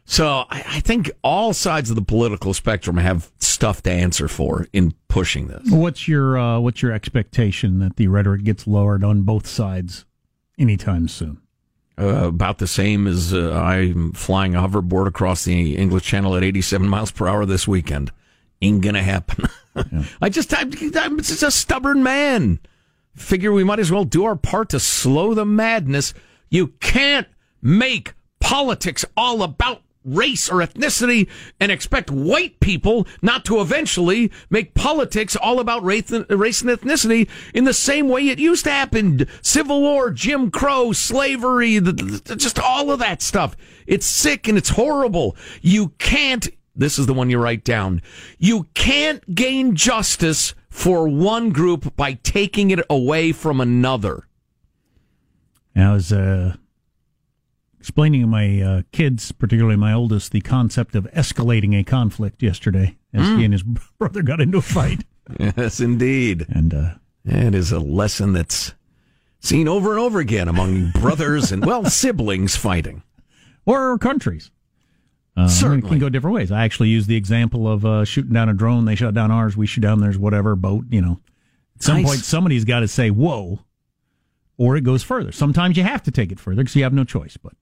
So 0.05 0.45
I, 0.49 0.63
I 0.67 0.79
think 0.79 1.11
all 1.23 1.53
sides 1.53 1.89
of 1.89 1.95
the 1.95 2.01
political 2.01 2.53
spectrum 2.53 2.97
have 2.97 3.31
stuff 3.39 3.83
to 3.83 3.91
answer 3.91 4.27
for 4.27 4.67
in 4.73 4.93
pushing 5.07 5.47
this. 5.47 5.69
What's 5.69 6.07
your 6.07 6.37
uh, 6.37 6.59
what's 6.59 6.81
your 6.81 6.91
expectation 6.91 7.79
that 7.79 7.95
the 7.95 8.07
rhetoric 8.07 8.43
gets 8.43 8.65
lowered 8.65 9.03
on 9.03 9.21
both 9.21 9.45
sides 9.45 10.05
anytime 10.57 11.07
soon? 11.07 11.41
Uh, 11.99 12.27
about 12.27 12.59
the 12.59 12.67
same 12.67 13.07
as 13.07 13.33
uh, 13.33 13.51
I'm 13.51 14.13
flying 14.13 14.55
a 14.55 14.61
hoverboard 14.61 15.07
across 15.07 15.43
the 15.43 15.75
English 15.75 16.05
Channel 16.05 16.37
at 16.37 16.45
87 16.45 16.87
miles 16.87 17.11
per 17.11 17.27
hour 17.27 17.45
this 17.45 17.67
weekend. 17.67 18.11
Ain't 18.61 18.81
gonna 18.81 19.03
happen. 19.03 19.45
I 20.21 20.29
just, 20.29 20.53
I'm, 20.57 20.71
I'm 20.95 21.17
just 21.17 21.43
a 21.43 21.51
stubborn 21.51 22.01
man. 22.01 22.59
Figure 23.15 23.51
we 23.51 23.65
might 23.65 23.79
as 23.79 23.91
well 23.91 24.05
do 24.05 24.23
our 24.23 24.37
part 24.37 24.69
to 24.69 24.79
slow 24.79 25.33
the 25.33 25.45
madness. 25.45 26.13
You 26.49 26.67
can't 26.79 27.27
make 27.61 28.13
politics 28.39 29.03
all 29.17 29.43
about 29.43 29.81
race 30.13 30.49
or 30.49 30.57
ethnicity 30.57 31.29
and 31.59 31.71
expect 31.71 32.11
white 32.11 32.59
people 32.59 33.07
not 33.21 33.45
to 33.45 33.61
eventually 33.61 34.31
make 34.49 34.73
politics 34.73 35.35
all 35.35 35.59
about 35.59 35.83
race 35.83 36.11
and, 36.11 36.25
ethnicity 36.27 37.29
in 37.53 37.63
the 37.63 37.73
same 37.73 38.09
way 38.09 38.27
it 38.27 38.39
used 38.39 38.65
to 38.65 38.71
happen. 38.71 39.27
Civil 39.41 39.81
War, 39.81 40.11
Jim 40.11 40.51
Crow, 40.51 40.91
slavery, 40.91 41.79
just 41.79 42.59
all 42.59 42.91
of 42.91 42.99
that 42.99 43.21
stuff. 43.21 43.55
It's 43.87 44.05
sick 44.05 44.47
and 44.47 44.57
it's 44.57 44.69
horrible. 44.69 45.35
You 45.61 45.89
can't, 45.97 46.47
this 46.75 46.99
is 46.99 47.05
the 47.05 47.13
one 47.13 47.29
you 47.29 47.39
write 47.39 47.63
down. 47.63 48.01
You 48.37 48.67
can't 48.73 49.35
gain 49.35 49.75
justice 49.75 50.53
for 50.69 51.07
one 51.07 51.49
group 51.49 51.95
by 51.95 52.13
taking 52.13 52.71
it 52.71 52.79
away 52.89 53.31
from 53.31 53.59
another. 53.59 54.27
I 55.75 55.93
was 55.93 56.11
uh, 56.11 56.55
explaining 57.79 58.21
to 58.21 58.27
my 58.27 58.61
uh, 58.61 58.81
kids, 58.91 59.31
particularly 59.31 59.77
my 59.77 59.93
oldest, 59.93 60.31
the 60.31 60.41
concept 60.41 60.95
of 60.95 61.05
escalating 61.13 61.79
a 61.79 61.83
conflict 61.83 62.43
yesterday 62.43 62.97
as 63.13 63.25
Mm. 63.27 63.37
he 63.39 63.45
and 63.45 63.53
his 63.53 63.63
brother 63.99 64.21
got 64.21 64.41
into 64.41 64.57
a 64.57 64.61
fight. 64.61 65.03
Yes, 65.39 65.79
indeed. 65.79 66.45
And 66.49 66.73
uh, 66.73 66.93
it 67.25 67.53
is 67.55 67.71
a 67.71 67.79
lesson 67.79 68.33
that's 68.33 68.73
seen 69.39 69.67
over 69.67 69.91
and 69.91 69.99
over 69.99 70.19
again 70.19 70.47
among 70.47 70.91
brothers 70.91 71.51
and, 71.51 71.65
well, 71.65 71.85
siblings 71.89 72.55
fighting. 72.55 73.03
Or 73.65 73.97
countries. 73.97 74.51
Uh, 75.37 75.47
Certainly. 75.47 75.85
It 75.85 75.89
can 75.89 75.99
go 75.99 76.09
different 76.09 76.35
ways. 76.35 76.51
I 76.51 76.63
actually 76.65 76.89
use 76.89 77.07
the 77.07 77.15
example 77.15 77.67
of 77.71 77.85
uh, 77.85 78.03
shooting 78.03 78.33
down 78.33 78.49
a 78.49 78.53
drone. 78.53 78.85
They 78.85 78.95
shot 78.95 79.13
down 79.13 79.31
ours. 79.31 79.55
We 79.55 79.67
shoot 79.67 79.81
down 79.81 79.99
theirs, 80.01 80.17
whatever, 80.17 80.55
boat, 80.55 80.85
you 80.89 81.01
know. 81.01 81.19
At 81.75 81.83
some 81.83 81.97
Nice. 82.01 82.05
point, 82.05 82.19
somebody's 82.21 82.65
got 82.65 82.79
to 82.81 82.87
say, 82.89 83.09
whoa, 83.09 83.59
or 84.57 84.75
it 84.75 84.81
goes 84.83 85.03
further. 85.03 85.31
Sometimes 85.31 85.77
you 85.77 85.83
have 85.83 86.03
to 86.03 86.11
take 86.11 86.31
it 86.31 86.39
further 86.39 86.57
because 86.63 86.75
you 86.75 86.83
have 86.83 86.91
no 86.93 87.03
choice. 87.05 87.37
But 87.37 87.53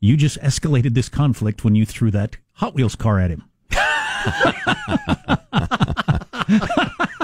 you 0.00 0.16
just 0.16 0.40
escalated 0.40 0.94
this 0.94 1.08
conflict 1.08 1.62
when 1.64 1.74
you 1.74 1.84
threw 1.84 2.10
that 2.10 2.38
Hot 2.54 2.74
Wheels 2.74 2.96
car 2.96 3.20
at 3.20 3.30
him. 3.30 3.44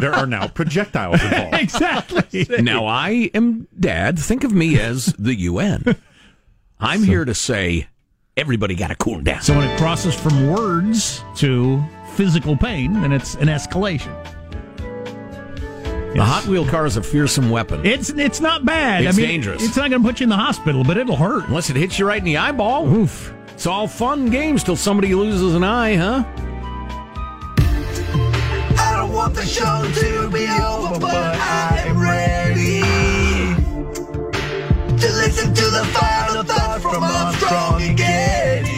there 0.00 0.12
are 0.12 0.26
now 0.26 0.46
projectiles 0.48 1.22
involved. 1.22 1.54
exactly. 1.60 2.46
Now, 2.60 2.86
I 2.86 3.30
am 3.34 3.66
dad. 3.78 4.18
Think 4.18 4.44
of 4.44 4.52
me 4.52 4.78
as 4.78 5.06
the 5.18 5.34
UN. 5.34 5.96
I'm 6.78 7.02
here 7.02 7.24
to 7.24 7.34
say 7.34 7.88
everybody 8.36 8.74
got 8.74 8.88
to 8.88 8.96
cool 8.96 9.20
down. 9.22 9.40
So 9.40 9.56
when 9.56 9.68
it 9.68 9.78
crosses 9.78 10.14
from 10.14 10.50
words 10.50 11.24
to 11.36 11.82
physical 12.14 12.56
pain, 12.56 13.00
then 13.00 13.12
it's 13.12 13.34
an 13.36 13.48
escalation. 13.48 14.35
The 16.16 16.24
Hot 16.24 16.46
Wheel 16.46 16.64
car 16.66 16.86
is 16.86 16.96
a 16.96 17.02
fearsome 17.02 17.50
weapon. 17.50 17.84
It's 17.84 18.08
it's 18.08 18.40
not 18.40 18.64
bad. 18.64 19.04
It's 19.04 19.18
I 19.18 19.20
mean, 19.20 19.28
dangerous. 19.28 19.62
It's 19.62 19.76
not 19.76 19.90
going 19.90 20.02
to 20.02 20.08
put 20.08 20.18
you 20.18 20.24
in 20.24 20.30
the 20.30 20.36
hospital, 20.36 20.82
but 20.82 20.96
it'll 20.96 21.14
hurt. 21.16 21.46
Unless 21.48 21.68
it 21.68 21.76
hits 21.76 21.98
you 21.98 22.06
right 22.06 22.18
in 22.18 22.24
the 22.24 22.38
eyeball. 22.38 22.88
Oof. 22.88 23.34
It's 23.52 23.66
all 23.66 23.86
fun 23.86 24.30
games 24.30 24.64
till 24.64 24.76
somebody 24.76 25.14
loses 25.14 25.54
an 25.54 25.62
eye, 25.62 25.94
huh? 25.96 26.24
I 28.78 28.94
don't 28.96 29.12
want 29.12 29.34
the 29.34 29.44
show 29.44 29.62
to 29.94 30.30
be 30.30 30.46
over, 30.46 30.98
but 30.98 31.14
I 31.14 31.84
am 31.86 32.00
ready 32.00 32.80
to 34.96 35.12
listen 35.16 35.54
to 35.54 35.64
the 35.64 35.84
final 35.92 36.44
thought 36.44 36.80
from 36.80 37.02
Armstrong 37.02 37.82
and 37.82 37.96
Getty. 37.98 38.70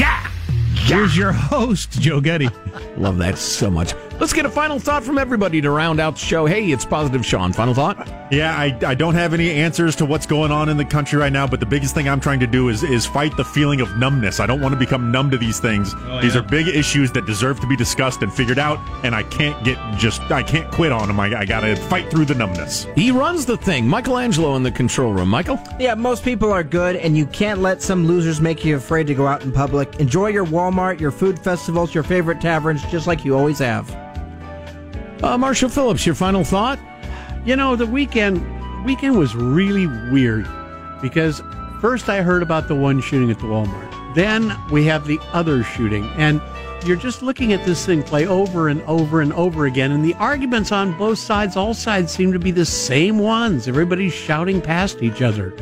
Yeah. 0.00 0.28
Here's 0.74 1.16
your 1.16 1.30
host, 1.30 1.92
Joe 2.00 2.20
Getty. 2.20 2.48
Love 2.96 3.18
that 3.18 3.38
so 3.38 3.70
much. 3.70 3.94
Let's 4.20 4.34
get 4.34 4.44
a 4.44 4.50
final 4.50 4.78
thought 4.78 5.02
from 5.02 5.16
everybody 5.16 5.62
to 5.62 5.70
round 5.70 5.98
out 5.98 6.16
the 6.16 6.20
show. 6.20 6.44
Hey, 6.44 6.70
it's 6.70 6.84
Positive 6.84 7.24
Sean. 7.24 7.54
Final 7.54 7.72
thought? 7.72 8.06
Yeah, 8.30 8.54
I, 8.54 8.78
I 8.84 8.94
don't 8.94 9.14
have 9.14 9.32
any 9.32 9.50
answers 9.50 9.96
to 9.96 10.04
what's 10.04 10.26
going 10.26 10.52
on 10.52 10.68
in 10.68 10.76
the 10.76 10.84
country 10.84 11.18
right 11.18 11.32
now, 11.32 11.46
but 11.46 11.58
the 11.58 11.64
biggest 11.64 11.94
thing 11.94 12.06
I'm 12.06 12.20
trying 12.20 12.38
to 12.40 12.46
do 12.46 12.68
is 12.68 12.82
is 12.82 13.06
fight 13.06 13.34
the 13.38 13.44
feeling 13.46 13.80
of 13.80 13.96
numbness. 13.96 14.38
I 14.38 14.44
don't 14.44 14.60
want 14.60 14.74
to 14.74 14.78
become 14.78 15.10
numb 15.10 15.30
to 15.30 15.38
these 15.38 15.58
things. 15.58 15.94
Oh, 15.96 16.20
these 16.20 16.34
yeah. 16.34 16.42
are 16.42 16.44
big 16.44 16.68
issues 16.68 17.10
that 17.12 17.24
deserve 17.24 17.60
to 17.60 17.66
be 17.66 17.76
discussed 17.76 18.20
and 18.20 18.30
figured 18.30 18.58
out, 18.58 18.78
and 19.06 19.14
I 19.14 19.22
can't 19.22 19.64
get 19.64 19.78
just 19.96 20.20
I 20.30 20.42
can't 20.42 20.70
quit 20.70 20.92
on 20.92 21.08
them. 21.08 21.18
I, 21.18 21.40
I 21.40 21.46
got 21.46 21.60
to 21.60 21.74
fight 21.74 22.10
through 22.10 22.26
the 22.26 22.34
numbness. 22.34 22.86
He 22.94 23.10
runs 23.10 23.46
the 23.46 23.56
thing. 23.56 23.88
Michelangelo 23.88 24.54
in 24.54 24.62
the 24.62 24.70
control 24.70 25.14
room. 25.14 25.30
Michael? 25.30 25.58
Yeah, 25.78 25.94
most 25.94 26.24
people 26.24 26.52
are 26.52 26.62
good, 26.62 26.96
and 26.96 27.16
you 27.16 27.24
can't 27.24 27.62
let 27.62 27.80
some 27.80 28.06
losers 28.06 28.38
make 28.38 28.66
you 28.66 28.76
afraid 28.76 29.06
to 29.06 29.14
go 29.14 29.26
out 29.26 29.44
in 29.44 29.50
public. 29.50 29.98
Enjoy 29.98 30.26
your 30.26 30.44
Walmart, 30.44 31.00
your 31.00 31.10
food 31.10 31.38
festivals, 31.38 31.94
your 31.94 32.04
favorite 32.04 32.42
taverns, 32.42 32.82
just 32.90 33.06
like 33.06 33.24
you 33.24 33.34
always 33.34 33.60
have. 33.60 34.09
Uh, 35.22 35.36
Marshall 35.36 35.68
Phillips, 35.68 36.06
your 36.06 36.14
final 36.14 36.44
thought? 36.44 36.78
You 37.44 37.56
know, 37.56 37.76
the 37.76 37.86
weekend 37.86 38.44
weekend 38.84 39.18
was 39.18 39.34
really 39.34 39.86
weird 40.10 40.48
because 41.02 41.42
first 41.80 42.08
I 42.08 42.22
heard 42.22 42.42
about 42.42 42.68
the 42.68 42.74
one 42.74 43.00
shooting 43.00 43.30
at 43.30 43.38
the 43.38 43.44
Walmart. 43.46 44.14
Then 44.14 44.56
we 44.70 44.84
have 44.86 45.06
the 45.06 45.18
other 45.32 45.62
shooting 45.62 46.04
and 46.16 46.40
you're 46.86 46.96
just 46.96 47.22
looking 47.22 47.52
at 47.52 47.64
this 47.66 47.84
thing 47.84 48.02
play 48.02 48.26
over 48.26 48.68
and 48.68 48.80
over 48.82 49.20
and 49.20 49.34
over 49.34 49.66
again 49.66 49.92
and 49.92 50.02
the 50.02 50.14
arguments 50.14 50.72
on 50.72 50.96
both 50.96 51.18
sides 51.18 51.54
all 51.56 51.74
sides 51.74 52.10
seem 52.10 52.32
to 52.32 52.38
be 52.38 52.50
the 52.50 52.64
same 52.64 53.18
ones. 53.18 53.68
Everybody's 53.68 54.14
shouting 54.14 54.62
past 54.62 55.02
each 55.02 55.20
other. 55.20 55.54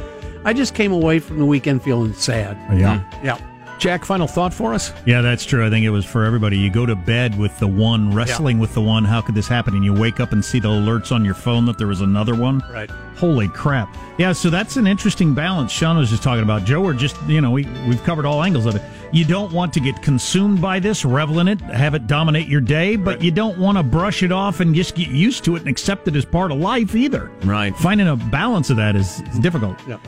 I 0.44 0.52
just 0.52 0.74
came 0.76 0.92
away 0.92 1.18
from 1.18 1.38
the 1.38 1.44
weekend 1.44 1.82
feeling 1.82 2.12
sad. 2.14 2.56
Yeah. 2.78 3.02
Yeah. 3.24 3.38
Jack, 3.78 4.04
final 4.04 4.26
thought 4.26 4.52
for 4.52 4.74
us? 4.74 4.92
Yeah, 5.06 5.20
that's 5.20 5.44
true. 5.44 5.64
I 5.64 5.70
think 5.70 5.86
it 5.86 5.90
was 5.90 6.04
for 6.04 6.24
everybody. 6.24 6.58
You 6.58 6.68
go 6.68 6.84
to 6.84 6.96
bed 6.96 7.38
with 7.38 7.56
the 7.60 7.68
one, 7.68 8.12
wrestling 8.12 8.58
with 8.58 8.74
the 8.74 8.80
one. 8.80 9.04
How 9.04 9.20
could 9.20 9.36
this 9.36 9.46
happen? 9.46 9.74
And 9.74 9.84
you 9.84 9.94
wake 9.94 10.18
up 10.18 10.32
and 10.32 10.44
see 10.44 10.58
the 10.58 10.68
alerts 10.68 11.12
on 11.12 11.24
your 11.24 11.34
phone 11.34 11.64
that 11.66 11.78
there 11.78 11.86
was 11.86 12.00
another 12.00 12.34
one. 12.34 12.62
Right. 12.72 12.90
Holy 13.16 13.48
crap. 13.48 13.96
Yeah, 14.18 14.32
so 14.32 14.50
that's 14.50 14.76
an 14.76 14.86
interesting 14.86 15.32
balance 15.34 15.70
Sean 15.70 15.96
was 15.96 16.10
just 16.10 16.22
talking 16.22 16.42
about. 16.42 16.64
Joe, 16.64 16.80
we're 16.80 16.92
just, 16.92 17.16
you 17.28 17.40
know, 17.40 17.50
we, 17.50 17.66
we've 17.86 18.02
covered 18.02 18.26
all 18.26 18.42
angles 18.42 18.66
of 18.66 18.74
it. 18.74 18.82
You 19.12 19.24
don't 19.24 19.52
want 19.52 19.72
to 19.74 19.80
get 19.80 20.02
consumed 20.02 20.60
by 20.60 20.80
this, 20.80 21.04
revel 21.04 21.38
in 21.38 21.48
it, 21.48 21.60
have 21.60 21.94
it 21.94 22.06
dominate 22.06 22.48
your 22.48 22.60
day, 22.60 22.96
but 22.96 23.22
you 23.22 23.30
don't 23.30 23.58
want 23.58 23.78
to 23.78 23.84
brush 23.84 24.22
it 24.22 24.32
off 24.32 24.60
and 24.60 24.74
just 24.74 24.96
get 24.96 25.08
used 25.08 25.44
to 25.44 25.56
it 25.56 25.60
and 25.60 25.68
accept 25.68 26.08
it 26.08 26.16
as 26.16 26.24
part 26.24 26.50
of 26.50 26.58
life 26.58 26.94
either. 26.94 27.30
Right. 27.44 27.74
Finding 27.76 28.08
a 28.08 28.16
balance 28.16 28.70
of 28.70 28.76
that 28.76 28.96
is, 28.96 29.20
is 29.20 29.38
difficult. 29.38 29.78
Yeah. 29.88 29.98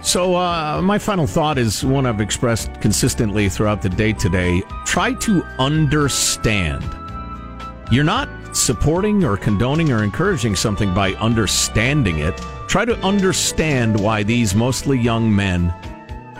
So, 0.00 0.36
uh, 0.36 0.80
my 0.82 0.98
final 0.98 1.26
thought 1.26 1.58
is 1.58 1.84
one 1.84 2.06
I've 2.06 2.20
expressed 2.20 2.80
consistently 2.80 3.48
throughout 3.48 3.82
the 3.82 3.88
day 3.88 4.12
today. 4.12 4.62
Try 4.86 5.14
to 5.14 5.42
understand. 5.58 6.84
You're 7.90 8.04
not 8.04 8.28
supporting 8.56 9.24
or 9.24 9.36
condoning 9.36 9.90
or 9.92 10.02
encouraging 10.02 10.56
something 10.56 10.94
by 10.94 11.14
understanding 11.14 12.20
it. 12.20 12.36
Try 12.68 12.84
to 12.84 12.96
understand 12.98 13.98
why 13.98 14.22
these 14.22 14.54
mostly 14.54 14.98
young 14.98 15.34
men 15.34 15.74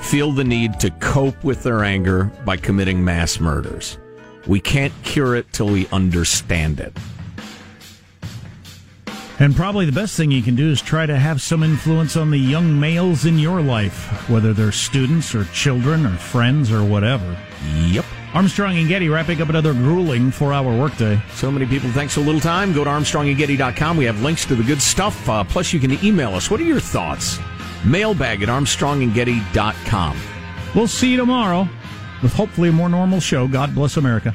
feel 0.00 0.32
the 0.32 0.44
need 0.44 0.78
to 0.80 0.90
cope 0.92 1.42
with 1.42 1.62
their 1.62 1.84
anger 1.84 2.24
by 2.44 2.56
committing 2.56 3.04
mass 3.04 3.40
murders. 3.40 3.98
We 4.46 4.60
can't 4.60 4.92
cure 5.02 5.36
it 5.36 5.52
till 5.52 5.68
we 5.68 5.88
understand 5.88 6.80
it. 6.80 6.96
And 9.40 9.54
probably 9.54 9.86
the 9.86 9.92
best 9.92 10.16
thing 10.16 10.32
you 10.32 10.42
can 10.42 10.56
do 10.56 10.70
is 10.70 10.82
try 10.82 11.06
to 11.06 11.16
have 11.16 11.40
some 11.40 11.62
influence 11.62 12.16
on 12.16 12.30
the 12.30 12.38
young 12.38 12.78
males 12.78 13.24
in 13.24 13.38
your 13.38 13.60
life, 13.60 14.28
whether 14.28 14.52
they're 14.52 14.72
students 14.72 15.32
or 15.34 15.44
children 15.46 16.04
or 16.04 16.16
friends 16.16 16.72
or 16.72 16.84
whatever. 16.84 17.38
Yep. 17.86 18.04
Armstrong 18.34 18.76
and 18.76 18.88
Getty 18.88 19.08
wrapping 19.08 19.40
up 19.40 19.48
another 19.48 19.72
grueling 19.72 20.30
four 20.30 20.52
hour 20.52 20.76
workday. 20.76 21.20
So 21.34 21.50
many 21.50 21.66
people, 21.66 21.88
thanks 21.90 22.14
so 22.14 22.20
little 22.20 22.40
time. 22.40 22.72
Go 22.72 22.84
to 22.84 22.90
ArmstrongandGetty.com. 22.90 23.96
We 23.96 24.04
have 24.06 24.20
links 24.22 24.44
to 24.46 24.56
the 24.56 24.64
good 24.64 24.82
stuff. 24.82 25.28
Uh, 25.28 25.44
plus, 25.44 25.72
you 25.72 25.80
can 25.80 26.04
email 26.04 26.34
us. 26.34 26.50
What 26.50 26.60
are 26.60 26.64
your 26.64 26.80
thoughts? 26.80 27.38
Mailbag 27.86 28.42
at 28.42 28.48
ArmstrongandGetty.com. 28.48 30.20
We'll 30.74 30.88
see 30.88 31.12
you 31.12 31.16
tomorrow 31.16 31.68
with 32.22 32.32
hopefully 32.34 32.70
a 32.70 32.72
more 32.72 32.88
normal 32.88 33.20
show. 33.20 33.46
God 33.48 33.74
bless 33.74 33.96
America. 33.96 34.34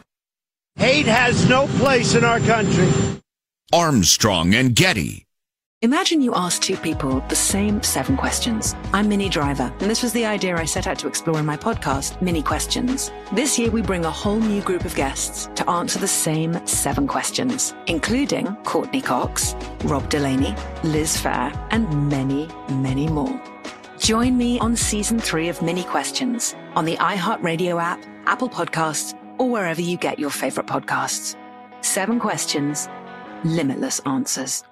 Hate 0.75 1.05
has 1.05 1.47
no 1.49 1.67
place 1.77 2.15
in 2.15 2.23
our 2.23 2.39
country. 2.39 2.87
Armstrong 3.73 4.53
and 4.55 4.75
Getty. 4.75 5.25
Imagine 5.83 6.21
you 6.21 6.35
ask 6.35 6.61
two 6.61 6.77
people 6.77 7.21
the 7.27 7.35
same 7.35 7.81
seven 7.81 8.15
questions. 8.15 8.75
I'm 8.93 9.09
Minnie 9.09 9.29
Driver, 9.29 9.73
and 9.79 9.89
this 9.89 10.03
was 10.03 10.13
the 10.13 10.25
idea 10.25 10.55
I 10.55 10.65
set 10.65 10.85
out 10.85 10.99
to 10.99 11.07
explore 11.07 11.39
in 11.39 11.45
my 11.45 11.57
podcast, 11.57 12.21
Minnie 12.21 12.43
Questions. 12.43 13.11
This 13.31 13.57
year, 13.57 13.71
we 13.71 13.81
bring 13.81 14.05
a 14.05 14.11
whole 14.11 14.39
new 14.39 14.61
group 14.61 14.85
of 14.85 14.93
guests 14.93 15.49
to 15.55 15.67
answer 15.67 15.97
the 15.97 16.07
same 16.07 16.65
seven 16.67 17.07
questions, 17.07 17.73
including 17.87 18.55
Courteney 18.63 19.01
Cox, 19.01 19.55
Rob 19.85 20.07
Delaney, 20.09 20.55
Liz 20.83 21.17
Phair, 21.17 21.51
and 21.71 22.09
many, 22.09 22.47
many 22.69 23.07
more. 23.07 23.41
Join 23.97 24.37
me 24.37 24.59
on 24.59 24.75
season 24.75 25.19
three 25.19 25.49
of 25.49 25.61
Minnie 25.63 25.83
Questions 25.83 26.55
on 26.75 26.85
the 26.85 26.95
iHeartRadio 26.97 27.81
app, 27.81 28.03
Apple 28.27 28.49
Podcasts, 28.49 29.17
or 29.41 29.49
wherever 29.49 29.81
you 29.81 29.97
get 29.97 30.19
your 30.19 30.29
favorite 30.29 30.67
podcasts. 30.67 31.35
Seven 31.81 32.19
questions, 32.19 32.87
limitless 33.43 33.99
answers. 34.05 34.63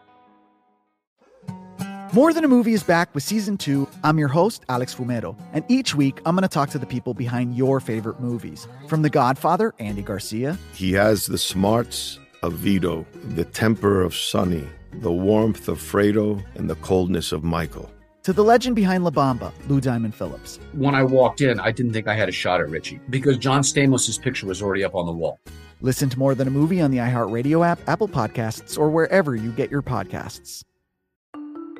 More 2.13 2.33
Than 2.33 2.43
a 2.43 2.47
Movie 2.47 2.73
is 2.73 2.83
back 2.83 3.13
with 3.15 3.23
season 3.23 3.57
two. 3.57 3.87
I'm 4.03 4.19
your 4.19 4.27
host, 4.27 4.63
Alex 4.69 4.93
Fumero, 4.93 5.35
and 5.53 5.63
each 5.69 5.95
week 5.95 6.21
I'm 6.25 6.35
going 6.35 6.43
to 6.43 6.47
talk 6.47 6.69
to 6.71 6.79
the 6.79 6.85
people 6.85 7.15
behind 7.15 7.55
your 7.55 7.79
favorite 7.79 8.19
movies. 8.19 8.67
From 8.87 9.01
The 9.01 9.09
Godfather, 9.09 9.73
Andy 9.79 10.03
Garcia, 10.03 10.57
He 10.73 10.93
has 10.93 11.25
the 11.25 11.37
smarts 11.37 12.19
of 12.43 12.53
Vito, 12.53 13.05
the 13.35 13.45
temper 13.45 14.01
of 14.01 14.15
Sonny, 14.15 14.67
the 14.93 15.11
warmth 15.11 15.67
of 15.67 15.79
Fredo, 15.79 16.43
and 16.55 16.69
the 16.69 16.75
coldness 16.75 17.31
of 17.31 17.43
Michael. 17.43 17.91
To 18.29 18.33
the 18.33 18.43
legend 18.43 18.75
behind 18.75 19.03
La 19.03 19.09
Bamba, 19.09 19.51
Lou 19.67 19.81
Diamond 19.81 20.13
Phillips. 20.13 20.59
When 20.73 20.93
I 20.93 21.01
walked 21.01 21.41
in, 21.41 21.59
I 21.59 21.71
didn't 21.71 21.93
think 21.93 22.07
I 22.07 22.13
had 22.13 22.29
a 22.29 22.31
shot 22.31 22.61
at 22.61 22.69
Richie 22.69 22.99
because 23.09 23.39
John 23.39 23.63
Stamos' 23.63 24.21
picture 24.21 24.45
was 24.45 24.61
already 24.61 24.83
up 24.83 24.93
on 24.93 25.07
the 25.07 25.11
wall. 25.11 25.39
Listen 25.81 26.09
to 26.09 26.19
More 26.19 26.35
Than 26.35 26.47
a 26.47 26.51
Movie 26.51 26.79
on 26.79 26.91
the 26.91 26.99
iHeartRadio 26.99 27.65
app, 27.65 27.79
Apple 27.87 28.07
Podcasts, 28.07 28.77
or 28.77 28.91
wherever 28.91 29.35
you 29.35 29.51
get 29.53 29.71
your 29.71 29.81
podcasts. 29.81 30.63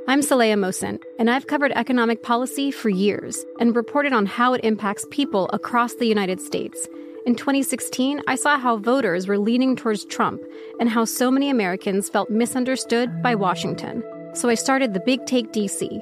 I'm 0.07 0.21
Saleha 0.21 0.55
Mohsin, 0.55 0.99
and 1.19 1.29
I've 1.29 1.45
covered 1.45 1.71
economic 1.73 2.23
policy 2.23 2.71
for 2.71 2.89
years 2.89 3.45
and 3.59 3.75
reported 3.75 4.11
on 4.11 4.25
how 4.25 4.53
it 4.55 4.61
impacts 4.63 5.05
people 5.11 5.51
across 5.53 5.93
the 5.93 6.07
United 6.07 6.41
States. 6.41 6.87
In 7.27 7.35
2016, 7.35 8.23
I 8.27 8.33
saw 8.33 8.57
how 8.57 8.77
voters 8.77 9.27
were 9.27 9.37
leaning 9.37 9.75
towards 9.75 10.03
Trump 10.05 10.41
and 10.79 10.89
how 10.89 11.05
so 11.05 11.29
many 11.29 11.51
Americans 11.51 12.09
felt 12.09 12.31
misunderstood 12.31 13.21
by 13.21 13.35
Washington. 13.35 14.03
So 14.33 14.49
I 14.49 14.55
started 14.55 14.95
the 14.95 14.99
Big 14.99 15.27
Take 15.27 15.51
DC. 15.51 16.01